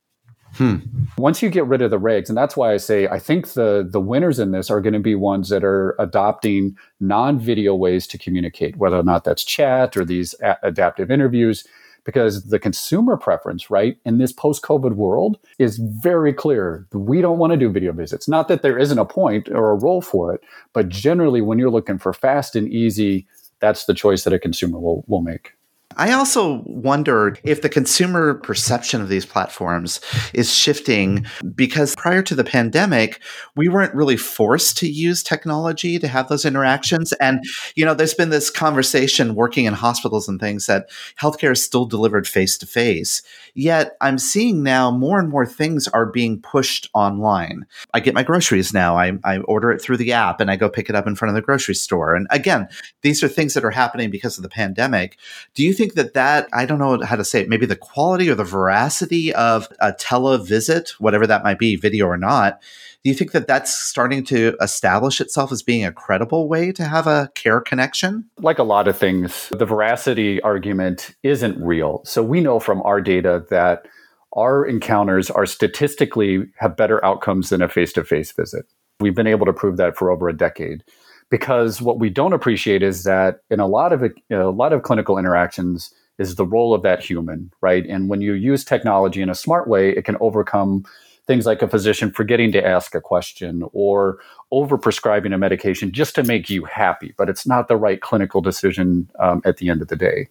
Hmm. 0.53 0.75
Once 1.17 1.41
you 1.41 1.49
get 1.49 1.65
rid 1.65 1.81
of 1.81 1.89
the 1.89 1.99
regs, 1.99 2.29
and 2.29 2.37
that's 2.37 2.55
why 2.55 2.71
I 2.71 2.77
say 2.77 3.07
I 3.07 3.17
think 3.17 3.53
the 3.53 3.87
the 3.89 3.99
winners 3.99 4.37
in 4.37 4.51
this 4.51 4.69
are 4.69 4.79
going 4.79 4.93
to 4.93 4.99
be 4.99 5.15
ones 5.15 5.49
that 5.49 5.63
are 5.63 5.95
adopting 5.97 6.77
non-video 6.99 7.73
ways 7.73 8.05
to 8.07 8.19
communicate, 8.19 8.75
whether 8.75 8.97
or 8.97 9.03
not 9.03 9.23
that's 9.23 9.43
chat 9.43 9.97
or 9.97 10.05
these 10.05 10.35
a- 10.43 10.59
adaptive 10.61 11.09
interviews 11.09 11.65
because 12.03 12.45
the 12.45 12.59
consumer 12.59 13.17
preference, 13.17 13.69
right, 13.69 13.97
in 14.05 14.17
this 14.17 14.31
post 14.31 14.63
COVID 14.63 14.93
world 14.93 15.37
is 15.59 15.77
very 15.77 16.33
clear. 16.33 16.87
We 16.93 17.21
don't 17.21 17.37
want 17.37 17.51
to 17.51 17.57
do 17.57 17.69
video 17.69 17.91
visits. 17.91 18.27
Not 18.27 18.47
that 18.47 18.61
there 18.61 18.77
isn't 18.77 18.99
a 18.99 19.05
point 19.05 19.49
or 19.49 19.71
a 19.71 19.75
role 19.75 20.01
for 20.01 20.33
it, 20.33 20.41
but 20.73 20.89
generally, 20.89 21.41
when 21.41 21.59
you're 21.59 21.69
looking 21.69 21.99
for 21.99 22.13
fast 22.13 22.55
and 22.55 22.71
easy, 22.71 23.27
that's 23.59 23.85
the 23.85 23.93
choice 23.93 24.23
that 24.23 24.33
a 24.33 24.39
consumer 24.39 24.79
will, 24.79 25.03
will 25.07 25.21
make. 25.21 25.53
I 25.97 26.11
also 26.11 26.63
wonder 26.65 27.37
if 27.43 27.61
the 27.61 27.69
consumer 27.69 28.35
perception 28.35 29.01
of 29.01 29.09
these 29.09 29.25
platforms 29.25 29.99
is 30.33 30.53
shifting 30.53 31.25
because 31.55 31.95
prior 31.95 32.21
to 32.23 32.35
the 32.35 32.43
pandemic, 32.43 33.21
we 33.55 33.67
weren't 33.67 33.93
really 33.93 34.17
forced 34.17 34.77
to 34.79 34.89
use 34.89 35.23
technology 35.23 35.99
to 35.99 36.07
have 36.07 36.27
those 36.27 36.45
interactions. 36.45 37.13
And, 37.13 37.43
you 37.75 37.85
know, 37.85 37.93
there's 37.93 38.13
been 38.13 38.29
this 38.29 38.49
conversation 38.49 39.35
working 39.35 39.65
in 39.65 39.73
hospitals 39.73 40.27
and 40.27 40.39
things 40.39 40.65
that 40.65 40.89
healthcare 41.19 41.51
is 41.51 41.63
still 41.63 41.85
delivered 41.85 42.27
face 42.27 42.57
to 42.59 42.65
face. 42.65 43.21
Yet 43.53 43.97
I'm 44.01 44.17
seeing 44.17 44.63
now 44.63 44.91
more 44.91 45.19
and 45.19 45.29
more 45.29 45.45
things 45.45 45.87
are 45.87 46.05
being 46.05 46.41
pushed 46.41 46.89
online. 46.93 47.65
I 47.93 47.99
get 47.99 48.13
my 48.13 48.23
groceries 48.23 48.73
now. 48.73 48.97
I, 48.97 49.13
I 49.23 49.39
order 49.39 49.71
it 49.71 49.81
through 49.81 49.97
the 49.97 50.13
app 50.13 50.39
and 50.39 50.49
I 50.49 50.55
go 50.55 50.69
pick 50.69 50.89
it 50.89 50.95
up 50.95 51.07
in 51.07 51.15
front 51.15 51.29
of 51.29 51.35
the 51.35 51.41
grocery 51.41 51.75
store. 51.75 52.15
And 52.15 52.27
again, 52.29 52.67
these 53.01 53.23
are 53.23 53.27
things 53.27 53.53
that 53.53 53.65
are 53.65 53.71
happening 53.71 54.09
because 54.09 54.37
of 54.37 54.43
the 54.43 54.49
pandemic. 54.49 55.17
Do 55.53 55.63
you 55.63 55.73
think 55.81 55.95
that 55.95 56.13
that, 56.13 56.47
I 56.53 56.67
don't 56.67 56.77
know 56.77 57.01
how 57.03 57.15
to 57.15 57.25
say 57.25 57.41
it, 57.41 57.49
maybe 57.49 57.65
the 57.65 57.75
quality 57.75 58.29
or 58.29 58.35
the 58.35 58.43
veracity 58.43 59.33
of 59.33 59.67
a 59.79 59.91
televisit, 59.91 60.91
whatever 60.99 61.25
that 61.25 61.43
might 61.43 61.57
be, 61.57 61.75
video 61.75 62.05
or 62.05 62.17
not, 62.17 62.61
do 63.03 63.09
you 63.09 63.15
think 63.15 63.31
that 63.31 63.47
that's 63.47 63.75
starting 63.75 64.23
to 64.25 64.55
establish 64.61 65.19
itself 65.19 65.51
as 65.51 65.63
being 65.63 65.83
a 65.83 65.91
credible 65.91 66.47
way 66.47 66.71
to 66.71 66.83
have 66.83 67.07
a 67.07 67.31
care 67.33 67.59
connection? 67.59 68.29
Like 68.37 68.59
a 68.59 68.63
lot 68.63 68.87
of 68.87 68.95
things, 68.95 69.49
the 69.49 69.65
veracity 69.65 70.39
argument 70.43 71.15
isn't 71.23 71.59
real. 71.59 72.03
So 72.05 72.21
we 72.21 72.41
know 72.41 72.59
from 72.59 72.83
our 72.83 73.01
data 73.01 73.43
that 73.49 73.87
our 74.33 74.63
encounters 74.63 75.31
are 75.31 75.47
statistically 75.47 76.45
have 76.57 76.77
better 76.77 77.03
outcomes 77.03 77.49
than 77.49 77.63
a 77.63 77.67
face-to-face 77.67 78.33
visit. 78.33 78.65
We've 78.99 79.15
been 79.15 79.25
able 79.25 79.47
to 79.47 79.53
prove 79.53 79.77
that 79.77 79.97
for 79.97 80.11
over 80.11 80.29
a 80.29 80.37
decade 80.37 80.83
because 81.31 81.81
what 81.81 81.97
we 81.97 82.09
don't 82.09 82.33
appreciate 82.33 82.83
is 82.83 83.03
that 83.05 83.41
in 83.49 83.59
a 83.59 83.65
lot 83.65 83.91
of 83.93 84.03
a 84.29 84.35
lot 84.49 84.73
of 84.73 84.83
clinical 84.83 85.17
interactions 85.17 85.91
is 86.19 86.35
the 86.35 86.45
role 86.45 86.75
of 86.75 86.83
that 86.83 87.03
human, 87.03 87.51
right? 87.61 87.85
And 87.87 88.09
when 88.09 88.21
you 88.21 88.33
use 88.33 88.63
technology 88.63 89.21
in 89.23 89.29
a 89.29 89.33
smart 89.33 89.67
way, 89.67 89.89
it 89.89 90.05
can 90.05 90.17
overcome 90.19 90.85
things 91.27 91.45
like 91.45 91.61
a 91.61 91.67
physician 91.67 92.11
forgetting 92.11 92.51
to 92.51 92.65
ask 92.65 92.93
a 92.93 93.01
question 93.01 93.63
or 93.71 94.19
over 94.51 94.77
prescribing 94.77 95.31
a 95.31 95.37
medication 95.37 95.91
just 95.91 96.13
to 96.15 96.23
make 96.23 96.49
you 96.49 96.65
happy, 96.65 97.13
but 97.17 97.29
it's 97.29 97.47
not 97.47 97.67
the 97.69 97.77
right 97.77 98.01
clinical 98.01 98.41
decision 98.41 99.09
um, 99.19 99.41
at 99.45 99.57
the 99.57 99.69
end 99.69 99.81
of 99.81 99.87
the 99.87 99.95
day. 99.95 100.27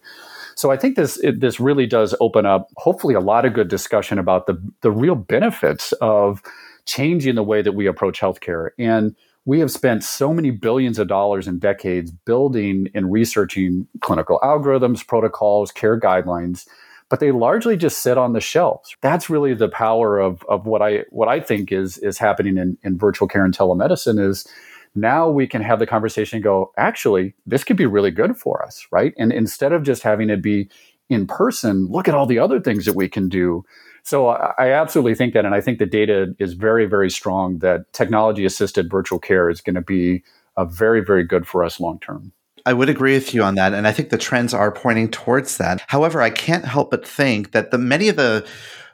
So 0.55 0.69
I 0.69 0.77
think 0.77 0.95
this 0.95 1.17
it, 1.23 1.39
this 1.39 1.59
really 1.59 1.87
does 1.87 2.13
open 2.19 2.45
up, 2.45 2.69
hopefully, 2.77 3.15
a 3.15 3.19
lot 3.19 3.45
of 3.45 3.53
good 3.53 3.67
discussion 3.67 4.19
about 4.19 4.45
the 4.45 4.61
the 4.81 4.91
real 4.91 5.15
benefits 5.15 5.93
of 5.93 6.43
changing 6.85 7.35
the 7.35 7.43
way 7.43 7.61
that 7.61 7.73
we 7.73 7.87
approach 7.87 8.19
healthcare 8.19 8.69
and 8.77 9.15
we 9.45 9.59
have 9.59 9.71
spent 9.71 10.03
so 10.03 10.33
many 10.33 10.51
billions 10.51 10.99
of 10.99 11.07
dollars 11.07 11.47
in 11.47 11.59
decades 11.59 12.11
building 12.11 12.87
and 12.93 13.11
researching 13.11 13.87
clinical 14.01 14.39
algorithms, 14.43 15.05
protocols, 15.05 15.71
care 15.71 15.99
guidelines, 15.99 16.67
but 17.09 17.19
they 17.19 17.31
largely 17.31 17.75
just 17.75 18.01
sit 18.01 18.17
on 18.17 18.33
the 18.33 18.39
shelves. 18.39 18.95
That's 19.01 19.29
really 19.29 19.53
the 19.53 19.67
power 19.67 20.19
of, 20.19 20.43
of 20.47 20.65
what 20.65 20.81
I 20.81 21.05
what 21.09 21.27
I 21.27 21.39
think 21.39 21.71
is 21.71 21.97
is 21.97 22.17
happening 22.17 22.57
in, 22.57 22.77
in 22.83 22.97
virtual 22.97 23.27
care 23.27 23.43
and 23.43 23.55
telemedicine 23.55 24.19
is 24.19 24.47
now 24.93 25.29
we 25.29 25.47
can 25.47 25.61
have 25.61 25.79
the 25.79 25.87
conversation 25.87 26.37
and 26.37 26.43
go, 26.43 26.71
actually, 26.77 27.33
this 27.45 27.63
could 27.63 27.77
be 27.77 27.85
really 27.85 28.11
good 28.11 28.37
for 28.37 28.63
us, 28.63 28.85
right? 28.91 29.13
And 29.17 29.31
instead 29.31 29.71
of 29.71 29.83
just 29.83 30.03
having 30.03 30.29
it 30.29 30.41
be 30.41 30.69
in 31.09 31.27
person, 31.27 31.87
look 31.87 32.07
at 32.07 32.13
all 32.13 32.25
the 32.25 32.39
other 32.39 32.59
things 32.59 32.85
that 32.85 32.95
we 32.95 33.09
can 33.09 33.29
do 33.29 33.65
so 34.03 34.27
I 34.27 34.71
absolutely 34.71 35.15
think 35.15 35.33
that, 35.33 35.45
and 35.45 35.53
I 35.53 35.61
think 35.61 35.79
the 35.79 35.85
data 35.85 36.35
is 36.39 36.53
very, 36.53 36.85
very 36.85 37.09
strong 37.09 37.59
that 37.59 37.91
technology 37.93 38.45
assisted 38.45 38.89
virtual 38.89 39.19
care 39.19 39.49
is 39.49 39.61
going 39.61 39.75
to 39.75 39.81
be 39.81 40.23
a 40.57 40.65
very, 40.65 41.01
very 41.03 41.23
good 41.23 41.47
for 41.47 41.63
us 41.63 41.79
long 41.79 41.99
term. 41.99 42.31
I 42.65 42.73
would 42.73 42.89
agree 42.89 43.13
with 43.13 43.33
you 43.33 43.43
on 43.43 43.55
that, 43.55 43.73
and 43.73 43.87
I 43.87 43.91
think 43.91 44.09
the 44.09 44.17
trends 44.17 44.53
are 44.53 44.71
pointing 44.71 45.09
towards 45.09 45.57
that. 45.57 45.83
However, 45.87 46.21
I 46.21 46.29
can't 46.29 46.65
help 46.65 46.91
but 46.91 47.07
think 47.07 47.53
that 47.53 47.71
the 47.71 47.77
many 47.77 48.07
of 48.07 48.17
the 48.17 48.45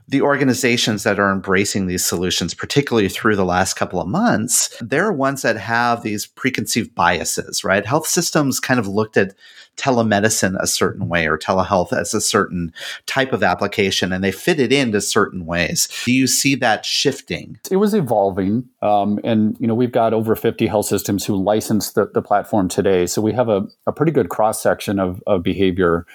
the 0.08 0.22
organizations 0.22 1.04
that 1.04 1.20
are 1.20 1.32
embracing 1.32 1.88
these 1.88 2.06
solutions, 2.06 2.54
particularly 2.54 3.10
through 3.10 3.36
the 3.36 3.46
last 3.46 3.74
couple 3.76 4.00
of 4.00 4.08
months, 4.08 4.76
they're 4.80 5.12
ones 5.12 5.42
that 5.42 5.58
have 5.58 6.02
these 6.02 6.26
preconceived 6.26 6.96
biases, 6.96 7.64
right? 7.64 7.86
Health 7.86 8.08
systems 8.08 8.60
kind 8.60 8.80
of 8.80 8.88
looked 8.88 9.18
at 9.18 9.34
telemedicine 9.76 10.58
a 10.60 10.68
certain 10.68 11.08
way 11.08 11.28
or 11.28 11.38
telehealth 11.38 11.94
as 11.94 12.14
a 12.14 12.22
certain 12.22 12.74
type 13.06 13.32
of 13.32 13.44
application 13.44 14.12
and 14.12 14.24
they 14.24 14.32
fit 14.32 14.60
it 14.60 14.74
into 14.74 15.00
certain 15.00 15.46
ways. 15.46 15.88
Do 16.06 16.12
you 16.12 16.26
see 16.26 16.56
that 16.56 16.84
shifting? 16.84 17.60
It 17.70 17.78
was 17.78 17.94
evolving. 17.94 18.68
Um, 18.82 19.20
and, 19.24 19.56
you 19.60 19.68
know, 19.68 19.76
we've 19.76 19.92
got 19.92 20.14
over 20.14 20.36
50 20.36 20.66
health 20.68 20.88
systems 20.88 21.26
who 21.26 21.36
license 21.36 21.92
the, 21.92 22.10
the 22.14 22.22
platform 22.22 22.70
today. 22.70 23.06
So 23.06 23.22
we 23.22 23.34
have 23.34 23.50
a, 23.50 23.68
a 23.86 23.92
pretty 23.92 24.12
good 24.12 24.30
cross 24.30 24.62
section 24.62 25.00
of, 25.00 25.22
of 25.28 25.44
behavior. 25.44 26.06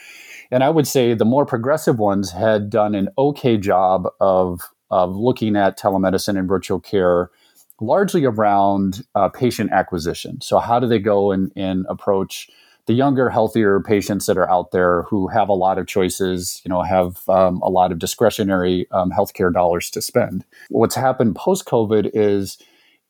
And 0.53 0.63
I 0.63 0.69
would 0.69 0.87
say 0.87 1.15
the 1.15 1.25
more 1.25 1.47
progressive 1.47 1.99
ones 1.99 2.31
had 2.31 2.71
done 2.71 2.95
an 2.95 3.09
okay 3.17 3.57
job 3.57 4.07
of, 4.21 4.61
of 4.91 5.17
looking 5.17 5.57
at 5.57 5.79
telemedicine 5.79 6.39
and 6.39 6.47
virtual 6.47 6.79
care 6.79 7.31
largely 7.81 8.25
around 8.25 9.05
uh, 9.15 9.29
patient 9.29 9.73
acquisition. 9.73 10.41
So, 10.41 10.59
how 10.59 10.79
do 10.79 10.87
they 10.87 10.99
go 10.99 11.33
and, 11.33 11.51
and 11.57 11.87
approach 11.89 12.49
the 12.87 12.93
younger, 12.93 13.31
healthier 13.31 13.81
patients 13.81 14.27
that 14.27 14.37
are 14.37 14.51
out 14.51 14.73
there 14.73 15.03
who 15.05 15.29
have 15.29 15.49
a 15.49 15.55
lot 15.55 15.79
of 15.79 15.87
choices, 15.87 16.61
you 16.65 16.69
know, 16.69 16.83
have 16.83 17.29
um, 17.29 17.61
a 17.63 17.69
lot 17.69 17.93
of 17.93 17.99
discretionary 17.99 18.87
um, 18.91 19.11
healthcare 19.11 19.53
dollars 19.53 19.89
to 19.91 20.03
spend? 20.03 20.45
What's 20.69 20.95
happened 20.95 21.35
post 21.35 21.65
COVID 21.65 22.11
is 22.13 22.59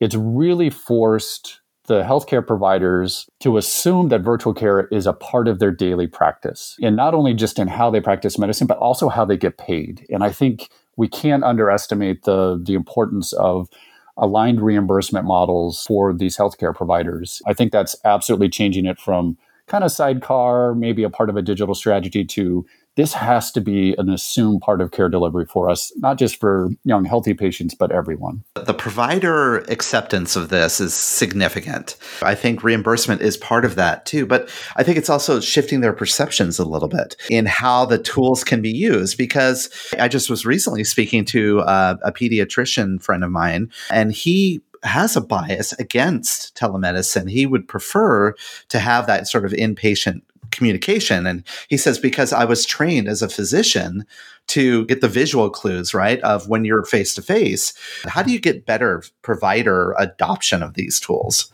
it's 0.00 0.14
really 0.14 0.70
forced 0.70 1.60
the 1.86 2.02
healthcare 2.02 2.46
providers 2.46 3.26
to 3.40 3.56
assume 3.56 4.08
that 4.08 4.20
virtual 4.20 4.54
care 4.54 4.86
is 4.88 5.06
a 5.06 5.12
part 5.12 5.48
of 5.48 5.58
their 5.58 5.72
daily 5.72 6.06
practice. 6.06 6.76
And 6.82 6.94
not 6.94 7.14
only 7.14 7.34
just 7.34 7.58
in 7.58 7.68
how 7.68 7.90
they 7.90 8.00
practice 8.00 8.38
medicine, 8.38 8.66
but 8.66 8.78
also 8.78 9.08
how 9.08 9.24
they 9.24 9.36
get 9.36 9.58
paid. 9.58 10.06
And 10.08 10.22
I 10.22 10.30
think 10.30 10.68
we 10.96 11.08
can't 11.08 11.42
underestimate 11.42 12.22
the, 12.22 12.60
the 12.62 12.74
importance 12.74 13.32
of 13.32 13.68
aligned 14.16 14.60
reimbursement 14.60 15.26
models 15.26 15.84
for 15.86 16.12
these 16.12 16.36
healthcare 16.36 16.74
providers. 16.74 17.42
I 17.46 17.54
think 17.54 17.72
that's 17.72 17.96
absolutely 18.04 18.50
changing 18.50 18.86
it 18.86 19.00
from 19.00 19.36
kind 19.66 19.84
of 19.84 19.90
sidecar, 19.90 20.74
maybe 20.74 21.02
a 21.02 21.10
part 21.10 21.30
of 21.30 21.36
a 21.36 21.42
digital 21.42 21.74
strategy 21.74 22.24
to 22.24 22.66
this 22.96 23.14
has 23.14 23.50
to 23.52 23.60
be 23.60 23.94
an 23.98 24.10
assumed 24.10 24.60
part 24.60 24.80
of 24.80 24.90
care 24.90 25.08
delivery 25.08 25.46
for 25.46 25.70
us, 25.70 25.92
not 25.96 26.18
just 26.18 26.38
for 26.38 26.70
young, 26.84 27.04
healthy 27.04 27.34
patients, 27.34 27.74
but 27.74 27.90
everyone. 27.90 28.44
The 28.54 28.74
provider 28.74 29.58
acceptance 29.68 30.36
of 30.36 30.50
this 30.50 30.80
is 30.80 30.92
significant. 30.94 31.96
I 32.22 32.34
think 32.34 32.62
reimbursement 32.62 33.22
is 33.22 33.36
part 33.36 33.64
of 33.64 33.76
that 33.76 34.04
too, 34.04 34.26
but 34.26 34.48
I 34.76 34.82
think 34.82 34.98
it's 34.98 35.10
also 35.10 35.40
shifting 35.40 35.80
their 35.80 35.92
perceptions 35.92 36.58
a 36.58 36.64
little 36.64 36.88
bit 36.88 37.16
in 37.30 37.46
how 37.46 37.86
the 37.86 37.98
tools 37.98 38.44
can 38.44 38.60
be 38.60 38.70
used. 38.70 39.16
Because 39.16 39.70
I 39.98 40.08
just 40.08 40.28
was 40.28 40.44
recently 40.44 40.84
speaking 40.84 41.24
to 41.26 41.60
a, 41.60 41.98
a 42.02 42.12
pediatrician 42.12 43.02
friend 43.02 43.24
of 43.24 43.30
mine, 43.30 43.70
and 43.90 44.12
he 44.12 44.60
has 44.82 45.16
a 45.16 45.20
bias 45.20 45.72
against 45.74 46.56
telemedicine. 46.56 47.30
He 47.30 47.46
would 47.46 47.68
prefer 47.68 48.34
to 48.68 48.78
have 48.78 49.06
that 49.06 49.28
sort 49.28 49.44
of 49.44 49.52
inpatient 49.52 50.22
communication. 50.52 51.26
And 51.26 51.44
he 51.68 51.76
says, 51.76 51.98
because 51.98 52.32
I 52.32 52.44
was 52.44 52.64
trained 52.64 53.08
as 53.08 53.22
a 53.22 53.28
physician 53.28 54.04
to 54.48 54.84
get 54.86 55.00
the 55.00 55.08
visual 55.08 55.50
clues, 55.50 55.94
right, 55.94 56.20
of 56.20 56.48
when 56.48 56.64
you're 56.64 56.84
face 56.84 57.14
to 57.14 57.22
face. 57.22 57.72
How 58.04 58.22
do 58.22 58.32
you 58.32 58.40
get 58.40 58.66
better 58.66 59.02
provider 59.22 59.94
adoption 59.98 60.62
of 60.62 60.74
these 60.74 61.00
tools? 61.00 61.50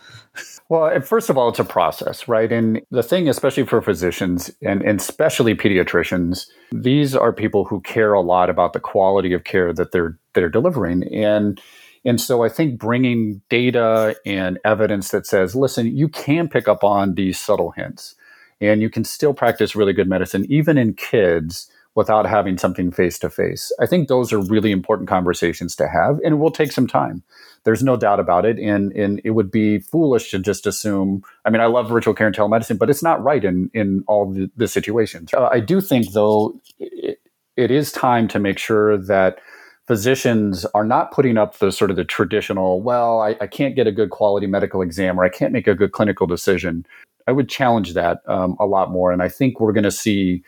Well, 0.69 1.01
first 1.01 1.31
of 1.31 1.39
all, 1.39 1.49
it's 1.49 1.59
a 1.59 1.65
process, 1.65 2.29
right? 2.29 2.53
And 2.53 2.83
the 2.91 3.03
thing, 3.03 3.29
especially 3.29 3.65
for 3.65 3.81
physicians 3.81 4.51
and, 4.63 4.83
and 4.83 5.01
especially 5.01 5.55
pediatricians, 5.55 6.47
these 6.73 7.17
are 7.17 7.33
people 7.33 7.65
who 7.65 7.81
care 7.81 8.13
a 8.13 8.21
lot 8.21 8.51
about 8.51 8.75
the 8.75 8.81
quality 8.81 9.33
of 9.33 9.45
care 9.45 9.73
that 9.73 9.93
they're 9.93 10.19
they're 10.35 10.51
delivering. 10.51 11.05
And 11.15 11.61
and 12.05 12.21
so 12.21 12.45
I 12.45 12.49
think 12.49 12.79
bringing 12.79 13.41
data 13.49 14.17
and 14.27 14.59
evidence 14.65 15.11
that 15.11 15.27
says, 15.27 15.57
listen, 15.57 15.97
you 15.97 16.09
can 16.09 16.49
pick 16.49 16.69
up 16.69 16.85
on 16.85 17.15
these 17.15 17.39
subtle 17.39 17.71
hints 17.71 18.15
and 18.61 18.83
you 18.83 18.91
can 18.91 19.05
still 19.05 19.35
practice 19.35 19.77
really 19.77 19.93
good 19.93 20.09
medicine, 20.09 20.47
even 20.49 20.79
in 20.79 20.95
kids, 20.95 21.71
without 21.95 22.27
having 22.27 22.57
something 22.57 22.93
face 22.93 23.19
to 23.19 23.29
face. 23.29 23.73
I 23.81 23.87
think 23.87 24.07
those 24.07 24.33
are 24.33 24.41
really 24.41 24.71
important 24.71 25.09
conversations 25.09 25.75
to 25.77 25.89
have, 25.89 26.21
and 26.25 26.35
it 26.35 26.37
will 26.37 26.53
take 26.53 26.71
some 26.71 26.87
time. 26.87 27.25
There's 27.65 27.83
no 27.83 27.97
doubt 27.97 28.21
about 28.21 28.45
it. 28.45 28.59
And, 28.59 28.93
and 28.93 29.21
it 29.25 29.31
would 29.31 29.51
be 29.51 29.81
foolish 29.81 30.31
to 30.31 30.39
just 30.39 30.67
assume. 30.67 31.23
I 31.45 31.51
mean, 31.51 31.61
I 31.61 31.67
love 31.67 31.89
virtual 31.89 32.15
care 32.15 32.29
and 32.29 32.37
telemedicine, 32.37 32.79
but 32.79 32.89
it's 32.89 33.03
not 33.03 33.23
right 33.23 33.45
in, 33.45 33.71
in 33.75 34.05
all 34.07 34.33
the, 34.33 34.51
the 34.57 34.69
situations. 34.69 35.35
Uh, 35.35 35.49
I 35.51 35.61
do 35.61 35.81
think, 35.81 36.13
though, 36.13 36.61
it, 36.79 37.21
it 37.57 37.71
is 37.71 37.91
time 37.91 38.29
to 38.29 38.39
make 38.39 38.59
sure 38.59 38.97
that 38.97 39.41
physicians 39.89 40.65
are 40.67 40.85
not 40.85 41.11
putting 41.11 41.37
up 41.37 41.59
the 41.59 41.73
sort 41.73 41.91
of 41.91 41.97
the 41.97 42.05
traditional, 42.05 42.81
well, 42.81 43.21
I, 43.21 43.37
I, 43.41 43.47
can't 43.47 43.75
get 43.75 43.87
a 43.87 43.93
good 43.93 44.11
quality 44.11 44.47
medical 44.47 44.83
exam 44.83 45.19
or 45.19 45.25
I 45.25 45.31
can't 45.31 45.53
make 45.53 45.67
a 45.67 45.75
good 45.75 45.93
clinical 45.93 46.27
decision. 46.27 46.87
I 47.29 47.33
would 47.33 47.51
challenge 47.51 47.93
that 47.93 48.23
um, 48.27 48.57
a 48.59 48.65
lot 48.65 48.91
more. 48.91 49.13
And 49.13 49.23
I 49.23 49.29
think 49.29 49.61
we're 49.61 49.75
going 49.75 49.85
to 49.85 49.91
see 49.91 50.43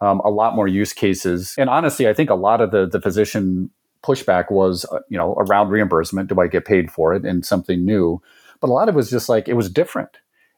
um, 0.00 0.20
a 0.24 0.30
lot 0.30 0.56
more 0.56 0.66
use 0.66 0.94
cases. 0.94 1.54
And 1.58 1.68
honestly, 1.68 2.08
I 2.08 2.14
think 2.14 2.30
a 2.30 2.34
lot 2.34 2.62
of 2.62 2.70
the, 2.70 2.86
the 2.86 3.02
physician 3.02 3.70
pushback 4.02 4.50
was, 4.50 4.86
uh, 4.86 5.00
you 5.10 5.18
know, 5.18 5.34
around 5.34 5.68
reimbursement. 5.68 6.30
Do 6.30 6.40
I 6.40 6.46
get 6.46 6.64
paid 6.64 6.90
for 6.90 7.12
it? 7.12 7.26
And 7.26 7.44
something 7.44 7.84
new. 7.84 8.22
But 8.62 8.70
a 8.70 8.72
lot 8.72 8.88
of 8.88 8.94
it 8.94 8.96
was 8.96 9.10
just 9.10 9.28
like, 9.28 9.46
it 9.46 9.54
was 9.54 9.70
different. 9.70 10.08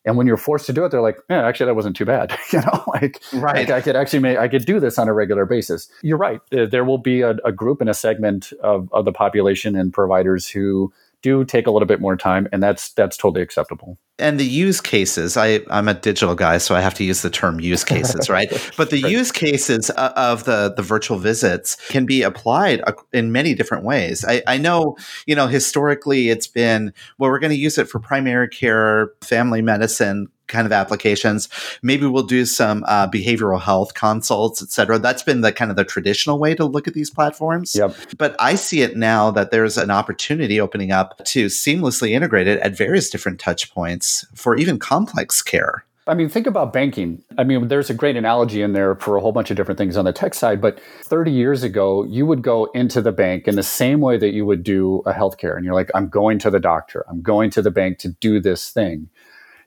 And 0.05 0.17
when 0.17 0.29
you're 0.29 0.37
forced 0.37 0.67
to 0.67 0.73
do 0.73 0.85
it, 0.85 0.91
they're 0.91 1.01
like, 1.01 1.19
yeah, 1.29 1.45
actually, 1.45 1.67
that 1.67 1.75
wasn't 1.75 1.97
too 1.97 2.05
bad. 2.05 2.39
you 2.53 2.61
know, 2.61 2.85
like, 2.87 3.21
right. 3.33 3.69
Like 3.69 3.71
I 3.71 3.81
could 3.81 3.97
actually 3.97 4.21
make, 4.21 4.39
I 4.39 4.47
could 4.47 4.67
do 4.67 4.79
this 4.79 4.97
on 4.97 5.09
a 5.09 5.13
regular 5.13 5.45
basis. 5.45 5.89
You're 6.03 6.19
right. 6.19 6.41
There, 6.51 6.69
there 6.69 6.85
will 6.85 6.99
be 6.99 7.23
a, 7.23 7.31
a, 7.45 7.51
group 7.51 7.81
and 7.81 7.91
a 7.91 7.95
segment 7.95 8.53
of, 8.63 8.89
of 8.93 9.07
the 9.07 9.13
population 9.13 9.75
and 9.75 9.93
providers 9.93 10.47
who 10.47 10.93
do 11.25 11.43
take 11.43 11.67
a 11.67 11.71
little 11.71 11.87
bit 11.87 12.03
more 12.03 12.17
time, 12.17 12.47
and 12.53 12.63
that's 12.63 12.93
that's 12.93 13.17
totally 13.17 13.41
acceptable. 13.41 13.99
And 14.19 14.39
the 14.39 14.45
use 14.45 14.81
cases, 14.83 15.39
I, 15.39 15.61
I'm 15.71 15.89
a 15.89 15.95
digital 15.95 16.35
guy, 16.35 16.59
so 16.59 16.75
I 16.75 16.83
have 16.83 16.93
to 16.95 17.05
use 17.05 17.23
the 17.23 17.31
term 17.31 17.61
use 17.61 17.83
cases, 17.95 18.29
right? 18.29 18.51
But 18.77 18.91
the 18.91 19.03
right. 19.03 19.11
use 19.11 19.33
cases 19.33 19.91
uh, 19.91 20.13
of 20.17 20.45
the 20.45 20.75
the 20.77 20.83
virtual 20.83 21.19
visits 21.19 21.77
can 21.89 22.05
be 22.05 22.23
applied 22.23 22.83
in 23.15 23.33
many 23.33 23.55
different 23.55 23.85
ways. 23.85 24.23
I, 24.29 24.43
I 24.47 24.59
know, 24.59 24.99
you 25.27 25.35
know, 25.35 25.47
historically 25.47 26.29
it's 26.29 26.47
been 26.47 26.93
well, 27.19 27.31
we're 27.31 27.39
going 27.39 27.53
to 27.53 27.59
use 27.59 27.79
it 27.79 27.89
for 27.89 27.99
primary 27.99 28.49
care, 28.49 29.13
family 29.23 29.63
medicine, 29.63 30.29
kind 30.47 30.67
of 30.67 30.73
applications. 30.73 31.49
Maybe 31.83 32.07
we'll 32.07 32.23
do 32.23 32.45
some 32.45 32.85
uh, 32.87 33.09
behavioral 33.09 33.61
health 33.61 33.95
consults, 33.95 34.63
et 34.63 34.71
cetera. 34.71 34.99
That's 34.99 35.23
been 35.23 35.41
the 35.41 35.53
kind 35.53 35.71
of 35.71 35.77
the 35.77 35.85
traditional 35.85 36.39
way 36.39 36.55
to 36.55 36.65
look 36.65 36.87
at 36.89 36.95
these 36.95 37.11
platforms. 37.11 37.75
Yep. 37.75 37.97
But 38.19 38.37
I 38.39 38.55
see 38.55 38.83
it 38.83 38.97
now 38.97 39.31
that 39.31 39.51
there's 39.51 39.79
an 39.79 39.91
opportunity 39.91 40.61
opening 40.61 40.91
up 40.91 41.25
to 41.25 41.47
seamlessly 41.47 42.11
integrate 42.11 42.47
it 42.47 42.61
at 42.61 42.77
various 42.77 43.11
different 43.11 43.41
touch 43.41 43.73
points 43.73 44.27
for 44.35 44.57
even 44.57 44.79
complex 44.79 45.43
care. 45.43 45.85
I 46.07 46.13
mean, 46.13 46.29
think 46.29 46.47
about 46.47 46.73
banking. 46.73 47.23
I 47.39 47.45
mean, 47.45 47.69
there's 47.69 47.89
a 47.89 47.95
great 47.95 48.17
analogy 48.17 48.61
in 48.61 48.75
there 48.75 48.95
for 48.97 49.17
a 49.17 49.23
whole 49.23 49.33
bunch 49.33 49.51
of 49.51 49.57
different 49.57 49.79
things 49.79 49.97
on 49.97 50.05
the 50.05 50.13
tech 50.13 50.35
side. 50.35 50.61
But 50.61 50.79
30 51.05 51.31
years 51.31 51.63
ago, 51.63 52.05
you 52.05 52.27
would 52.27 52.43
go 52.43 52.67
into 52.75 53.01
the 53.01 53.13
bank 53.13 53.49
in 53.49 53.57
the 53.57 53.63
same 53.63 54.01
way 54.01 54.19
that 54.19 54.35
you 54.35 54.45
would 54.45 54.63
do 54.63 55.03
a 55.07 55.15
healthcare. 55.15 55.57
And 55.57 55.65
you're 55.65 55.75
like, 55.75 55.91
I'm 55.95 56.09
going 56.09 56.39
to 56.41 56.51
the 56.51 56.61
doctor, 56.61 57.07
I'm 57.09 57.23
going 57.23 57.49
to 57.51 57.63
the 57.63 57.71
bank 57.71 57.99
to 58.01 58.09
do 58.09 58.39
this 58.39 58.71
thing. 58.71 59.09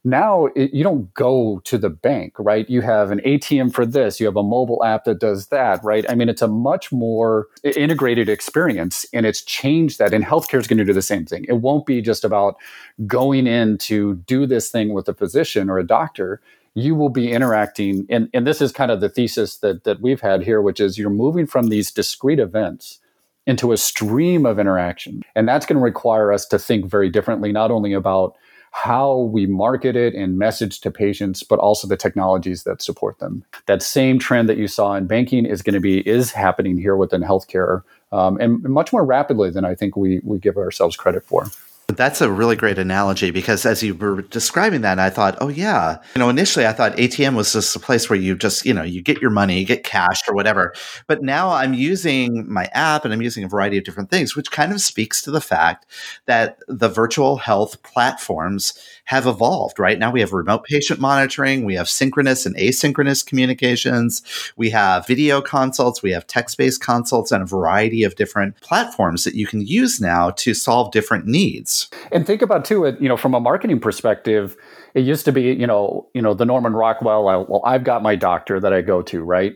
Now 0.03 0.47
it, 0.55 0.73
you 0.73 0.83
don't 0.83 1.13
go 1.13 1.61
to 1.65 1.77
the 1.77 1.89
bank, 1.89 2.33
right? 2.37 2.69
You 2.69 2.81
have 2.81 3.11
an 3.11 3.19
ATM 3.25 3.73
for 3.73 3.85
this, 3.85 4.19
you 4.19 4.25
have 4.25 4.37
a 4.37 4.43
mobile 4.43 4.83
app 4.83 5.05
that 5.05 5.19
does 5.19 5.47
that, 5.47 5.83
right? 5.83 6.05
I 6.09 6.15
mean, 6.15 6.29
it's 6.29 6.41
a 6.41 6.47
much 6.47 6.91
more 6.91 7.47
integrated 7.63 8.29
experience 8.29 9.05
and 9.13 9.25
it's 9.25 9.41
changed 9.41 9.99
that. 9.99 10.13
And 10.13 10.23
healthcare 10.23 10.59
is 10.59 10.67
going 10.67 10.77
to 10.77 10.85
do 10.85 10.93
the 10.93 11.01
same 11.01 11.25
thing. 11.25 11.45
It 11.47 11.61
won't 11.61 11.85
be 11.85 12.01
just 12.01 12.23
about 12.23 12.57
going 13.05 13.47
in 13.47 13.77
to 13.79 14.15
do 14.15 14.45
this 14.45 14.69
thing 14.69 14.93
with 14.93 15.07
a 15.09 15.13
physician 15.13 15.69
or 15.69 15.77
a 15.77 15.85
doctor 15.85 16.41
you 16.77 16.93
will 16.93 17.09
be 17.09 17.31
interacting 17.31 18.05
and, 18.07 18.29
and 18.35 18.45
this 18.45 18.61
is 18.61 18.71
kind 18.71 18.91
of 18.91 19.01
the 19.01 19.09
thesis 19.09 19.57
that, 19.57 19.83
that 19.83 19.99
we've 19.99 20.21
had 20.21 20.43
here 20.43 20.61
which 20.61 20.79
is 20.79 20.95
you're 20.95 21.09
moving 21.09 21.47
from 21.47 21.69
these 21.69 21.89
discrete 21.89 22.39
events 22.39 22.99
into 23.47 23.71
a 23.71 23.77
stream 23.77 24.45
of 24.45 24.59
interaction 24.59 25.23
and 25.35 25.47
that's 25.47 25.65
going 25.65 25.77
to 25.77 25.83
require 25.83 26.31
us 26.31 26.45
to 26.45 26.59
think 26.59 26.85
very 26.85 27.09
differently 27.09 27.51
not 27.51 27.71
only 27.71 27.93
about 27.93 28.35
how 28.71 29.17
we 29.17 29.45
market 29.45 29.95
it 29.95 30.13
and 30.13 30.37
message 30.37 30.81
to 30.81 30.91
patients, 30.91 31.43
but 31.43 31.59
also 31.59 31.87
the 31.87 31.97
technologies 31.97 32.63
that 32.63 32.81
support 32.81 33.19
them. 33.19 33.43
That 33.65 33.81
same 33.81 34.19
trend 34.19 34.49
that 34.49 34.57
you 34.57 34.67
saw 34.67 34.93
in 34.93 35.07
banking 35.07 35.45
is 35.45 35.61
going 35.61 35.73
to 35.73 35.79
be 35.79 36.07
is 36.07 36.31
happening 36.31 36.77
here 36.77 36.95
within 36.95 37.21
healthcare, 37.21 37.83
um, 38.11 38.37
and 38.39 38.61
much 38.63 38.93
more 38.93 39.03
rapidly 39.03 39.49
than 39.49 39.65
I 39.65 39.75
think 39.75 39.95
we 39.95 40.21
we 40.23 40.37
give 40.39 40.57
ourselves 40.57 40.95
credit 40.95 41.25
for. 41.25 41.47
That's 41.95 42.19
a 42.19 42.29
really 42.29 42.57
great 42.57 42.77
analogy 42.77 43.31
because 43.31 43.65
as 43.65 43.81
you 43.81 43.95
were 43.95 44.21
describing 44.21 44.81
that, 44.81 44.99
I 44.99 45.09
thought, 45.09 45.37
oh 45.39 45.47
yeah, 45.47 45.99
you 46.15 46.19
know, 46.19 46.27
initially 46.27 46.67
I 46.67 46.73
thought 46.73 46.97
ATM 46.97 47.35
was 47.35 47.53
just 47.53 47.75
a 47.77 47.79
place 47.79 48.09
where 48.09 48.19
you 48.19 48.35
just, 48.35 48.65
you 48.65 48.73
know, 48.73 48.83
you 48.83 49.01
get 49.01 49.21
your 49.21 49.31
money, 49.31 49.57
you 49.57 49.65
get 49.65 49.85
cash 49.85 50.21
or 50.27 50.35
whatever. 50.35 50.73
But 51.07 51.23
now 51.23 51.49
I'm 51.49 51.73
using 51.73 52.51
my 52.51 52.65
app 52.73 53.05
and 53.05 53.13
I'm 53.13 53.21
using 53.21 53.45
a 53.45 53.47
variety 53.47 53.77
of 53.77 53.85
different 53.85 54.09
things, 54.09 54.35
which 54.35 54.51
kind 54.51 54.73
of 54.73 54.81
speaks 54.81 55.21
to 55.21 55.31
the 55.31 55.39
fact 55.39 55.85
that 56.25 56.59
the 56.67 56.89
virtual 56.89 57.37
health 57.37 57.81
platforms 57.83 58.77
have 59.05 59.25
evolved, 59.25 59.79
right? 59.79 59.97
Now 59.97 60.11
we 60.11 60.19
have 60.19 60.33
remote 60.33 60.65
patient 60.65 60.99
monitoring, 60.99 61.63
we 61.63 61.75
have 61.75 61.87
synchronous 61.87 62.45
and 62.45 62.55
asynchronous 62.57 63.25
communications, 63.25 64.21
we 64.57 64.69
have 64.71 65.07
video 65.07 65.41
consults, 65.41 66.03
we 66.03 66.11
have 66.11 66.27
text-based 66.27 66.81
consults 66.81 67.31
and 67.31 67.41
a 67.41 67.45
variety 67.45 68.03
of 68.03 68.15
different 68.15 68.59
platforms 68.59 69.23
that 69.23 69.35
you 69.35 69.47
can 69.47 69.61
use 69.61 70.01
now 70.01 70.31
to 70.31 70.53
solve 70.53 70.91
different 70.91 71.25
needs. 71.25 71.76
And 72.11 72.25
think 72.25 72.41
about 72.41 72.65
too, 72.65 72.85
it 72.85 72.99
you 73.01 73.09
know, 73.09 73.17
from 73.17 73.33
a 73.33 73.39
marketing 73.39 73.79
perspective, 73.79 74.55
it 74.93 75.01
used 75.01 75.25
to 75.25 75.31
be, 75.31 75.43
you 75.43 75.67
know, 75.67 76.07
you 76.13 76.21
know, 76.21 76.33
the 76.33 76.45
Norman 76.45 76.73
Rockwell, 76.73 77.27
I, 77.27 77.37
well, 77.37 77.61
I've 77.65 77.83
got 77.83 78.01
my 78.01 78.15
doctor 78.15 78.59
that 78.59 78.73
I 78.73 78.81
go 78.81 79.01
to, 79.03 79.23
right? 79.23 79.53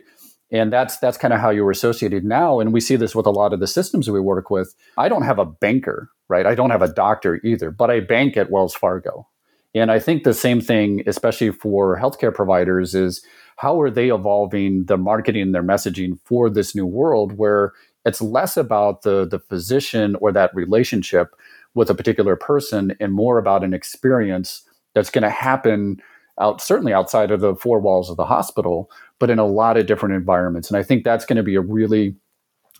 and 0.54 0.72
that's 0.72 0.98
that's 0.98 1.18
kind 1.18 1.34
of 1.34 1.40
how 1.40 1.50
you 1.50 1.64
were 1.64 1.72
associated. 1.72 2.26
Now 2.26 2.60
and 2.60 2.74
we 2.74 2.82
see 2.82 2.98
this 2.98 3.16
with 3.16 3.26
a 3.26 3.32
lot 3.32 3.54
of 3.54 3.60
the 3.60 3.68
systems 3.68 4.10
we 4.10 4.20
work 4.20 4.50
with 4.50 4.76
i 4.98 5.08
don't 5.08 5.24
have 5.24 5.40
a 5.40 5.46
banker 5.46 6.10
right? 6.28 6.46
I 6.46 6.56
don't 6.56 6.70
have 6.70 6.82
a 6.82 6.94
doctor 6.94 7.42
either 7.44 7.72
but 7.72 7.90
i 7.90 8.00
bank 8.00 8.38
at 8.38 8.52
wells 8.52 8.76
fargo. 8.76 9.28
And 9.74 9.90
I 9.90 10.00
think 10.00 10.24
the 10.24 10.34
same 10.34 10.60
thing, 10.60 11.02
especially 11.08 11.52
for 11.52 11.98
healthcare 11.98 12.34
providers, 12.34 12.94
is 12.94 13.24
how 13.56 13.80
are 13.80 13.90
they 13.90 14.10
evolving 14.10 14.86
the 14.86 14.98
marketing 14.98 15.44
and 15.44 15.56
their 15.56 15.64
messaging 15.64 16.20
for 16.26 16.50
this 16.50 16.76
new 16.76 16.86
world 16.86 17.38
where 17.38 17.72
it's 18.06 18.22
less 18.22 18.58
about 18.58 19.04
the, 19.04 19.26
the 19.26 19.40
physician 19.40 20.16
or 20.20 20.34
that 20.34 20.54
relationship 20.54 21.36
with 21.74 21.90
a 21.90 21.96
particular 21.96 22.36
person 22.36 22.96
and 23.00 23.14
more 23.14 23.38
about 23.38 23.64
an 23.64 23.74
experience 23.74 24.64
that's 24.94 25.10
going 25.10 25.24
to 25.24 25.30
happen 25.30 26.02
out 26.40 26.62
certainly 26.62 26.94
outside 26.94 27.32
of 27.32 27.42
the 27.42 27.56
four 27.56 27.80
walls 27.80 28.10
of 28.10 28.18
the 28.18 28.26
hospital, 28.26 28.90
but 29.20 29.30
in 29.30 29.40
a 29.40 29.46
lot 29.46 29.78
of 29.78 29.86
different 29.86 30.16
environments. 30.16 30.70
And 30.70 30.78
I 30.78 30.84
think 30.84 31.04
that's 31.04 31.26
going 31.26 31.38
to 31.38 31.44
be 31.44 31.56
a 31.56 31.62
really 31.62 32.16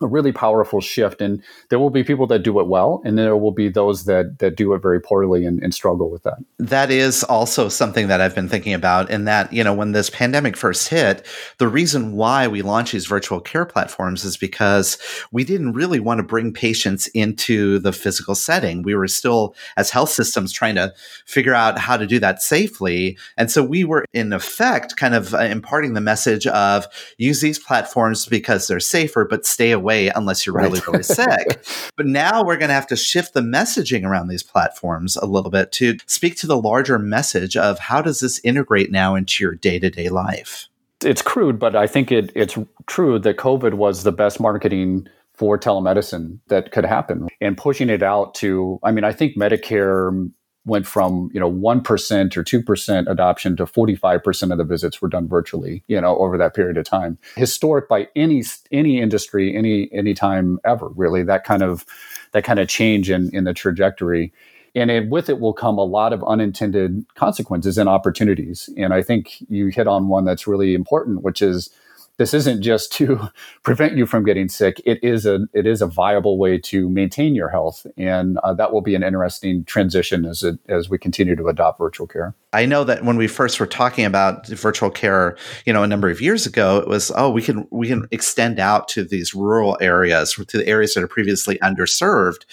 a 0.02 0.06
really 0.06 0.32
powerful 0.32 0.80
shift. 0.80 1.20
And 1.20 1.42
there 1.70 1.78
will 1.78 1.90
be 1.90 2.04
people 2.04 2.26
that 2.28 2.40
do 2.40 2.58
it 2.60 2.66
well, 2.66 3.02
and 3.04 3.18
there 3.18 3.36
will 3.36 3.52
be 3.52 3.68
those 3.68 4.04
that 4.04 4.38
that 4.38 4.56
do 4.56 4.72
it 4.74 4.82
very 4.82 5.00
poorly 5.00 5.44
and, 5.44 5.62
and, 5.62 5.72
struggle 5.72 6.10
with 6.10 6.22
that. 6.22 6.38
That 6.58 6.90
is 6.90 7.24
also 7.24 7.68
something 7.68 8.08
that 8.08 8.20
I've 8.20 8.34
been 8.34 8.48
thinking 8.48 8.74
about. 8.74 9.10
In 9.10 9.24
that, 9.24 9.52
you 9.52 9.64
know, 9.64 9.72
when 9.72 9.92
this 9.92 10.10
pandemic 10.10 10.56
first 10.56 10.88
hit, 10.88 11.26
the 11.58 11.68
reason 11.68 12.12
why 12.12 12.46
we 12.46 12.62
launched 12.62 12.92
these 12.92 13.06
virtual 13.06 13.40
care 13.40 13.64
platforms 13.64 14.24
is 14.24 14.36
because 14.36 14.98
we 15.32 15.44
didn't 15.44 15.72
really 15.72 16.00
want 16.00 16.18
to 16.18 16.22
bring 16.22 16.52
patients 16.52 17.06
into 17.08 17.78
the 17.78 17.92
physical 17.92 18.34
setting. 18.34 18.82
We 18.82 18.94
were 18.94 19.08
still, 19.08 19.54
as 19.76 19.90
health 19.90 20.10
systems, 20.10 20.52
trying 20.52 20.74
to 20.74 20.92
figure 21.26 21.54
out 21.54 21.78
how 21.78 21.96
to 21.96 22.06
do 22.06 22.18
that 22.20 22.42
safely. 22.42 23.16
And 23.36 23.50
so 23.50 23.62
we 23.62 23.84
were, 23.84 24.04
in 24.12 24.32
effect, 24.32 24.96
kind 24.96 25.14
of 25.14 25.34
uh, 25.34 25.38
imparting 25.38 25.94
the 25.94 26.00
message 26.00 26.46
of 26.46 26.86
use 27.18 27.40
these 27.40 27.58
platforms 27.58 28.26
because 28.26 28.66
they're 28.66 28.80
safer, 28.80 29.24
but 29.24 29.46
stay 29.46 29.70
away 29.70 29.91
away 29.92 30.10
unless 30.14 30.46
you're 30.46 30.54
really, 30.54 30.80
really 30.86 31.02
sick. 31.02 31.64
But 31.96 32.06
now 32.06 32.42
we're 32.42 32.56
going 32.56 32.70
to 32.70 32.74
have 32.74 32.86
to 32.86 32.96
shift 32.96 33.34
the 33.34 33.42
messaging 33.42 34.04
around 34.04 34.28
these 34.28 34.42
platforms 34.42 35.16
a 35.16 35.26
little 35.26 35.50
bit 35.50 35.72
to 35.72 35.98
speak 36.06 36.36
to 36.36 36.46
the 36.46 36.56
larger 36.56 36.98
message 36.98 37.54
of 37.54 37.78
how 37.78 38.00
does 38.00 38.20
this 38.20 38.40
integrate 38.44 38.90
now 38.90 39.14
into 39.14 39.44
your 39.44 39.54
day 39.54 39.78
to 39.78 39.90
day 39.90 40.08
life? 40.08 40.68
It's 41.04 41.20
crude, 41.20 41.58
but 41.58 41.76
I 41.76 41.86
think 41.86 42.10
it, 42.10 42.32
it's 42.34 42.56
true 42.86 43.18
that 43.18 43.36
COVID 43.36 43.74
was 43.74 44.04
the 44.04 44.12
best 44.12 44.40
marketing 44.40 45.06
for 45.34 45.58
telemedicine 45.58 46.38
that 46.48 46.72
could 46.72 46.86
happen 46.86 47.28
and 47.40 47.58
pushing 47.58 47.90
it 47.90 48.02
out 48.02 48.34
to, 48.36 48.78
I 48.82 48.90
mean, 48.90 49.04
I 49.04 49.12
think 49.12 49.36
Medicare 49.36 50.30
went 50.64 50.86
from 50.86 51.30
you 51.32 51.40
know 51.40 51.50
1% 51.50 52.36
or 52.36 52.44
2% 52.44 53.10
adoption 53.10 53.56
to 53.56 53.66
45% 53.66 54.52
of 54.52 54.58
the 54.58 54.64
visits 54.64 55.02
were 55.02 55.08
done 55.08 55.28
virtually 55.28 55.82
you 55.88 56.00
know 56.00 56.16
over 56.18 56.38
that 56.38 56.54
period 56.54 56.76
of 56.76 56.84
time. 56.84 57.18
Historic 57.36 57.88
by 57.88 58.08
any 58.14 58.42
any 58.70 59.00
industry 59.00 59.56
any 59.56 59.88
any 59.92 60.14
time 60.14 60.58
ever 60.64 60.88
really 60.88 61.22
that 61.24 61.44
kind 61.44 61.62
of 61.62 61.84
that 62.32 62.44
kind 62.44 62.58
of 62.58 62.68
change 62.68 63.10
in 63.10 63.30
in 63.34 63.44
the 63.44 63.54
trajectory. 63.54 64.32
And 64.74 64.90
it, 64.90 65.10
with 65.10 65.28
it 65.28 65.38
will 65.38 65.52
come 65.52 65.76
a 65.76 65.84
lot 65.84 66.14
of 66.14 66.24
unintended 66.24 67.04
consequences 67.14 67.76
and 67.76 67.88
opportunities. 67.88 68.70
And 68.76 68.94
i 68.94 69.02
think 69.02 69.42
you 69.48 69.68
hit 69.68 69.86
on 69.86 70.08
one 70.08 70.24
that's 70.24 70.46
really 70.46 70.74
important 70.74 71.22
which 71.22 71.42
is 71.42 71.70
this 72.22 72.34
isn't 72.34 72.62
just 72.62 72.92
to 72.92 73.28
prevent 73.64 73.96
you 73.96 74.06
from 74.06 74.24
getting 74.24 74.48
sick. 74.48 74.80
It 74.86 75.02
is 75.02 75.26
a 75.26 75.40
it 75.52 75.66
is 75.66 75.82
a 75.82 75.86
viable 75.88 76.38
way 76.38 76.56
to 76.58 76.88
maintain 76.88 77.34
your 77.34 77.48
health, 77.48 77.84
and 77.96 78.38
uh, 78.38 78.54
that 78.54 78.72
will 78.72 78.80
be 78.80 78.94
an 78.94 79.02
interesting 79.02 79.64
transition 79.64 80.24
as 80.24 80.44
it, 80.44 80.58
as 80.68 80.88
we 80.88 80.98
continue 80.98 81.34
to 81.34 81.48
adopt 81.48 81.78
virtual 81.78 82.06
care. 82.06 82.34
I 82.52 82.66
know 82.66 82.84
that 82.84 83.02
when 83.02 83.16
we 83.16 83.26
first 83.26 83.58
were 83.58 83.66
talking 83.66 84.04
about 84.04 84.46
virtual 84.46 84.90
care, 84.90 85.36
you 85.64 85.72
know, 85.72 85.82
a 85.82 85.86
number 85.86 86.10
of 86.10 86.20
years 86.20 86.46
ago, 86.46 86.78
it 86.78 86.86
was 86.86 87.10
oh 87.16 87.30
we 87.30 87.42
can 87.42 87.66
we 87.70 87.88
can 87.88 88.06
extend 88.12 88.60
out 88.60 88.86
to 88.88 89.02
these 89.04 89.34
rural 89.34 89.76
areas, 89.80 90.34
to 90.34 90.58
the 90.58 90.66
areas 90.68 90.94
that 90.94 91.02
are 91.02 91.08
previously 91.08 91.58
underserved. 91.58 92.44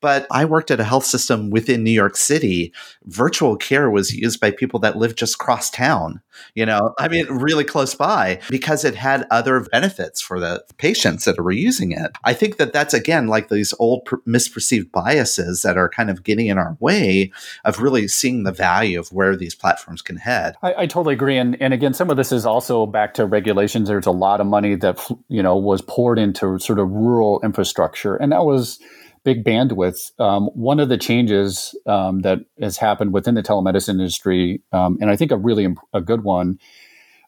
But 0.00 0.26
I 0.30 0.46
worked 0.46 0.70
at 0.70 0.80
a 0.80 0.84
health 0.84 1.04
system 1.04 1.50
within 1.50 1.84
New 1.84 1.90
York 1.90 2.16
City. 2.16 2.72
Virtual 3.04 3.56
care 3.56 3.90
was 3.90 4.14
used 4.14 4.40
by 4.40 4.52
people 4.52 4.80
that 4.80 4.96
lived 4.96 5.18
just 5.18 5.38
cross 5.38 5.68
town. 5.68 6.22
You 6.54 6.64
know, 6.64 6.94
I 6.98 7.08
mean, 7.08 7.26
really 7.26 7.64
close 7.64 7.94
by 7.96 8.40
because 8.48 8.84
it 8.84 8.94
had 8.94 9.17
other 9.30 9.60
benefits 9.60 10.20
for 10.20 10.40
the 10.40 10.64
patients 10.76 11.24
that 11.24 11.40
were 11.40 11.50
using 11.50 11.92
it. 11.92 12.12
I 12.24 12.34
think 12.34 12.56
that 12.56 12.72
that's 12.72 12.94
again 12.94 13.26
like 13.26 13.48
these 13.48 13.74
old 13.78 14.04
per- 14.04 14.18
misperceived 14.18 14.90
biases 14.92 15.62
that 15.62 15.76
are 15.76 15.88
kind 15.88 16.10
of 16.10 16.22
getting 16.22 16.46
in 16.46 16.58
our 16.58 16.76
way 16.80 17.32
of 17.64 17.80
really 17.80 18.08
seeing 18.08 18.44
the 18.44 18.52
value 18.52 18.98
of 18.98 19.12
where 19.12 19.36
these 19.36 19.54
platforms 19.54 20.02
can 20.02 20.16
head. 20.16 20.56
I, 20.62 20.74
I 20.78 20.86
totally 20.86 21.14
agree, 21.14 21.38
and 21.38 21.60
and 21.60 21.72
again, 21.74 21.94
some 21.94 22.10
of 22.10 22.16
this 22.16 22.32
is 22.32 22.46
also 22.46 22.86
back 22.86 23.14
to 23.14 23.26
regulations. 23.26 23.88
There's 23.88 24.06
a 24.06 24.10
lot 24.10 24.40
of 24.40 24.46
money 24.46 24.74
that 24.76 24.98
you 25.28 25.42
know 25.42 25.56
was 25.56 25.82
poured 25.82 26.18
into 26.18 26.58
sort 26.58 26.78
of 26.78 26.90
rural 26.90 27.40
infrastructure, 27.42 28.16
and 28.16 28.32
that 28.32 28.44
was 28.44 28.78
big 29.24 29.44
bandwidth. 29.44 30.18
Um, 30.20 30.46
one 30.54 30.80
of 30.80 30.88
the 30.88 30.98
changes 30.98 31.74
um, 31.86 32.20
that 32.20 32.38
has 32.60 32.76
happened 32.76 33.12
within 33.12 33.34
the 33.34 33.42
telemedicine 33.42 33.90
industry, 33.90 34.62
um, 34.72 34.98
and 35.00 35.10
I 35.10 35.16
think 35.16 35.32
a 35.32 35.36
really 35.36 35.64
imp- 35.64 35.80
a 35.92 36.00
good 36.00 36.24
one 36.24 36.58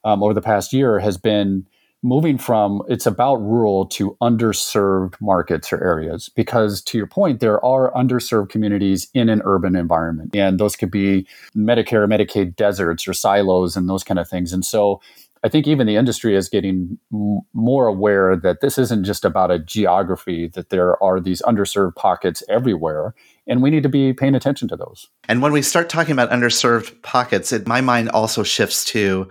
um, 0.04 0.22
over 0.22 0.34
the 0.34 0.40
past 0.40 0.72
year, 0.72 0.98
has 0.98 1.18
been 1.18 1.66
moving 2.02 2.38
from 2.38 2.82
it's 2.88 3.06
about 3.06 3.36
rural 3.36 3.84
to 3.84 4.16
underserved 4.22 5.14
markets 5.20 5.72
or 5.72 5.82
areas 5.84 6.30
because 6.34 6.80
to 6.80 6.96
your 6.96 7.06
point 7.06 7.40
there 7.40 7.62
are 7.64 7.92
underserved 7.92 8.48
communities 8.48 9.08
in 9.12 9.28
an 9.28 9.42
urban 9.44 9.76
environment 9.76 10.34
and 10.34 10.58
those 10.58 10.76
could 10.76 10.90
be 10.90 11.26
medicare 11.54 12.08
medicaid 12.08 12.56
deserts 12.56 13.06
or 13.06 13.12
silos 13.12 13.76
and 13.76 13.88
those 13.88 14.02
kind 14.02 14.18
of 14.18 14.28
things 14.28 14.52
and 14.52 14.64
so 14.64 15.00
I 15.42 15.48
think 15.48 15.66
even 15.66 15.86
the 15.86 15.96
industry 15.96 16.36
is 16.36 16.48
getting 16.48 16.98
m- 17.12 17.40
more 17.54 17.86
aware 17.86 18.36
that 18.36 18.60
this 18.60 18.76
isn't 18.76 19.04
just 19.04 19.24
about 19.24 19.50
a 19.50 19.58
geography, 19.58 20.48
that 20.48 20.68
there 20.68 21.02
are 21.02 21.18
these 21.18 21.40
underserved 21.42 21.96
pockets 21.96 22.42
everywhere, 22.48 23.14
and 23.46 23.62
we 23.62 23.70
need 23.70 23.82
to 23.82 23.88
be 23.88 24.12
paying 24.12 24.34
attention 24.34 24.68
to 24.68 24.76
those. 24.76 25.08
And 25.28 25.40
when 25.40 25.52
we 25.52 25.62
start 25.62 25.88
talking 25.88 26.12
about 26.12 26.30
underserved 26.30 27.00
pockets, 27.02 27.52
it, 27.52 27.66
my 27.66 27.80
mind 27.80 28.10
also 28.10 28.42
shifts 28.42 28.84
to 28.86 29.28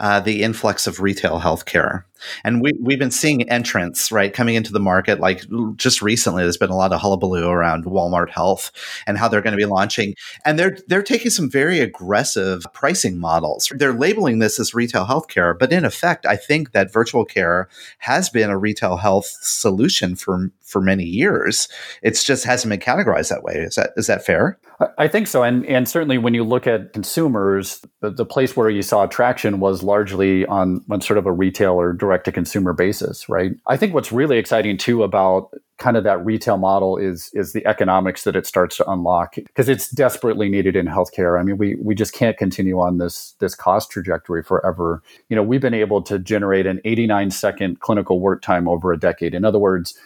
uh, 0.00 0.18
the 0.18 0.42
influx 0.42 0.88
of 0.88 1.00
retail 1.00 1.38
healthcare. 1.40 2.04
And 2.44 2.62
we, 2.62 2.72
we've 2.80 2.98
been 2.98 3.10
seeing 3.10 3.48
entrants, 3.50 4.12
right, 4.12 4.32
coming 4.32 4.54
into 4.54 4.72
the 4.72 4.80
market. 4.80 5.20
Like 5.20 5.44
just 5.76 6.02
recently, 6.02 6.42
there's 6.42 6.56
been 6.56 6.70
a 6.70 6.76
lot 6.76 6.92
of 6.92 7.00
hullabaloo 7.00 7.48
around 7.48 7.84
Walmart 7.84 8.30
Health 8.30 8.70
and 9.06 9.18
how 9.18 9.28
they're 9.28 9.42
going 9.42 9.52
to 9.52 9.56
be 9.56 9.64
launching. 9.64 10.14
And 10.44 10.58
they're, 10.58 10.78
they're 10.86 11.02
taking 11.02 11.30
some 11.30 11.50
very 11.50 11.80
aggressive 11.80 12.64
pricing 12.72 13.18
models. 13.18 13.72
They're 13.74 13.92
labeling 13.92 14.38
this 14.38 14.58
as 14.58 14.74
retail 14.74 15.06
healthcare. 15.06 15.58
But 15.58 15.72
in 15.72 15.84
effect, 15.84 16.26
I 16.26 16.36
think 16.36 16.72
that 16.72 16.92
virtual 16.92 17.24
care 17.24 17.68
has 17.98 18.28
been 18.28 18.50
a 18.50 18.58
retail 18.58 18.96
health 18.96 19.26
solution 19.26 20.16
for, 20.16 20.50
for 20.60 20.80
many 20.80 21.04
years. 21.04 21.68
It's 22.02 22.24
just 22.24 22.44
hasn't 22.44 22.70
been 22.70 22.80
categorized 22.80 23.28
that 23.30 23.42
way. 23.42 23.54
Is 23.54 23.76
that, 23.76 23.90
is 23.96 24.06
that 24.06 24.24
fair? 24.24 24.58
I 24.98 25.08
think 25.08 25.26
so. 25.26 25.42
And, 25.42 25.66
and 25.66 25.88
certainly 25.88 26.18
when 26.18 26.34
you 26.34 26.44
look 26.44 26.66
at 26.66 26.92
consumers, 26.92 27.82
the, 28.00 28.10
the 28.10 28.24
place 28.24 28.56
where 28.56 28.70
you 28.70 28.82
saw 28.82 29.06
traction 29.06 29.60
was 29.60 29.82
largely 29.82 30.46
on, 30.46 30.84
on 30.90 31.00
sort 31.00 31.18
of 31.18 31.26
a 31.26 31.32
retail 31.32 31.72
or 31.72 31.92
direct 31.92 32.24
to 32.26 32.32
consumer 32.32 32.72
basis, 32.72 33.28
right? 33.28 33.52
I 33.66 33.76
think 33.76 33.94
what's 33.94 34.12
really 34.12 34.38
exciting 34.38 34.78
too 34.78 35.02
about 35.02 35.50
kind 35.78 35.96
of 35.96 36.04
that 36.04 36.24
retail 36.24 36.58
model 36.58 36.96
is 36.96 37.28
is 37.34 37.52
the 37.52 37.66
economics 37.66 38.22
that 38.22 38.36
it 38.36 38.46
starts 38.46 38.76
to 38.76 38.88
unlock 38.88 39.34
because 39.34 39.68
it's 39.68 39.90
desperately 39.90 40.48
needed 40.48 40.76
in 40.76 40.86
healthcare. 40.86 41.40
I 41.40 41.42
mean, 41.42 41.58
we 41.58 41.74
we 41.74 41.96
just 41.96 42.14
can't 42.14 42.36
continue 42.36 42.78
on 42.80 42.98
this 42.98 43.34
this 43.40 43.56
cost 43.56 43.90
trajectory 43.90 44.44
forever. 44.44 45.02
You 45.28 45.34
know, 45.34 45.42
we've 45.42 45.60
been 45.60 45.74
able 45.74 46.00
to 46.02 46.20
generate 46.20 46.66
an 46.66 46.80
89 46.84 47.32
second 47.32 47.80
clinical 47.80 48.20
work 48.20 48.42
time 48.42 48.68
over 48.68 48.92
a 48.92 48.98
decade. 48.98 49.34
In 49.34 49.44
other 49.44 49.58
words, 49.58 49.98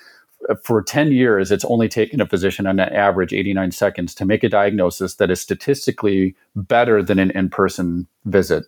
for 0.62 0.82
10 0.82 1.12
years, 1.12 1.50
it's 1.50 1.64
only 1.64 1.88
taken 1.88 2.20
a 2.20 2.26
physician 2.26 2.66
on 2.66 2.78
an 2.78 2.92
average 2.92 3.32
89 3.32 3.70
seconds 3.72 4.14
to 4.14 4.24
make 4.24 4.44
a 4.44 4.48
diagnosis 4.48 5.16
that 5.16 5.30
is 5.30 5.40
statistically 5.40 6.34
better 6.54 7.02
than 7.02 7.18
an 7.18 7.30
in 7.32 7.48
person 7.48 8.06
visit. 8.24 8.64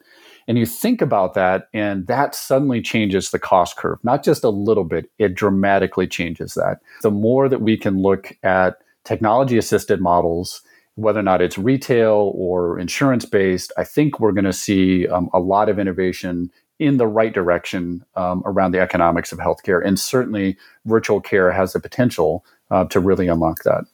And 0.47 0.59
you 0.59 0.65
think 0.65 1.03
about 1.03 1.35
that, 1.35 1.69
and 1.75 2.07
that 2.07 2.35
suddenly 2.35 2.81
changes 2.81 3.31
the 3.31 3.39
cost 3.39 3.77
curve, 3.77 3.99
not 4.03 4.25
just 4.25 4.45
a 4.45 4.49
little 4.49 4.85
bit, 4.85 5.11
it 5.19 5.35
dramatically 5.35 6.07
changes 6.07 6.55
that. 6.55 6.79
The 7.03 7.11
more 7.11 7.51
that 7.51 7.61
we 7.61 7.77
can 7.77 8.01
look 8.01 8.37
at 8.43 8.79
technology 9.05 9.59
assisted 9.59 10.01
models, 10.01 10.63
whether 10.95 11.21
or 11.21 11.23
not 11.23 11.43
it's 11.43 11.59
retail 11.59 12.33
or 12.35 12.79
insurance 12.79 13.25
based, 13.27 13.73
I 13.77 13.85
think 13.85 14.19
we're 14.19 14.33
going 14.33 14.47
to 14.47 14.53
see 14.53 15.07
um, 15.07 15.29
a 15.35 15.39
lot 15.39 15.69
of 15.69 15.79
innovation 15.79 16.51
in 16.79 16.97
the 16.97 17.07
right 17.07 17.33
direction 17.33 18.05
um, 18.15 18.43
around 18.45 18.73
the 18.73 18.81
economics 18.81 19.33
of 19.33 19.39
healthcare. 19.39 19.85
And 19.85 19.99
certainly, 19.99 20.57
virtual 20.85 21.21
care 21.21 21.51
has 21.53 21.73
the 21.73 21.81
potential 21.81 22.45
uh, 22.71 22.85
to 22.87 23.01
really 23.01 23.29
unlock 23.29 23.63
that. 23.65 23.85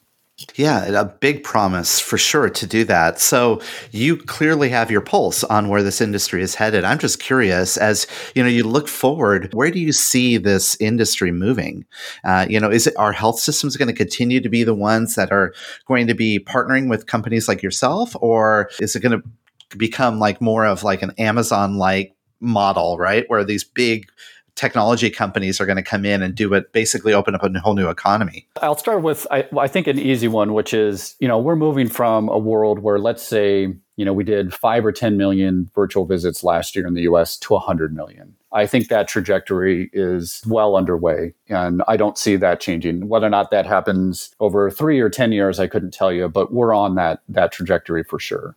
Yeah, 0.57 1.01
a 1.01 1.05
big 1.05 1.45
promise 1.45 2.01
for 2.01 2.18
sure 2.18 2.51
to 2.51 2.66
do 2.66 2.82
that. 2.87 3.20
So 3.20 3.62
you 3.93 4.16
clearly 4.16 4.68
have 4.68 4.91
your 4.91 5.01
pulse 5.01 5.45
on 5.45 5.68
where 5.68 5.82
this 5.82 6.01
industry 6.01 6.43
is 6.43 6.57
headed. 6.57 6.82
I'm 6.82 6.99
just 6.99 7.20
curious, 7.20 7.76
as 7.76 8.09
you 8.35 8.43
know, 8.43 8.49
you 8.49 8.64
look 8.64 8.89
forward, 8.89 9.55
where 9.55 9.70
do 9.70 9.78
you 9.78 9.93
see 9.93 10.37
this 10.37 10.76
industry 10.80 11.30
moving? 11.30 11.87
Uh, 12.24 12.47
you 12.51 12.59
know, 12.59 12.68
is 12.68 12.89
it 12.89 12.97
our 12.97 13.12
health 13.12 13.39
systems 13.39 13.76
going 13.76 13.87
to 13.87 13.95
continue 13.95 14.41
to 14.41 14.49
be 14.49 14.64
the 14.64 14.74
ones 14.74 15.14
that 15.14 15.30
are 15.30 15.55
going 15.87 16.09
to 16.09 16.14
be 16.14 16.41
partnering 16.41 16.91
with 16.91 17.07
companies 17.07 17.47
like 17.47 17.62
yourself, 17.62 18.16
or 18.20 18.70
is 18.80 18.97
it 18.97 19.01
going 19.01 19.20
to 19.20 19.28
become 19.76 20.18
like 20.18 20.41
more 20.41 20.66
of 20.66 20.82
like 20.82 21.03
an 21.03 21.12
Amazon 21.16 21.76
like 21.76 22.14
model, 22.41 22.99
right? 22.99 23.24
Where 23.28 23.45
these 23.45 23.64
big 23.64 24.09
technology 24.55 25.11
companies 25.11 25.61
are 25.61 25.66
going 25.66 25.76
to 25.76 25.82
come 25.82 26.05
in 26.05 26.22
and 26.22 26.35
do 26.35 26.55
it, 26.55 26.72
basically 26.72 27.12
open 27.12 27.35
up 27.35 27.43
a 27.43 27.61
whole 27.61 27.74
new 27.74 27.89
economy? 27.89 28.47
I'll 28.62 28.76
start 28.76 29.03
with, 29.03 29.26
I, 29.30 29.49
I, 29.59 29.68
think, 29.68 29.87
an 29.87 29.99
easy 29.99 30.28
one, 30.28 30.55
which 30.55 30.72
is, 30.72 31.16
you 31.18 31.28
know, 31.28 31.39
we're 31.39 31.57
moving 31.57 31.89
from 31.89 32.28
a 32.28 32.39
world 32.39 32.78
where, 32.78 32.99
let's 32.99 33.22
say, 33.22 33.74
you 33.97 34.05
know, 34.05 34.12
we 34.12 34.24
did 34.24 34.55
five 34.55 34.85
or 34.85 34.93
10 34.93 35.16
million 35.16 35.70
virtual 35.74 36.05
visits 36.05 36.45
last 36.45 36.74
year 36.76 36.87
in 36.87 36.95
the 36.95 37.03
US 37.03 37.37
to 37.39 37.55
100 37.55 37.95
million. 37.95 38.35
I 38.53 38.66
think 38.66 38.89
that 38.89 39.09
trajectory 39.09 39.91
is 39.93 40.43
well 40.47 40.76
underway, 40.76 41.35
and 41.49 41.82
I 41.89 41.97
don't 41.97 42.16
see 42.16 42.37
that 42.37 42.61
changing. 42.61 43.09
Whether 43.09 43.26
or 43.26 43.30
not 43.30 43.51
that 43.51 43.66
happens 43.66 44.32
over 44.39 44.70
three 44.70 45.01
or 45.01 45.11
10 45.11 45.32
years, 45.32 45.59
I 45.59 45.66
couldn't 45.66 45.93
tell 45.93 46.12
you, 46.12 46.28
but 46.28 46.53
we're 46.53 46.72
on 46.72 46.95
that, 46.95 47.22
that 47.28 47.51
trajectory 47.51 48.05
for 48.05 48.20
sure. 48.20 48.57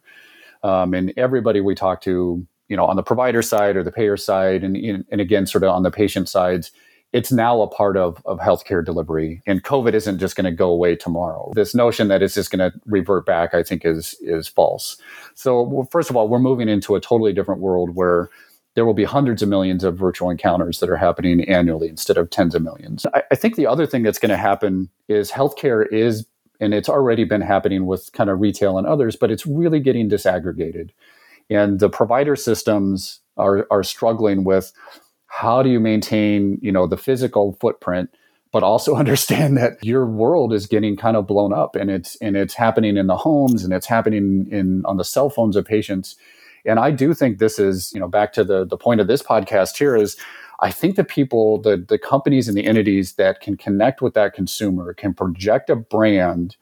Um, 0.62 0.94
and 0.94 1.14
everybody 1.18 1.62
we 1.62 1.74
talk 1.74 2.02
to 2.02 2.46
you 2.70 2.78
know 2.78 2.86
on 2.86 2.96
the 2.96 3.04
provider 3.04 3.42
side 3.42 3.76
or 3.76 3.84
the 3.84 3.92
payer 3.92 4.18
side 4.18 4.64
and 4.64 4.76
and 4.78 5.22
again 5.22 5.46
sort 5.46 5.64
of 5.64 5.70
on 5.70 5.84
the 5.84 5.92
patient 5.92 6.30
sides 6.30 6.72
it's 7.14 7.32
now 7.32 7.62
a 7.62 7.68
part 7.68 7.96
of, 7.96 8.22
of 8.26 8.40
healthcare 8.40 8.84
delivery. 8.84 9.42
And 9.48 9.64
COVID 9.64 9.94
isn't 9.94 10.20
just 10.20 10.36
going 10.36 10.46
to 10.46 10.52
go 10.52 10.70
away 10.70 10.96
tomorrow. 10.96 11.52
This 11.56 11.74
notion 11.74 12.10
that 12.10 12.22
it's 12.22 12.34
just 12.34 12.52
going 12.52 12.72
to 12.72 12.78
revert 12.86 13.26
back, 13.26 13.54
I 13.54 13.64
think, 13.64 13.86
is 13.86 14.16
is 14.22 14.48
false. 14.48 14.98
So, 15.34 15.62
well, 15.62 15.88
first 15.90 16.10
of 16.10 16.16
all, 16.16 16.28
we're 16.28 16.40
moving 16.40 16.68
into 16.68 16.96
a 16.96 17.02
totally 17.02 17.34
different 17.34 17.62
world 17.62 17.96
where 17.96 18.30
there 18.76 18.86
will 18.86 18.94
be 18.94 19.06
hundreds 19.06 19.42
of 19.42 19.50
millions 19.50 19.84
of 19.84 19.98
virtual 19.98 20.30
encounters 20.30 20.80
that 20.80 20.90
are 20.90 20.98
happening 20.98 21.44
annually 21.46 21.88
instead 21.88 22.18
of 22.18 22.30
tens 22.30 22.54
of 22.54 22.62
millions. 22.62 23.08
I, 23.14 23.24
I 23.32 23.36
think 23.36 23.56
the 23.56 23.66
other 23.66 23.88
thing 23.88 24.04
that's 24.04 24.20
going 24.20 24.30
to 24.30 24.38
happen 24.38 24.90
is 25.08 25.32
healthcare 25.32 25.92
is, 25.92 26.28
and 26.60 26.74
it's 26.74 26.90
already 26.90 27.24
been 27.24 27.42
happening 27.42 27.88
with 27.88 28.12
kind 28.12 28.30
of 28.30 28.40
retail 28.40 28.78
and 28.78 28.86
others, 28.86 29.16
but 29.16 29.32
it's 29.32 29.48
really 29.48 29.80
getting 29.80 30.10
disaggregated. 30.10 30.92
And 31.50 31.80
the 31.80 31.90
provider 31.90 32.36
systems 32.36 33.22
are, 33.38 33.68
are 33.72 33.84
struggling 33.84 34.44
with 34.44 34.74
how 35.28 35.62
do 35.62 35.70
you 35.70 35.80
maintain 35.80 36.58
you 36.62 36.72
know 36.72 36.88
the 36.88 36.98
physical 36.98 37.58
footprint 37.60 38.10
but 38.52 38.64
also 38.64 38.96
understand 39.04 39.58
that 39.58 39.84
your 39.84 40.06
world 40.06 40.54
is 40.54 40.66
getting 40.66 40.96
kind 40.96 41.16
of 41.18 41.28
blown 41.28 41.54
up 41.54 41.76
and 41.76 41.92
it's 41.92 42.16
and 42.18 42.36
it's 42.36 42.54
happening 42.54 42.98
in 42.98 43.08
the 43.08 43.18
homes 43.18 43.64
and 43.64 43.74
it's 43.74 43.86
happening 43.86 44.48
in 44.52 44.84
on 44.86 44.98
the 44.98 45.04
cell 45.04 45.30
phones 45.30 45.56
of 45.56 45.66
patients. 45.66 46.16
And 46.66 46.80
i 46.80 46.92
do 46.92 47.14
think 47.14 47.38
this 47.38 47.60
is 47.60 47.92
you 47.94 48.00
know 48.00 48.08
back 48.08 48.34
to 48.34 48.44
the 48.44 48.66
the 48.66 48.78
point 48.78 49.00
of 49.00 49.08
this 49.08 49.24
podcast 49.24 49.78
here 49.78 49.96
is 49.96 50.18
i 50.60 50.70
think 50.70 50.96
the 50.96 51.04
people 51.04 51.62
the 51.62 51.78
the 51.78 51.98
companies 51.98 52.50
and 52.50 52.58
the 52.58 52.66
entities 52.66 53.14
that 53.14 53.40
can 53.40 53.56
connect 53.56 54.02
with 54.02 54.14
that 54.16 54.34
consumer 54.34 54.94
can 54.94 55.14
project 55.14 55.70
a 55.70 55.78
brand 55.78 56.58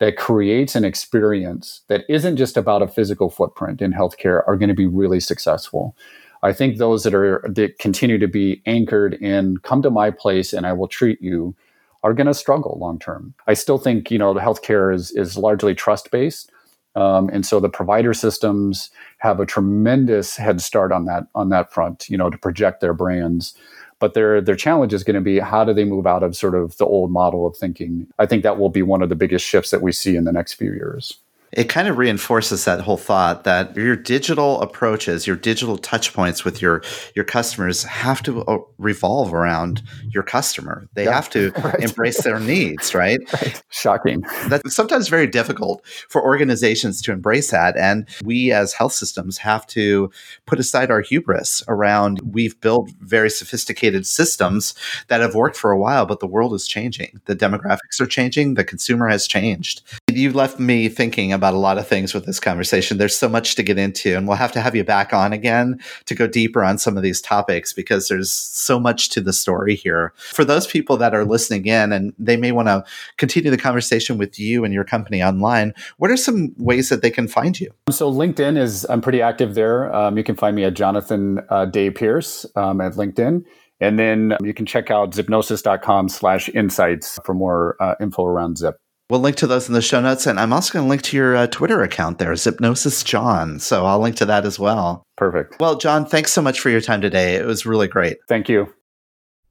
that 0.00 0.16
creates 0.16 0.74
an 0.74 0.84
experience 0.84 1.82
that 1.88 2.04
isn't 2.08 2.36
just 2.36 2.56
about 2.56 2.82
a 2.82 2.88
physical 2.88 3.30
footprint 3.30 3.80
in 3.80 3.92
healthcare 3.92 4.42
are 4.46 4.56
going 4.56 4.68
to 4.68 4.74
be 4.74 4.86
really 4.86 5.20
successful 5.20 5.96
I 6.44 6.52
think 6.52 6.76
those 6.76 7.04
that 7.04 7.14
are 7.14 7.42
that 7.48 7.78
continue 7.78 8.18
to 8.18 8.28
be 8.28 8.62
anchored 8.66 9.14
in 9.14 9.56
come 9.58 9.80
to 9.80 9.90
my 9.90 10.10
place 10.10 10.52
and 10.52 10.66
I 10.66 10.74
will 10.74 10.88
treat 10.88 11.20
you 11.22 11.56
are 12.02 12.12
going 12.12 12.26
to 12.26 12.34
struggle 12.34 12.76
long 12.78 12.98
term. 12.98 13.34
I 13.46 13.54
still 13.54 13.78
think 13.78 14.10
you 14.10 14.18
know 14.18 14.34
the 14.34 14.40
healthcare 14.40 14.94
is 14.94 15.10
is 15.12 15.38
largely 15.38 15.74
trust 15.74 16.10
based, 16.10 16.52
um, 16.94 17.30
and 17.30 17.46
so 17.46 17.60
the 17.60 17.70
provider 17.70 18.12
systems 18.12 18.90
have 19.18 19.40
a 19.40 19.46
tremendous 19.46 20.36
head 20.36 20.60
start 20.60 20.92
on 20.92 21.06
that 21.06 21.28
on 21.34 21.48
that 21.48 21.72
front. 21.72 22.10
You 22.10 22.18
know 22.18 22.28
to 22.28 22.36
project 22.36 22.82
their 22.82 22.94
brands. 22.94 23.54
But 23.98 24.14
their 24.14 24.40
their 24.40 24.56
challenge 24.56 24.92
is 24.92 25.04
going 25.04 25.14
to 25.14 25.20
be 25.20 25.38
how 25.38 25.64
do 25.64 25.72
they 25.72 25.84
move 25.84 26.06
out 26.06 26.22
of 26.22 26.36
sort 26.36 26.54
of 26.54 26.76
the 26.76 26.86
old 26.86 27.10
model 27.10 27.46
of 27.46 27.56
thinking. 27.56 28.06
I 28.18 28.26
think 28.26 28.42
that 28.42 28.58
will 28.58 28.68
be 28.70 28.82
one 28.82 29.02
of 29.02 29.08
the 29.08 29.16
biggest 29.16 29.46
shifts 29.46 29.70
that 29.70 29.82
we 29.82 29.92
see 29.92 30.16
in 30.16 30.24
the 30.24 30.32
next 30.32 30.54
few 30.54 30.72
years 30.72 31.18
it 31.56 31.68
kind 31.68 31.86
of 31.86 31.98
reinforces 31.98 32.64
that 32.64 32.80
whole 32.80 32.96
thought 32.96 33.44
that 33.44 33.76
your 33.76 33.96
digital 33.96 34.60
approaches, 34.60 35.26
your 35.26 35.36
digital 35.36 35.78
touch 35.78 36.12
points 36.12 36.44
with 36.44 36.60
your 36.60 36.82
your 37.14 37.24
customers 37.24 37.84
have 37.84 38.22
to 38.24 38.42
uh, 38.44 38.58
revolve 38.78 39.32
around 39.32 39.82
your 40.10 40.22
customer. 40.22 40.88
They 40.94 41.04
have 41.04 41.30
to 41.30 41.50
right. 41.64 41.80
embrace 41.80 42.22
their 42.22 42.40
needs, 42.40 42.94
right? 42.94 43.20
right? 43.34 43.62
Shocking. 43.70 44.24
That's 44.48 44.74
sometimes 44.74 45.08
very 45.08 45.26
difficult 45.26 45.86
for 46.08 46.22
organizations 46.22 47.00
to 47.02 47.12
embrace 47.12 47.50
that. 47.50 47.76
And 47.76 48.08
we 48.24 48.50
as 48.50 48.72
health 48.72 48.92
systems 48.92 49.38
have 49.38 49.66
to 49.68 50.10
put 50.46 50.58
aside 50.58 50.90
our 50.90 51.00
hubris 51.00 51.62
around 51.68 52.20
we've 52.24 52.60
built 52.60 52.90
very 53.00 53.30
sophisticated 53.30 54.06
systems 54.06 54.74
that 55.08 55.20
have 55.20 55.34
worked 55.34 55.56
for 55.56 55.70
a 55.70 55.78
while, 55.78 56.06
but 56.06 56.20
the 56.20 56.26
world 56.26 56.52
is 56.52 56.66
changing. 56.66 57.20
The 57.26 57.36
demographics 57.36 58.00
are 58.00 58.06
changing, 58.06 58.54
the 58.54 58.64
consumer 58.64 59.08
has 59.08 59.28
changed. 59.28 59.82
You 60.10 60.32
left 60.32 60.58
me 60.58 60.88
thinking 60.88 61.32
about 61.32 61.43
about 61.44 61.52
a 61.52 61.58
lot 61.58 61.76
of 61.76 61.86
things 61.86 62.14
with 62.14 62.24
this 62.24 62.40
conversation. 62.40 62.96
There's 62.96 63.14
so 63.14 63.28
much 63.28 63.54
to 63.56 63.62
get 63.62 63.76
into, 63.76 64.16
and 64.16 64.26
we'll 64.26 64.38
have 64.38 64.52
to 64.52 64.62
have 64.62 64.74
you 64.74 64.82
back 64.82 65.12
on 65.12 65.34
again 65.34 65.78
to 66.06 66.14
go 66.14 66.26
deeper 66.26 66.64
on 66.64 66.78
some 66.78 66.96
of 66.96 67.02
these 67.02 67.20
topics 67.20 67.74
because 67.74 68.08
there's 68.08 68.32
so 68.32 68.80
much 68.80 69.10
to 69.10 69.20
the 69.20 69.34
story 69.34 69.74
here. 69.74 70.14
For 70.16 70.42
those 70.42 70.66
people 70.66 70.96
that 70.96 71.14
are 71.14 71.26
listening 71.26 71.66
in 71.66 71.92
and 71.92 72.14
they 72.18 72.38
may 72.38 72.50
want 72.50 72.68
to 72.68 72.82
continue 73.18 73.50
the 73.50 73.58
conversation 73.58 74.16
with 74.16 74.38
you 74.38 74.64
and 74.64 74.72
your 74.72 74.84
company 74.84 75.22
online, 75.22 75.74
what 75.98 76.10
are 76.10 76.16
some 76.16 76.54
ways 76.56 76.88
that 76.88 77.02
they 77.02 77.10
can 77.10 77.28
find 77.28 77.60
you? 77.60 77.70
So, 77.90 78.10
LinkedIn 78.10 78.56
is, 78.56 78.86
I'm 78.88 79.02
pretty 79.02 79.20
active 79.20 79.54
there. 79.54 79.94
Um, 79.94 80.16
you 80.16 80.24
can 80.24 80.36
find 80.36 80.56
me 80.56 80.64
at 80.64 80.72
Jonathan 80.72 81.40
uh, 81.50 81.66
Day 81.66 81.90
Pearce 81.90 82.46
um, 82.56 82.80
at 82.80 82.94
LinkedIn. 82.94 83.44
And 83.80 83.98
then 83.98 84.34
you 84.42 84.54
can 84.54 84.64
check 84.64 84.90
out 84.90 85.10
zipnosis.com 85.10 86.08
slash 86.08 86.48
insights 86.48 87.18
for 87.24 87.34
more 87.34 87.76
uh, 87.80 87.96
info 88.00 88.24
around 88.24 88.56
Zip. 88.56 88.76
We'll 89.10 89.20
link 89.20 89.36
to 89.36 89.46
those 89.46 89.68
in 89.68 89.74
the 89.74 89.82
show 89.82 90.00
notes, 90.00 90.26
and 90.26 90.40
I'm 90.40 90.52
also 90.52 90.72
going 90.72 90.86
to 90.86 90.88
link 90.88 91.02
to 91.02 91.16
your 91.16 91.36
uh, 91.36 91.46
Twitter 91.46 91.82
account 91.82 92.18
there, 92.18 92.32
Zipnosis 92.32 93.04
John. 93.04 93.60
So 93.60 93.84
I'll 93.84 94.00
link 94.00 94.16
to 94.16 94.24
that 94.24 94.46
as 94.46 94.58
well. 94.58 95.02
Perfect. 95.18 95.60
Well, 95.60 95.76
John, 95.76 96.06
thanks 96.06 96.32
so 96.32 96.40
much 96.40 96.58
for 96.58 96.70
your 96.70 96.80
time 96.80 97.02
today. 97.02 97.34
It 97.34 97.44
was 97.44 97.66
really 97.66 97.86
great. 97.86 98.16
Thank 98.28 98.48
you. 98.48 98.72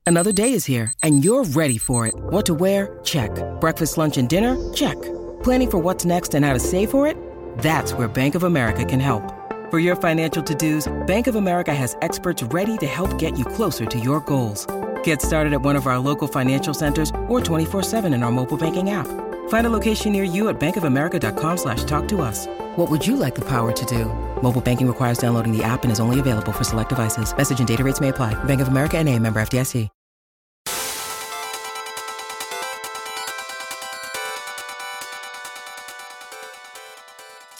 Another 0.08 0.32
day 0.32 0.54
is 0.54 0.66
here, 0.66 0.92
and 1.04 1.24
you're 1.24 1.44
ready 1.44 1.78
for 1.78 2.08
it. 2.08 2.16
What 2.16 2.48
to 2.48 2.56
wear? 2.56 3.00
Check. 3.04 3.30
Breakfast, 3.62 3.98
lunch, 3.98 4.18
and 4.18 4.28
dinner? 4.28 4.58
Check. 4.74 5.00
Planning 5.44 5.70
for 5.70 5.78
what's 5.78 6.04
next 6.04 6.34
and 6.34 6.44
how 6.44 6.54
to 6.54 6.60
save 6.60 6.90
for 6.90 7.06
it? 7.06 7.16
That's 7.60 7.94
where 7.94 8.08
Bank 8.08 8.34
of 8.34 8.44
America 8.44 8.84
can 8.84 9.00
help. 9.00 9.22
For 9.70 9.78
your 9.78 9.96
financial 9.96 10.42
to-dos, 10.42 10.92
Bank 11.06 11.28
of 11.28 11.36
America 11.36 11.74
has 11.76 11.96
experts 12.02 12.42
ready 12.44 12.76
to 12.80 12.88
help 12.88 13.20
get 13.20 13.38
you 13.38 13.46
closer 13.46 13.86
to 13.86 14.00
your 14.00 14.20
goals. 14.22 14.66
Get 15.04 15.22
started 15.22 15.54
at 15.54 15.62
one 15.62 15.76
of 15.76 15.86
our 15.86 16.00
local 16.00 16.28
financial 16.28 16.74
centers 16.74 17.12
or 17.28 17.40
24-7 17.40 18.14
in 18.14 18.24
our 18.24 18.32
mobile 18.32 18.58
banking 18.58 18.90
app. 18.90 19.08
Find 19.54 19.68
a 19.68 19.70
location 19.80 20.12
near 20.12 20.24
you 20.24 20.50
at 20.50 20.60
bankofamerica.com 20.60 21.58
slash 21.58 21.84
talk 21.84 22.08
to 22.08 22.22
us. 22.22 22.48
What 22.76 22.90
would 22.90 23.06
you 23.06 23.16
like 23.16 23.36
the 23.36 23.48
power 23.48 23.72
to 23.72 23.86
do? 23.86 24.06
Mobile 24.42 24.62
banking 24.62 24.88
requires 24.88 25.20
downloading 25.20 25.56
the 25.56 25.64
app 25.64 25.84
and 25.84 25.92
is 25.92 26.00
only 26.00 26.20
available 26.20 26.52
for 26.52 26.64
select 26.64 26.90
devices. 26.90 27.38
Message 27.38 27.60
and 27.60 27.68
data 27.68 27.84
rates 27.84 28.02
may 28.02 28.10
apply. 28.10 28.34
Bank 28.46 28.62
of 28.62 28.68
America 28.68 28.98
and 28.98 29.08
a 29.08 29.20
member 29.20 29.40
FDIC. 29.40 29.90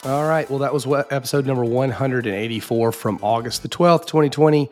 All 0.04 0.28
right. 0.28 0.50
Well, 0.50 0.58
that 0.58 0.74
was 0.74 0.88
what 0.88 1.12
episode 1.12 1.46
number 1.46 1.64
184 1.64 2.90
from 2.90 3.20
August 3.22 3.62
the 3.62 3.68
12th, 3.68 4.06
2020 4.06 4.68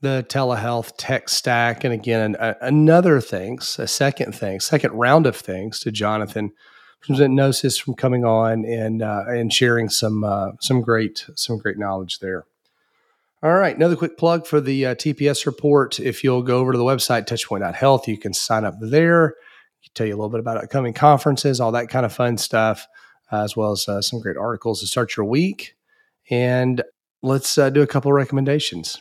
the 0.00 0.24
telehealth 0.28 0.92
tech 0.96 1.28
stack. 1.28 1.84
And 1.84 1.92
again, 1.92 2.36
a, 2.38 2.56
another 2.60 3.20
thanks, 3.20 3.78
a 3.78 3.88
second 3.88 4.34
thanks, 4.34 4.66
second 4.66 4.92
round 4.92 5.26
of 5.26 5.36
thanks 5.36 5.80
to 5.80 5.90
Jonathan 5.90 6.52
from 7.00 7.16
Zipnosis 7.16 7.80
from 7.80 7.94
coming 7.94 8.24
on 8.24 8.64
and 8.64 9.02
uh, 9.02 9.24
and 9.28 9.52
sharing 9.52 9.88
some 9.88 10.24
uh, 10.24 10.50
some 10.60 10.80
great 10.80 11.26
some 11.34 11.58
great 11.58 11.78
knowledge 11.78 12.18
there. 12.18 12.44
All 13.40 13.54
right, 13.54 13.76
another 13.76 13.94
quick 13.94 14.18
plug 14.18 14.46
for 14.46 14.60
the 14.60 14.86
uh, 14.86 14.94
TPS 14.96 15.46
report. 15.46 16.00
If 16.00 16.24
you'll 16.24 16.42
go 16.42 16.58
over 16.58 16.72
to 16.72 16.78
the 16.78 16.84
website 16.84 17.26
touchpoint.health, 17.26 18.08
you 18.08 18.18
can 18.18 18.34
sign 18.34 18.64
up 18.64 18.74
there. 18.80 19.36
Tell 19.94 20.06
you 20.06 20.14
a 20.14 20.16
little 20.16 20.28
bit 20.28 20.40
about 20.40 20.58
upcoming 20.58 20.92
conferences, 20.92 21.60
all 21.60 21.72
that 21.72 21.88
kind 21.88 22.04
of 22.04 22.12
fun 22.12 22.36
stuff, 22.36 22.86
uh, 23.32 23.42
as 23.42 23.56
well 23.56 23.70
as 23.70 23.88
uh, 23.88 24.02
some 24.02 24.20
great 24.20 24.36
articles 24.36 24.80
to 24.80 24.86
start 24.86 25.16
your 25.16 25.24
week. 25.24 25.76
And 26.30 26.82
let's 27.22 27.56
uh, 27.56 27.70
do 27.70 27.80
a 27.80 27.86
couple 27.86 28.12
recommendations. 28.12 29.00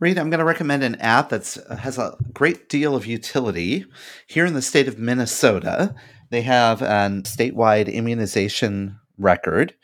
Reed, 0.00 0.18
I'm 0.18 0.30
going 0.30 0.38
to 0.38 0.44
recommend 0.44 0.82
an 0.82 0.96
app 0.96 1.30
that 1.30 1.56
uh, 1.68 1.76
has 1.76 1.98
a 1.98 2.16
great 2.32 2.68
deal 2.68 2.94
of 2.94 3.06
utility. 3.06 3.84
Here 4.26 4.46
in 4.46 4.54
the 4.54 4.62
state 4.62 4.88
of 4.88 4.98
Minnesota, 4.98 5.94
they 6.30 6.42
have 6.42 6.82
a 6.82 7.08
statewide 7.24 7.92
immunization 7.92 8.98
record 9.18 9.74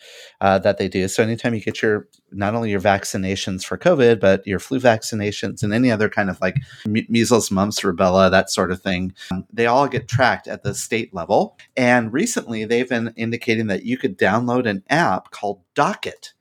uh, 0.40 0.58
that 0.58 0.78
they 0.78 0.88
do. 0.88 1.08
So 1.08 1.22
anytime 1.22 1.54
you 1.54 1.60
get 1.60 1.82
your 1.82 2.08
not 2.30 2.54
only 2.54 2.70
your 2.70 2.80
vaccinations 2.80 3.64
for 3.64 3.78
COVID, 3.78 4.20
but 4.20 4.46
your 4.46 4.58
flu 4.58 4.78
vaccinations 4.78 5.62
and 5.62 5.72
any 5.72 5.90
other 5.90 6.08
kind 6.08 6.30
of 6.30 6.40
like 6.40 6.56
measles, 6.86 7.50
mumps, 7.50 7.80
rubella, 7.80 8.30
that 8.30 8.50
sort 8.50 8.72
of 8.72 8.82
thing, 8.82 9.14
um, 9.30 9.44
they 9.52 9.66
all 9.66 9.88
get 9.88 10.08
tracked 10.08 10.48
at 10.48 10.62
the 10.62 10.74
state 10.74 11.14
level. 11.14 11.56
And 11.76 12.12
recently, 12.12 12.64
they've 12.64 12.88
been 12.88 13.12
indicating 13.16 13.66
that 13.68 13.84
you 13.84 13.96
could 13.96 14.18
download 14.18 14.66
an 14.66 14.82
app 14.90 15.30
called 15.30 15.62
Docket 15.74 16.34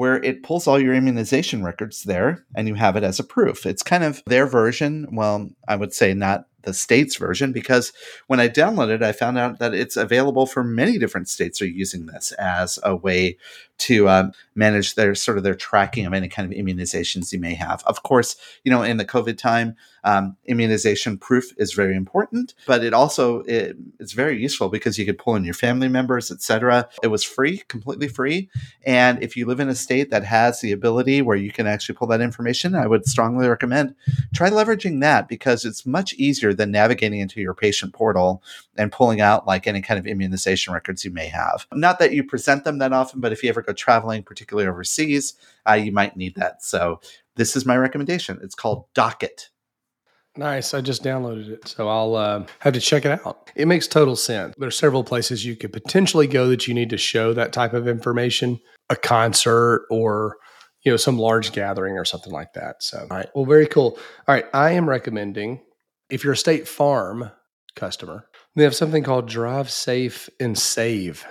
where 0.00 0.16
it 0.24 0.42
pulls 0.42 0.66
all 0.66 0.80
your 0.80 0.94
immunization 0.94 1.62
records 1.62 2.04
there 2.04 2.42
and 2.54 2.66
you 2.66 2.74
have 2.74 2.96
it 2.96 3.02
as 3.02 3.20
a 3.20 3.22
proof. 3.22 3.66
It's 3.66 3.82
kind 3.82 4.02
of 4.02 4.22
their 4.24 4.46
version. 4.46 5.06
Well, 5.12 5.50
I 5.68 5.76
would 5.76 5.92
say 5.92 6.14
not 6.14 6.46
the 6.62 6.74
state's 6.74 7.16
version 7.16 7.52
because 7.52 7.92
when 8.26 8.40
I 8.40 8.48
downloaded 8.48 9.02
I 9.02 9.12
found 9.12 9.38
out 9.38 9.58
that 9.58 9.74
it's 9.74 9.96
available 9.96 10.46
for 10.46 10.62
many 10.64 10.98
different 10.98 11.28
states 11.28 11.60
are 11.60 11.66
using 11.66 12.06
this 12.06 12.32
as 12.32 12.78
a 12.82 12.94
way 12.96 13.36
to 13.80 14.08
um, 14.08 14.32
manage 14.54 14.94
their 14.94 15.14
sort 15.14 15.38
of 15.38 15.44
their 15.44 15.54
tracking 15.54 16.04
of 16.06 16.12
any 16.12 16.28
kind 16.28 16.50
of 16.50 16.56
immunizations 16.56 17.32
you 17.32 17.40
may 17.40 17.54
have. 17.54 17.82
Of 17.86 18.02
course, 18.02 18.36
you 18.62 18.70
know, 18.70 18.82
in 18.82 18.98
the 18.98 19.06
COVID 19.06 19.38
time, 19.38 19.74
um, 20.04 20.36
immunization 20.46 21.18
proof 21.18 21.52
is 21.58 21.72
very 21.72 21.96
important, 21.96 22.54
but 22.66 22.84
it 22.84 22.94
also 22.94 23.40
it, 23.40 23.76
it's 23.98 24.12
very 24.12 24.40
useful 24.40 24.68
because 24.68 24.98
you 24.98 25.06
could 25.06 25.18
pull 25.18 25.34
in 25.34 25.44
your 25.44 25.54
family 25.54 25.88
members, 25.88 26.30
etc. 26.30 26.88
It 27.02 27.08
was 27.08 27.24
free, 27.24 27.58
completely 27.68 28.08
free, 28.08 28.50
and 28.84 29.22
if 29.22 29.36
you 29.36 29.46
live 29.46 29.60
in 29.60 29.68
a 29.68 29.74
state 29.74 30.10
that 30.10 30.24
has 30.24 30.60
the 30.60 30.72
ability 30.72 31.22
where 31.22 31.36
you 31.36 31.50
can 31.50 31.66
actually 31.66 31.96
pull 31.96 32.08
that 32.08 32.20
information, 32.20 32.74
I 32.74 32.86
would 32.86 33.06
strongly 33.06 33.48
recommend 33.48 33.94
try 34.34 34.50
leveraging 34.50 35.00
that 35.00 35.28
because 35.28 35.64
it's 35.64 35.86
much 35.86 36.14
easier 36.14 36.49
than 36.54 36.70
navigating 36.70 37.20
into 37.20 37.40
your 37.40 37.54
patient 37.54 37.92
portal 37.92 38.42
and 38.76 38.92
pulling 38.92 39.20
out 39.20 39.46
like 39.46 39.66
any 39.66 39.82
kind 39.82 39.98
of 39.98 40.06
immunization 40.06 40.72
records 40.72 41.04
you 41.04 41.10
may 41.10 41.26
have. 41.26 41.66
Not 41.72 41.98
that 41.98 42.12
you 42.12 42.24
present 42.24 42.64
them 42.64 42.78
that 42.78 42.92
often, 42.92 43.20
but 43.20 43.32
if 43.32 43.42
you 43.42 43.48
ever 43.48 43.62
go 43.62 43.72
traveling, 43.72 44.22
particularly 44.22 44.68
overseas, 44.68 45.34
uh, 45.68 45.74
you 45.74 45.92
might 45.92 46.16
need 46.16 46.34
that. 46.36 46.62
So 46.62 47.00
this 47.36 47.56
is 47.56 47.66
my 47.66 47.76
recommendation. 47.76 48.38
It's 48.42 48.54
called 48.54 48.86
Docket. 48.94 49.50
Nice. 50.36 50.74
I 50.74 50.80
just 50.80 51.02
downloaded 51.02 51.48
it. 51.48 51.66
So 51.68 51.88
I'll 51.88 52.14
uh, 52.14 52.46
have 52.60 52.72
to 52.74 52.80
check 52.80 53.04
it 53.04 53.20
out. 53.26 53.50
It 53.56 53.66
makes 53.66 53.86
total 53.86 54.14
sense. 54.14 54.54
There's 54.58 54.78
several 54.78 55.02
places 55.02 55.44
you 55.44 55.56
could 55.56 55.72
potentially 55.72 56.26
go 56.26 56.48
that 56.48 56.68
you 56.68 56.74
need 56.74 56.90
to 56.90 56.96
show 56.96 57.32
that 57.32 57.52
type 57.52 57.72
of 57.72 57.88
information, 57.88 58.60
a 58.88 58.96
concert 58.96 59.86
or 59.90 60.36
you 60.82 60.92
know 60.92 60.96
some 60.96 61.18
large 61.18 61.52
gathering 61.52 61.98
or 61.98 62.04
something 62.04 62.32
like 62.32 62.52
that. 62.54 62.82
So, 62.82 63.06
all 63.10 63.16
right. 63.16 63.28
Well, 63.34 63.44
very 63.44 63.66
cool. 63.66 63.98
All 64.28 64.34
right. 64.34 64.46
I 64.54 64.70
am 64.72 64.88
recommending 64.88 65.60
if 66.10 66.24
you're 66.24 66.32
a 66.34 66.36
State 66.36 66.68
Farm 66.68 67.30
customer, 67.76 68.26
they 68.56 68.64
have 68.64 68.74
something 68.74 69.02
called 69.02 69.28
Drive 69.28 69.70
Safe 69.70 70.28
and 70.38 70.58
Save, 70.58 71.24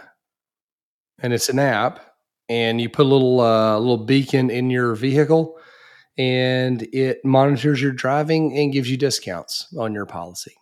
and 1.21 1.33
it's 1.33 1.49
an 1.49 1.59
app, 1.59 1.99
and 2.47 2.79
you 2.79 2.89
put 2.89 3.05
a 3.05 3.09
little 3.09 3.41
uh, 3.41 3.77
little 3.77 4.05
beacon 4.05 4.49
in 4.49 4.69
your 4.69 4.95
vehicle 4.95 5.59
and 6.19 6.81
it 6.93 7.23
monitors 7.23 7.81
your 7.81 7.93
driving 7.93 8.55
and 8.57 8.73
gives 8.73 8.91
you 8.91 8.97
discounts 8.97 9.73
on 9.79 9.93
your 9.93 10.05
policy. 10.05 10.53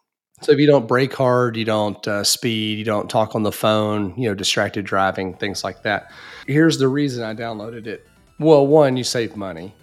So 0.44 0.52
if 0.52 0.60
you 0.60 0.68
don't 0.68 0.88
brake 0.88 1.16
hard, 1.16 1.58
you 1.58 1.66
don't 1.66 2.08
uh, 2.08 2.24
speed, 2.24 2.78
you 2.78 2.86
don't 2.86 3.10
talk 3.10 3.34
on 3.34 3.42
the 3.42 3.52
phone, 3.52 4.14
you 4.16 4.30
know, 4.30 4.36
distracted 4.36 4.86
driving, 4.86 5.34
things 5.34 5.64
like 5.64 5.82
that. 5.82 6.12
Here's 6.46 6.78
the 6.78 6.88
reason 6.88 7.24
I 7.24 7.34
downloaded 7.34 7.88
it. 7.88 8.08
Well, 8.38 8.68
one, 8.68 8.98
you 8.98 9.04
save 9.04 9.36
money, 9.36 9.74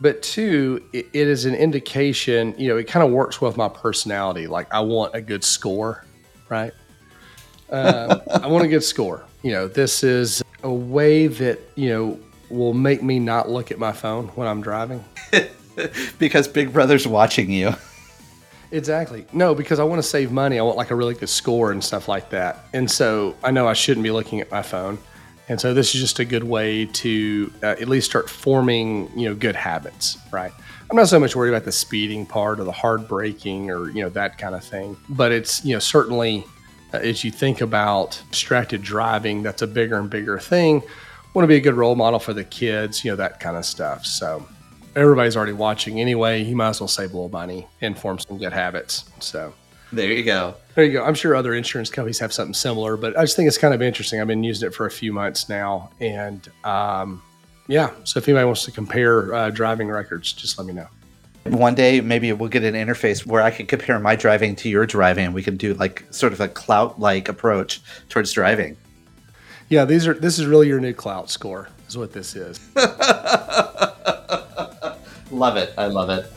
but 0.00 0.22
two, 0.22 0.82
it, 0.92 1.06
it 1.12 1.28
is 1.28 1.44
an 1.44 1.54
indication. 1.54 2.54
You 2.58 2.68
know, 2.68 2.76
it 2.76 2.84
kind 2.84 3.04
of 3.04 3.12
works 3.12 3.40
with 3.40 3.56
my 3.56 3.68
personality. 3.68 4.46
Like 4.46 4.72
I 4.72 4.80
want 4.80 5.14
a 5.14 5.20
good 5.20 5.44
score, 5.44 6.04
right? 6.48 6.72
Uh, 7.70 8.18
I 8.42 8.46
want 8.46 8.64
a 8.64 8.68
good 8.68 8.84
score. 8.84 9.24
You 9.42 9.52
know, 9.52 9.68
this 9.68 10.02
is 10.02 10.42
a 10.62 10.72
way 10.72 11.26
that 11.26 11.60
you 11.76 11.88
know 11.88 12.20
will 12.50 12.74
make 12.74 13.02
me 13.02 13.18
not 13.18 13.48
look 13.48 13.70
at 13.70 13.78
my 13.78 13.92
phone 13.92 14.28
when 14.28 14.46
I'm 14.46 14.60
driving. 14.60 15.04
because 16.18 16.48
Big 16.48 16.72
Brother's 16.72 17.06
watching 17.06 17.50
you. 17.50 17.74
Exactly. 18.72 19.26
No, 19.32 19.54
because 19.54 19.78
I 19.78 19.84
want 19.84 20.02
to 20.02 20.08
save 20.08 20.32
money. 20.32 20.58
I 20.58 20.62
want 20.62 20.76
like 20.76 20.90
a 20.90 20.94
really 20.94 21.14
good 21.14 21.28
score 21.28 21.70
and 21.72 21.82
stuff 21.82 22.08
like 22.08 22.30
that. 22.30 22.66
And 22.72 22.90
so 22.90 23.36
I 23.44 23.50
know 23.50 23.68
I 23.68 23.74
shouldn't 23.74 24.04
be 24.04 24.10
looking 24.10 24.40
at 24.40 24.50
my 24.50 24.62
phone. 24.62 24.98
And 25.48 25.60
so 25.60 25.72
this 25.72 25.94
is 25.94 26.00
just 26.00 26.18
a 26.18 26.24
good 26.24 26.44
way 26.44 26.86
to 26.86 27.52
uh, 27.62 27.66
at 27.66 27.88
least 27.88 28.10
start 28.10 28.28
forming, 28.28 29.10
you 29.18 29.28
know, 29.28 29.34
good 29.34 29.54
habits, 29.54 30.18
right? 30.32 30.52
I'm 30.90 30.96
not 30.96 31.08
so 31.08 31.20
much 31.20 31.36
worried 31.36 31.50
about 31.50 31.64
the 31.64 31.72
speeding 31.72 32.26
part 32.26 32.58
or 32.60 32.64
the 32.64 32.72
hard 32.72 33.06
braking 33.06 33.70
or, 33.70 33.90
you 33.90 34.02
know, 34.02 34.08
that 34.10 34.38
kind 34.38 34.54
of 34.54 34.64
thing. 34.64 34.96
But 35.08 35.32
it's, 35.32 35.64
you 35.64 35.74
know, 35.74 35.78
certainly 35.78 36.44
uh, 36.92 36.98
as 36.98 37.22
you 37.24 37.30
think 37.30 37.60
about 37.60 38.20
distracted 38.30 38.82
driving, 38.82 39.42
that's 39.42 39.62
a 39.62 39.66
bigger 39.66 39.98
and 39.98 40.10
bigger 40.10 40.38
thing 40.38 40.82
want 41.36 41.44
to 41.44 41.48
be 41.48 41.56
a 41.56 41.60
good 41.60 41.74
role 41.74 41.94
model 41.94 42.18
for 42.18 42.32
the 42.32 42.44
kids, 42.44 43.04
you 43.04 43.10
know, 43.10 43.16
that 43.16 43.38
kind 43.40 43.58
of 43.58 43.66
stuff. 43.66 44.06
So 44.06 44.48
everybody's 44.96 45.36
already 45.36 45.52
watching 45.52 46.00
anyway. 46.00 46.42
You 46.42 46.56
might 46.56 46.70
as 46.70 46.80
well 46.80 46.88
save 46.88 47.12
a 47.12 47.12
little 47.12 47.28
money 47.28 47.66
and 47.82 47.96
form 47.96 48.18
some 48.18 48.38
good 48.38 48.54
habits. 48.54 49.04
So 49.20 49.52
there 49.92 50.10
you 50.10 50.24
go. 50.24 50.54
There 50.76 50.84
you 50.84 50.92
go. 50.92 51.02
I'm 51.02 51.14
sure 51.14 51.34
other 51.34 51.54
insurance 51.54 51.88
companies 51.88 52.18
have 52.18 52.34
something 52.34 52.52
similar, 52.52 52.98
but 52.98 53.18
I 53.18 53.22
just 53.22 53.34
think 53.34 53.48
it's 53.48 53.56
kind 53.56 53.72
of 53.72 53.80
interesting. 53.80 54.20
I've 54.20 54.26
been 54.26 54.44
using 54.44 54.68
it 54.68 54.74
for 54.74 54.84
a 54.84 54.90
few 54.90 55.10
months 55.10 55.48
now. 55.48 55.88
And 56.00 56.46
um, 56.64 57.22
yeah, 57.66 57.92
so 58.04 58.18
if 58.18 58.28
anybody 58.28 58.44
wants 58.44 58.66
to 58.66 58.72
compare 58.72 59.32
uh, 59.32 59.48
driving 59.48 59.88
records, 59.88 60.34
just 60.34 60.58
let 60.58 60.66
me 60.66 60.74
know. 60.74 60.86
One 61.44 61.74
day, 61.74 62.02
maybe 62.02 62.30
we'll 62.34 62.50
get 62.50 62.62
an 62.62 62.74
interface 62.74 63.24
where 63.24 63.40
I 63.40 63.50
can 63.50 63.64
compare 63.64 63.98
my 63.98 64.16
driving 64.16 64.54
to 64.56 64.68
your 64.68 64.84
driving. 64.84 65.24
And 65.24 65.34
we 65.34 65.42
can 65.42 65.56
do 65.56 65.72
like 65.72 66.04
sort 66.10 66.34
of 66.34 66.40
a 66.40 66.48
clout 66.48 67.00
like 67.00 67.30
approach 67.30 67.80
towards 68.10 68.32
driving. 68.32 68.76
Yeah, 69.70 69.86
these 69.86 70.06
are 70.06 70.12
this 70.12 70.38
is 70.38 70.44
really 70.44 70.68
your 70.68 70.80
new 70.80 70.92
clout 70.92 71.30
score, 71.30 71.70
is 71.88 71.96
what 71.96 72.12
this 72.12 72.36
is. 72.36 72.60
love 75.30 75.56
it. 75.56 75.72
I 75.78 75.86
love 75.86 76.10
it. 76.10 76.30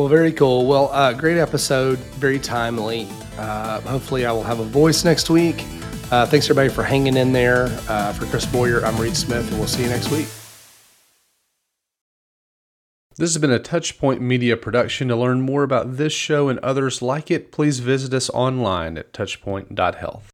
Well, 0.00 0.08
very 0.08 0.32
cool. 0.32 0.64
Well, 0.64 0.88
uh, 0.92 1.12
great 1.12 1.36
episode, 1.36 1.98
very 1.98 2.38
timely. 2.38 3.06
Uh, 3.36 3.82
hopefully, 3.82 4.24
I 4.24 4.32
will 4.32 4.42
have 4.42 4.58
a 4.58 4.64
voice 4.64 5.04
next 5.04 5.28
week. 5.28 5.62
Uh, 6.10 6.24
thanks 6.24 6.46
everybody 6.46 6.70
for 6.70 6.82
hanging 6.82 7.18
in 7.18 7.34
there. 7.34 7.66
Uh, 7.86 8.14
for 8.14 8.24
Chris 8.24 8.46
Boyer, 8.46 8.82
I'm 8.82 8.96
Reed 8.96 9.14
Smith, 9.14 9.46
and 9.50 9.58
we'll 9.58 9.68
see 9.68 9.82
you 9.82 9.90
next 9.90 10.10
week. 10.10 10.24
This 13.16 13.34
has 13.34 13.36
been 13.36 13.52
a 13.52 13.60
Touchpoint 13.60 14.20
Media 14.20 14.56
production. 14.56 15.08
To 15.08 15.16
learn 15.16 15.42
more 15.42 15.64
about 15.64 15.98
this 15.98 16.14
show 16.14 16.48
and 16.48 16.58
others 16.60 17.02
like 17.02 17.30
it, 17.30 17.52
please 17.52 17.80
visit 17.80 18.14
us 18.14 18.30
online 18.30 18.96
at 18.96 19.12
touchpoint.health. 19.12 20.29